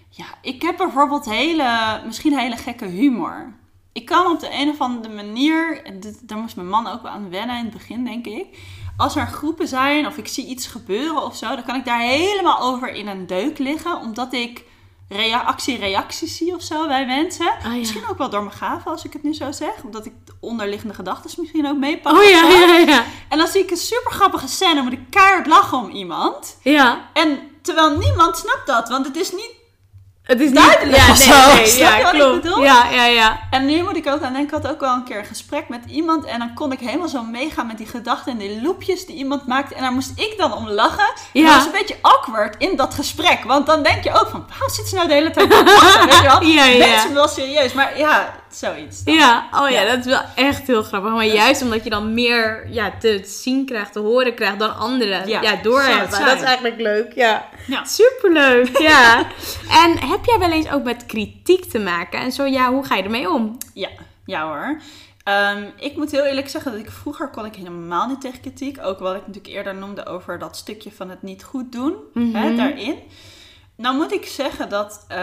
[0.09, 3.53] Ja, ik heb bijvoorbeeld hele, misschien hele gekke humor.
[3.93, 5.82] Ik kan op de een of andere manier,
[6.22, 8.59] daar moest mijn man ook wel aan wennen in het begin, denk ik.
[8.97, 12.01] Als er groepen zijn of ik zie iets gebeuren of zo, dan kan ik daar
[12.01, 14.01] helemaal over in een deuk liggen.
[14.01, 14.64] Omdat ik
[15.11, 17.47] reactie-reacties zie of zo bij mensen.
[17.47, 17.69] Ah, ja.
[17.69, 19.83] Misschien ook wel door mijn gaven als ik het nu zo zeg.
[19.85, 22.13] Omdat ik de onderliggende gedachten misschien ook meepak.
[22.13, 23.05] Oh ja, ja, ja.
[23.29, 26.59] En dan zie ik een super grappige scène, moet ik keihard lachen om iemand.
[26.63, 29.60] Ja, En terwijl niemand snapt dat, want het is niet
[30.31, 30.55] het is niet...
[30.64, 31.55] Duidelijk ja, nee, zo.
[31.55, 32.43] nee, ja, wat ik klopt.
[32.43, 32.62] bedoel?
[32.62, 33.41] Ja, ja, ja.
[33.51, 35.68] En nu moet ik ook aan denken, ik had ook wel een keer een gesprek
[35.68, 36.24] met iemand.
[36.24, 39.47] En dan kon ik helemaal zo meegaan met die gedachten en die loopjes die iemand
[39.47, 39.74] maakte.
[39.74, 41.05] En daar moest ik dan om lachen.
[41.33, 41.47] En Ja.
[41.47, 43.45] dat was een beetje awkward in dat gesprek.
[43.45, 46.05] Want dan denk je ook van, waarom zit ze nou de hele tijd te lachen?
[46.07, 46.43] Weet je wel?
[46.43, 46.87] Ja, ja, ja.
[46.87, 47.72] Mensen wel serieus.
[47.72, 49.05] Maar ja, zoiets.
[49.05, 49.14] dan.
[49.14, 49.88] Ja, oh ja, Ja.
[49.90, 51.12] dat is wel echt heel grappig.
[51.12, 55.28] Maar juist omdat je dan meer ja, te zien krijgt, te horen krijgt dan anderen
[55.28, 56.16] ja, Ja, door zou het hebben.
[56.16, 56.26] zijn.
[56.28, 57.48] Dat is eigenlijk leuk, ja.
[57.66, 57.84] Ja.
[57.84, 59.18] Superleuk, ja.
[59.84, 62.20] en heb jij wel eens ook met kritiek te maken?
[62.20, 63.59] En zo ja, hoe ga je ermee om?
[63.74, 63.88] Ja,
[64.26, 64.80] ja hoor.
[65.24, 68.78] Ehm, ik moet heel eerlijk zeggen dat ik vroeger kon ik helemaal niet tegen kritiek.
[68.82, 71.94] Ook wat ik natuurlijk eerder noemde over dat stukje van het niet goed doen.
[72.14, 72.98] hè, daarin.
[73.76, 75.16] Nou moet ik zeggen dat eh,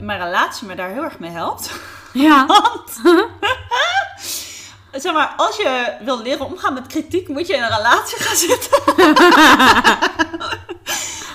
[0.00, 1.70] mijn relatie me daar heel erg mee helpt.
[2.12, 2.46] Ja.
[2.46, 3.00] Want,
[5.02, 8.36] zeg maar, als je wil leren omgaan met kritiek, moet je in een relatie gaan
[8.36, 8.82] zitten.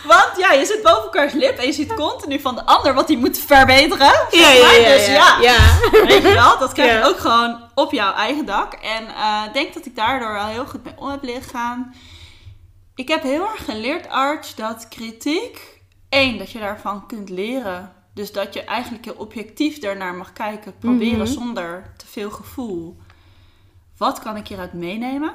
[0.07, 3.07] Want ja, je zit boven elkaars lip en je ziet continu van de ander wat
[3.07, 4.13] hij moet verbeteren.
[4.31, 5.37] Ja, ja, ja, Dus ja.
[5.41, 5.57] ja.
[5.91, 8.73] Weet je wel, dat krijg je ook gewoon op jouw eigen dak.
[8.73, 11.95] En eh, ik denk dat ik daardoor wel heel goed mee om heb leren gaan.
[12.95, 15.81] Ik heb heel erg geleerd, Arch, dat kritiek...
[16.09, 17.94] één, dat je daarvan kunt leren.
[18.15, 20.77] Dus dat je eigenlijk heel objectief ernaar mag kijken.
[20.77, 21.27] Proberen Mhm.
[21.27, 22.97] zonder te veel gevoel.
[23.97, 25.33] Wat kan ik hieruit meenemen?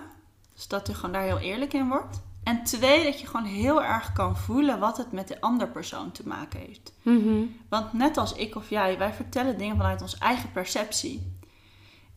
[0.54, 2.22] Dus dat je gewoon daar heel eerlijk in wordt.
[2.44, 6.12] En twee, dat je gewoon heel erg kan voelen wat het met de andere persoon
[6.12, 6.92] te maken heeft.
[7.02, 7.42] Mhm.
[7.68, 11.38] Want net als ik of jij, wij vertellen dingen vanuit onze eigen perceptie.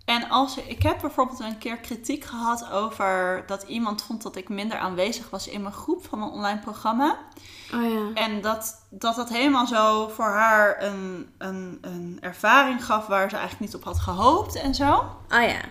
[0.06, 4.49] En als ik heb bijvoorbeeld een keer kritiek gehad over dat iemand vond dat ik
[4.49, 7.18] minder aanwezig was in mijn groep van mijn online programma.
[7.74, 8.22] Oh ja.
[8.24, 13.36] En dat dat, dat helemaal zo voor haar een, een, een ervaring gaf waar ze
[13.36, 14.91] eigenlijk niet op had gehoopt en zo.
[15.30, 15.62] Oh ja.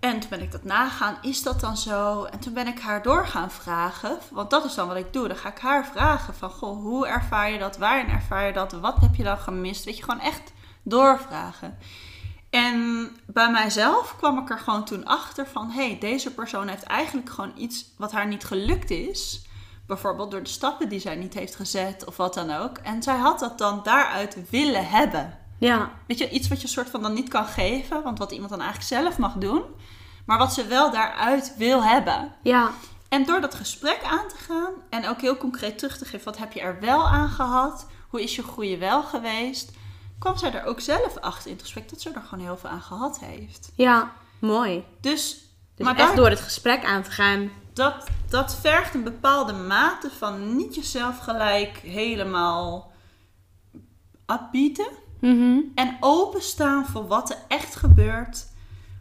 [0.00, 2.24] En toen ben ik dat nagaan, is dat dan zo?
[2.24, 5.28] En toen ben ik haar door gaan vragen, want dat is dan wat ik doe.
[5.28, 7.76] Dan ga ik haar vragen van, goh, hoe ervaar je dat?
[7.76, 8.72] Waarin ervaar je dat?
[8.72, 9.84] Wat heb je dan gemist?
[9.84, 10.52] Weet je, gewoon echt
[10.82, 11.78] doorvragen.
[12.50, 16.82] En bij mijzelf kwam ik er gewoon toen achter van, hé, hey, deze persoon heeft
[16.82, 19.42] eigenlijk gewoon iets wat haar niet gelukt is.
[19.86, 22.78] Bijvoorbeeld door de stappen die zij niet heeft gezet of wat dan ook.
[22.78, 25.38] En zij had dat dan daaruit willen hebben.
[25.58, 25.90] Ja.
[26.06, 28.60] Weet je, iets wat je soort van dan niet kan geven, want wat iemand dan
[28.60, 29.62] eigenlijk zelf mag doen,
[30.26, 32.32] maar wat ze wel daaruit wil hebben.
[32.42, 32.70] Ja.
[33.08, 36.38] En door dat gesprek aan te gaan en ook heel concreet terug te geven, wat
[36.38, 37.86] heb je er wel aan gehad?
[38.08, 39.72] Hoe is je groei wel geweest?
[40.18, 42.70] Kwam zij er ook zelf achter in het gesprek dat ze er gewoon heel veel
[42.70, 43.72] aan gehad heeft.
[43.74, 44.12] Ja.
[44.38, 44.84] Mooi.
[45.00, 45.44] Dus,
[45.74, 47.50] Dus maar echt daar- door het gesprek aan te gaan.
[47.72, 52.92] dat, dat vergt een bepaalde mate van niet jezelf gelijk helemaal
[54.26, 54.88] afbieten.
[55.20, 55.58] Mhm.
[55.74, 58.46] En openstaan voor wat er echt gebeurt.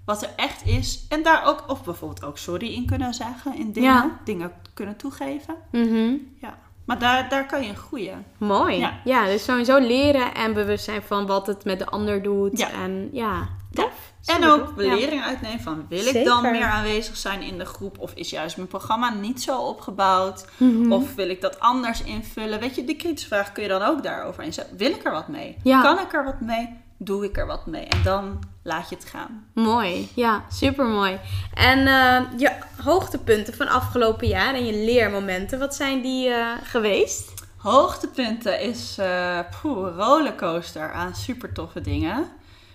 [0.06, 1.06] Wat er echt is.
[1.10, 3.56] En daar ook, of bijvoorbeeld ook sorry in kunnen zeggen.
[3.56, 3.94] In dingen.
[3.94, 4.20] Ja.
[4.24, 5.56] Dingen kunnen toegeven.
[5.72, 6.14] Mhm.
[6.42, 6.58] Ja.
[6.88, 8.26] Maar daar, daar kan je in groeien.
[8.38, 8.78] Mooi.
[8.78, 8.94] Ja.
[9.04, 9.26] Ja.
[9.26, 12.58] dus sowieso leren en bewust zijn van wat het met de ander doet.
[12.58, 12.72] Ja.
[12.72, 14.12] En ja, tof.
[14.26, 14.74] En ook tof.
[14.76, 18.56] belering uitnemen van wil ik dan meer aanwezig zijn in de groep of is juist
[18.58, 20.92] mijn programma niet zo opgebouwd Mhm.
[20.92, 22.60] of wil ik dat anders invullen?
[22.60, 24.78] Weet je, die kritische vraag kun je dan ook daarover inzetten.
[24.78, 25.58] Wil ik er wat mee?
[25.64, 26.70] Kan ik er wat mee?
[26.98, 27.84] Doe ik er wat mee?
[27.86, 29.46] En dan laat je het gaan.
[29.54, 31.20] Mooi, ja, super mooi.
[31.54, 32.52] En eh, je
[32.84, 37.34] hoogtepunten van afgelopen jaar en je leermomenten, wat zijn die eh, geweest?
[37.58, 42.28] Hoogtepunten is eh poeh, rollercoaster aan super toffe dingen.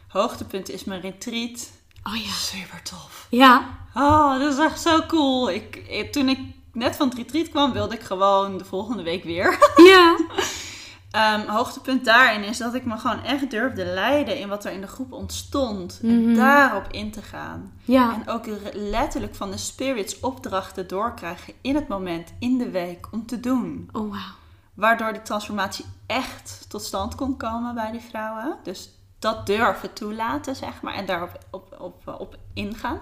[0.08, 1.70] Hoogtepunt is mijn retreat.
[2.04, 2.30] Oh ja.
[2.30, 3.26] Super tof.
[3.30, 5.50] Ja, Oh, dat is echt zo cool.
[5.50, 6.38] Ik, ik- toen ik
[6.72, 9.58] net van het retreat kwam, wilde ik gewoon de volgende week weer.
[9.76, 10.16] ja.
[11.12, 14.80] Ehm, hoogtepunt daarin is dat ik me gewoon echt durfde leiden in wat er in
[14.80, 15.98] de groep ontstond.
[16.02, 16.12] Mhm.
[16.12, 17.72] En daarop in te gaan.
[17.84, 23.08] Ja, En ook letterlijk van de spirits opdrachten doorkrijgen in het moment, in de week,
[23.10, 23.88] om te doen.
[23.92, 24.40] oh wauw.
[24.74, 28.56] Waardoor die transformatie echt tot stand kon komen bij die vrouwen.
[28.62, 30.94] Dus dat durven toelaten, zeg maar.
[30.94, 33.00] En daarop op, op, op ingaan.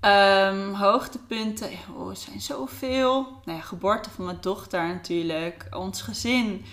[0.00, 3.26] Ehm, hoogtepunten, oh, er zijn zoveel.
[3.44, 5.66] Nou ja, geboorte van mijn dochter natuurlijk.
[5.70, 6.64] Ons gezin,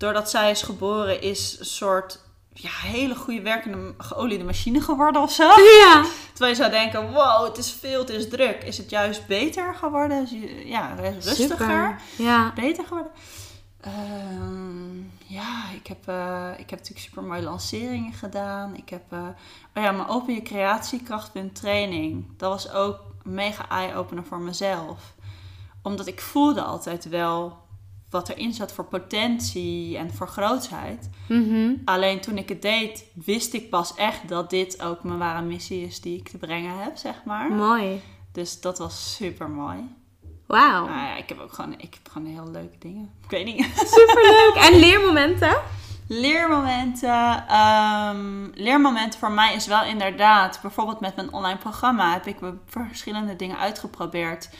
[0.00, 2.20] doordat zij is geboren, is een soort
[2.52, 5.44] ja, hele goede werkende geoliede machine geworden of zo.
[5.82, 8.62] Ja, Terwijl je zou denken, wow, het is veel, het is druk.
[8.64, 10.28] Is het juist beter geworden?
[10.64, 12.00] Ja, rustiger super.
[12.16, 13.12] Ja, beter geworden?
[13.80, 18.76] Ehm, ja, ik heb, eh, ik heb natuurlijk super mooie lanceringen gedaan.
[18.76, 19.18] Ik heb, eh,
[19.74, 22.24] oh ja, mijn Open Je Creatiekrachtpunt training.
[22.36, 25.14] Dat was ook een mega eye-opener voor mezelf.
[25.82, 27.58] Omdat ik voelde altijd wel
[28.10, 31.10] wat erin zat voor potentie en voor grootsheid.
[31.28, 31.72] mhm.
[31.84, 35.86] Alleen toen ik het deed, wist ik pas echt dat dit ook mijn ware missie
[35.86, 37.52] is die ik te brengen heb, zeg maar.
[37.52, 38.02] mooi.
[38.32, 39.98] Dus dat was super mooi.
[40.46, 43.10] Wauw, Nou ja, ik heb ook gewoon, ik heb gewoon heel leuke dingen.
[43.24, 43.66] Ik weet niet.
[43.74, 44.54] superleuk.
[44.54, 45.56] En leermomenten?
[46.08, 47.46] Leermomenten.
[47.48, 52.36] ehm, leermomenten voor mij is wel inderdaad, bijvoorbeeld met mijn online programma heb ik
[52.66, 54.50] verschillende dingen uitgeprobeerd.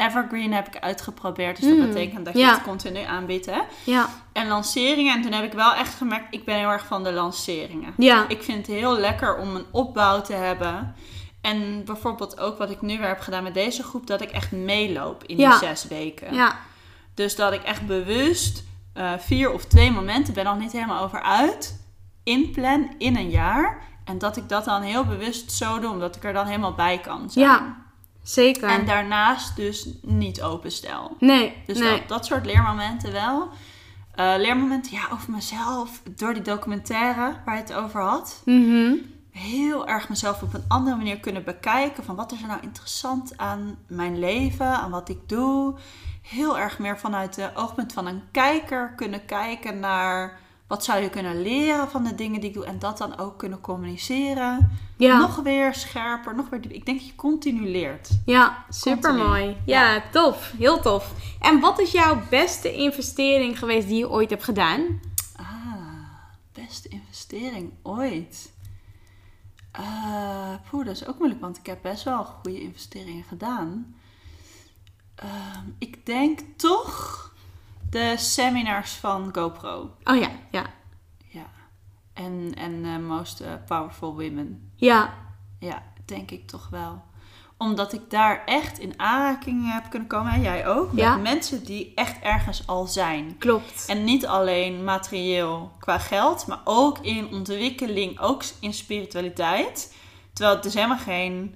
[0.00, 2.52] Evergreen heb ik uitgeprobeerd, dus dat Hmm, betekent dat je ja.
[2.54, 3.46] het continu aanbiedt.
[3.46, 3.60] Hè?
[3.84, 7.04] Ja, En lanceringen, en toen heb ik wel echt gemerkt, ik ben heel erg van
[7.04, 7.94] de lanceringen.
[7.96, 10.94] ja, Ik vind het heel lekker om een opbouw te hebben.
[11.40, 14.52] En bijvoorbeeld ook wat ik nu weer heb gedaan met deze groep, dat ik echt
[14.52, 15.50] meeloop in Ja.
[15.58, 16.34] die zes weken.
[16.34, 16.56] ja.
[17.14, 21.22] Dus dat ik echt bewust eh, vier of twee momenten, ben nog niet helemaal over
[21.22, 21.84] uit,
[22.24, 23.82] inplan in een jaar.
[24.04, 26.98] En dat ik dat dan heel bewust zo doe, omdat ik er dan helemaal bij
[26.98, 27.44] kan zijn.
[27.46, 27.76] Ja,
[28.22, 28.68] zeker.
[28.68, 31.16] En daarnaast dus niet openstel.
[31.18, 31.98] nee, Dus nee.
[31.98, 33.48] dat, dat soort leermomenten wel.
[34.14, 36.02] Eh, leermomenten, ja, over mezelf.
[36.16, 38.42] Door die documentaire waar je het over had.
[38.44, 38.94] Mhm.
[39.30, 42.04] Heel erg mezelf op een andere manier kunnen bekijken.
[42.04, 45.74] Van wat is er nou interessant aan mijn leven, aan wat ik doe.
[46.22, 50.38] Heel erg meer vanuit de oogpunt van een kijker kunnen kijken naar...
[50.70, 53.38] Wat zou je kunnen leren van de dingen die ik doe en dat dan ook
[53.38, 54.78] kunnen communiceren.
[54.96, 55.18] Ja.
[55.18, 56.60] Nog weer scherper, nog weer...
[56.72, 58.10] Ik denk dat je continu leert.
[58.24, 59.56] Ja, super mooi.
[59.64, 60.52] Ja, tof.
[60.58, 61.12] Heel tof.
[61.40, 65.00] En wat is jouw beste investering geweest die je ooit hebt gedaan?
[65.36, 65.46] Ah,
[66.52, 68.52] beste investering ooit.
[70.70, 73.94] Poeh, dat is ook moeilijk, want ik heb best wel goede investeringen gedaan.
[75.14, 77.29] Ehm, ik denk toch
[77.90, 79.90] de seminars van GoPro.
[80.04, 80.66] Oh ja, ja.
[81.28, 81.46] Ja.
[82.14, 84.72] En, en eh, Most eh, Powerful Women.
[84.76, 85.14] Ja,
[85.58, 87.02] Ja, denk ik toch wel.
[87.56, 90.32] Omdat ik daar echt in aanraking heb kunnen komen.
[90.32, 90.92] En jij ook.
[90.92, 91.16] Met Ja.
[91.16, 93.36] mensen die echt ergens al zijn.
[93.38, 93.84] klopt.
[93.88, 99.94] En niet alleen materieel qua geld, maar ook in ontwikkeling, ook in spiritualiteit.
[100.32, 101.54] Terwijl het is helemaal geen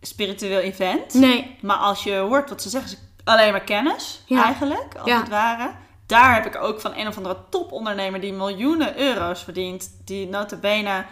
[0.00, 1.14] spiritueel event.
[1.14, 4.44] Nee, Maar als je hoort wat ze zeggen, alleen maar kennis Ja.
[4.44, 5.18] eigenlijk, als Ja.
[5.18, 5.70] het ware.
[6.06, 9.90] Daar heb ik ook van een of andere topondernemer die miljoenen euro's verdient.
[10.04, 11.04] Die notabene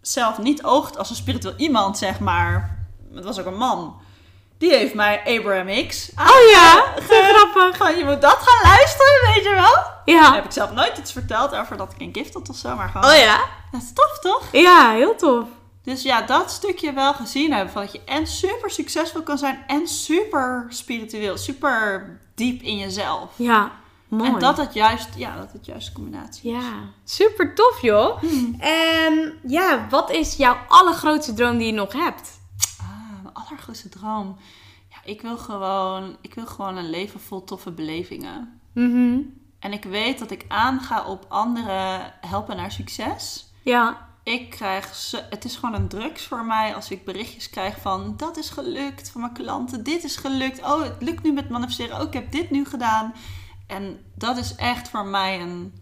[0.00, 2.86] zelf niet oogt als een spiritueel iemand, zeg maar.
[3.14, 4.02] Het was ook een man.
[4.58, 7.76] Die heeft mij Abraham X Oh ja, grappig.
[7.76, 9.92] Gewoon, je moet dat gaan luisteren, weet je wel?
[10.14, 10.34] Ja.
[10.34, 12.88] heb ik zelf nooit iets verteld over dat ik een gift had of zo, maar
[12.88, 13.10] gewoon...
[13.10, 13.40] Oh ja?
[13.72, 14.42] Dat is tof, toch?
[14.52, 15.44] Ja, heel tof.
[15.84, 17.72] Dus ja, dat stukje wel gezien hebben.
[17.72, 21.38] Van dat je en super succesvol kan zijn en super spiritueel.
[21.38, 23.32] Super diep in jezelf.
[23.36, 23.72] Ja,
[24.08, 24.30] mooi.
[24.30, 26.62] En dat het juist, ja, dat het juist combinatie is.
[26.62, 26.72] Ja,
[27.04, 28.22] super tof joh.
[28.58, 32.40] En ja, wat is jouw allergrootste droom die je nog hebt?
[32.80, 34.36] Ah, mijn allergrootste droom.
[34.90, 38.60] Ja, ik wil gewoon, ik wil gewoon een leven vol toffe belevingen.
[38.72, 39.18] Mhm.
[39.58, 43.52] En ik weet dat ik aanga op anderen helpen naar succes.
[43.62, 47.80] Ja, Ik krijg, zo- het is gewoon een drugs voor mij als ik berichtjes krijg
[47.80, 51.48] van dat is gelukt van mijn klanten, dit is gelukt, oh het lukt nu met
[51.48, 53.14] manifesteren, oh ik heb dit nu gedaan.
[53.66, 55.74] En dat is echt voor mij een,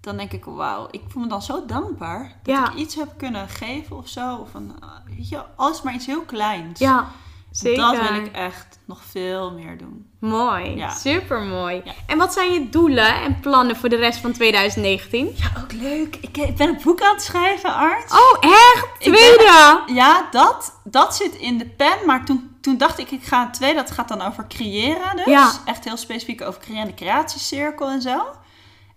[0.00, 2.70] dan denk ik, wauw, ik voel me dan zo dankbaar dat Ja.
[2.70, 4.36] ik iets heb kunnen geven of zo.
[4.36, 6.78] Of een, eh, weet je, alles maar iets heel kleins.
[6.78, 7.10] Ja,
[7.50, 7.80] zeker.
[7.82, 10.06] Dat wil ik echt nog veel meer doen.
[10.28, 10.90] Mooi, Ja.
[10.90, 11.80] super mooi.
[11.84, 11.92] Ja.
[12.06, 15.32] En wat zijn je doelen en plannen voor de rest van 2019?
[15.36, 16.16] Ja, ook leuk.
[16.20, 18.12] Ik, ik ben een boek aan het schrijven, Art.
[18.12, 18.86] Oh, echt?
[18.98, 19.82] Ben- Tweede?
[19.86, 21.96] Ja, dat, dat zit in de pen.
[22.06, 23.76] Maar toen, toen dacht ik, ik ga een tweede.
[23.76, 25.24] Dat gaat dan over creëren dus.
[25.24, 25.52] Ja.
[25.64, 28.22] Echt heel specifiek over creëren, de creatiecirkel en zo.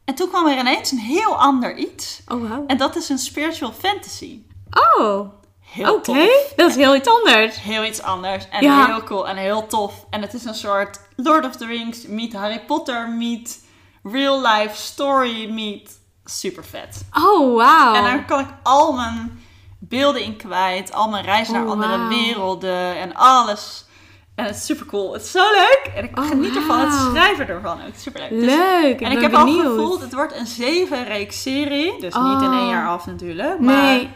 [0.05, 2.21] En toen kwam er ineens een heel ander iets.
[2.27, 2.63] Oh, wow.
[2.67, 4.39] En dat is een spiritual fantasy.
[4.99, 5.29] Oh,
[5.77, 6.01] Heel oké.
[6.03, 6.53] tof.
[6.55, 7.61] Dat is heel iets anders.
[7.61, 8.49] Heel iets anders.
[8.49, 8.85] En Ja.
[8.85, 10.05] heel cool en heel tof.
[10.09, 13.65] En het is een soort Lord of the Rings meet Harry Potter meet
[14.03, 17.05] real life story meet super vet.
[17.13, 17.93] Oh, wauw.
[17.95, 19.41] En daar kan ik al mijn
[19.79, 20.93] beelden in kwijt.
[20.93, 23.85] Al mijn reizen naar Oh, andere werelden en alles.
[24.35, 25.13] En het is super cool.
[25.13, 25.91] Het is zo leuk.
[25.95, 26.79] En ik Oh, geniet ervan.
[26.79, 27.93] Het schrijven ervan ook.
[27.95, 28.29] Super leuk.
[28.29, 29.65] Dus- Leuk, en ik heb benieuwd.
[29.65, 31.91] al gevoeld, het wordt een zeven reeks serie.
[31.99, 32.57] Dus niet in Oh.
[32.57, 33.59] één jaar af natuurlijk.
[33.59, 34.09] Maar, Nee.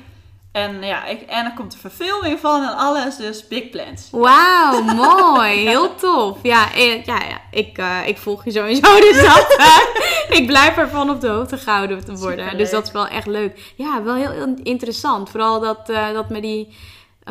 [0.52, 3.16] En ja, ik, en er komt er verfilming van en alles.
[3.16, 4.08] Dus big plans.
[4.12, 5.68] Wauw, mooi.
[5.68, 6.38] Heel tof.
[6.42, 7.42] Ja, eh, ja, ja.
[7.52, 9.00] Ik, eh, ik volg je sowieso.
[9.12, 12.32] Dus dat, eh, ik blijf ervan op de hoogte gehouden te worden.
[12.32, 12.58] Superleuk.
[12.58, 13.74] Dus dat is wel echt leuk.
[13.76, 15.30] Ja, wel heel, heel interessant.
[15.30, 16.76] Vooral dat, eh, dat met die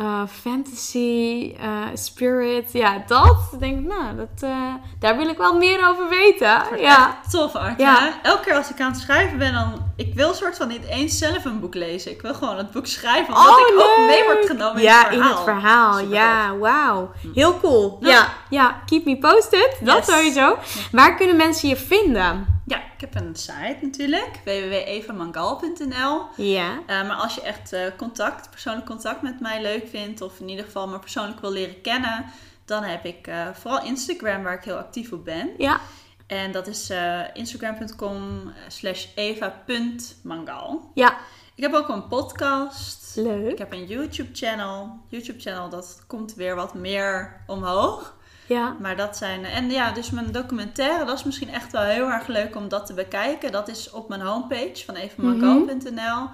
[0.01, 2.69] eh, fantasy, eh, spirit.
[2.73, 3.37] Ja, dat.
[3.59, 6.61] Denk ik, nou, dat, eh, daar wil ik wel meer over weten.
[6.77, 7.19] Ja.
[7.29, 7.79] Tof, Art.
[7.79, 7.93] Ja.
[7.93, 8.13] Ja.
[8.23, 9.89] Elke keer als ik aan het schrijven ben, dan...
[9.95, 12.11] Ik wil soort van niet eens zelf een boek lezen.
[12.11, 15.07] Ik wil gewoon het boek schrijven, omdat ik ook mee word genomen in ja, het
[15.07, 15.29] verhaal.
[15.29, 15.93] in het verhaal.
[15.97, 17.11] Super Ja, wauw.
[17.33, 17.97] Heel cool.
[17.99, 18.09] Ja.
[18.09, 19.77] Ja, ja, keep me posted.
[19.81, 20.15] Dat Yes.
[20.15, 20.57] sowieso.
[20.91, 22.60] Waar kunnen mensen je vinden?
[22.71, 24.39] Ja, ik heb een site natuurlijk.
[24.43, 26.79] www.evamangal.nl Ja.
[26.87, 30.49] Eh, maar als je echt eh, contact, persoonlijk contact met mij leuk vindt, of in
[30.49, 32.25] ieder geval me persoonlijk wil leren kennen,
[32.65, 35.49] dan heb ik eh, vooral Instagram waar ik heel actief op ben.
[35.57, 35.79] Ja.
[36.27, 36.91] En dat is
[37.33, 40.91] instagram.com slash eva.mangal.
[40.93, 41.17] Ja.
[41.55, 43.15] Ik heb ook een podcast.
[43.15, 43.51] Leuk.
[43.51, 44.99] Ik heb een YouTube channel.
[45.07, 48.19] YouTube channel, dat komt weer wat meer omhoog.
[48.51, 48.75] Ja.
[48.79, 49.45] Maar dat zijn...
[49.45, 52.85] En ja, dus mijn documentaire, dat is misschien echt wel heel erg leuk om dat
[52.85, 53.51] te bekijken.
[53.51, 56.29] Dat is op mijn homepage van evenmangal.nl.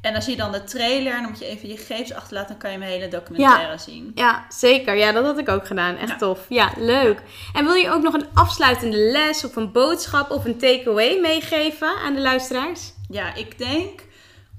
[0.00, 2.48] En dan zie je dan de trailer en dan moet je even je gegevens achterlaten.
[2.50, 4.12] Dan kan je mijn hele documentaire zien.
[4.14, 4.96] Ja, zeker.
[4.96, 5.96] Ja, dat had ik ook gedaan.
[5.96, 6.16] Echt Ja.
[6.16, 6.46] tof.
[6.48, 7.22] Ja, leuk.
[7.52, 11.88] En wil je ook nog een afsluitende les of een boodschap of een takeaway meegeven
[12.04, 12.92] aan de luisteraars?
[13.08, 14.00] Ja, ik denk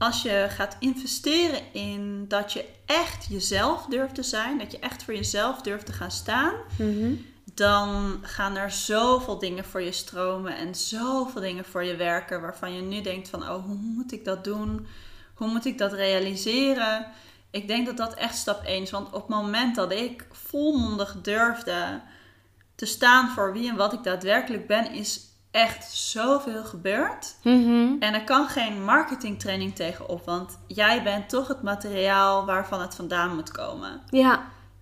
[0.03, 4.57] als je gaat investeren in dat je echt jezelf durft te zijn.
[4.57, 6.53] Dat je echt voor jezelf durft te gaan staan.
[7.55, 12.73] dan gaan er zoveel dingen voor je stromen en zoveel dingen voor je werken waarvan
[12.73, 14.87] je nu denkt van, oh, hoe moet ik dat doen?
[15.33, 17.07] Hoe moet ik dat realiseren?
[17.51, 21.21] Ik denk dat dat echt stap 1 is, want op het moment dat ik volmondig
[21.21, 22.01] durfde
[22.75, 25.19] te staan voor wie en wat ik daadwerkelijk ben, is
[25.53, 27.35] echt zoveel gebeurd.
[27.43, 27.95] Mhm.
[27.99, 33.35] En er kan geen marketingtraining tegenop, want jij bent toch het materiaal waarvan het vandaan
[33.35, 34.01] moet komen.
[34.09, 34.31] Ja,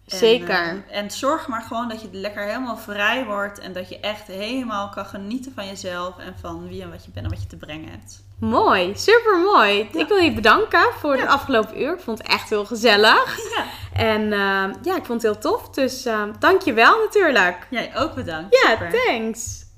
[0.07, 0.83] En, zeker.
[0.89, 3.59] eh, en zorg maar gewoon dat je lekker helemaal vrij wordt.
[3.59, 6.17] En dat je echt helemaal kan genieten van jezelf.
[6.17, 8.23] En van wie en wat je bent en wat je te brengen hebt.
[8.39, 9.89] Mooi, super mooi.
[9.93, 11.93] Ik wil je bedanken voor het afgelopen uur.
[11.93, 13.37] Ik vond het echt heel gezellig.
[13.55, 13.63] Ja.
[13.93, 15.69] En eh, ja, ik vond het heel tof.
[15.69, 17.67] Dus eh dank je wel natuurlijk.
[17.69, 18.57] Jij ook bedankt.
[18.63, 18.91] Ja, Super.
[19.05, 19.69] thanks.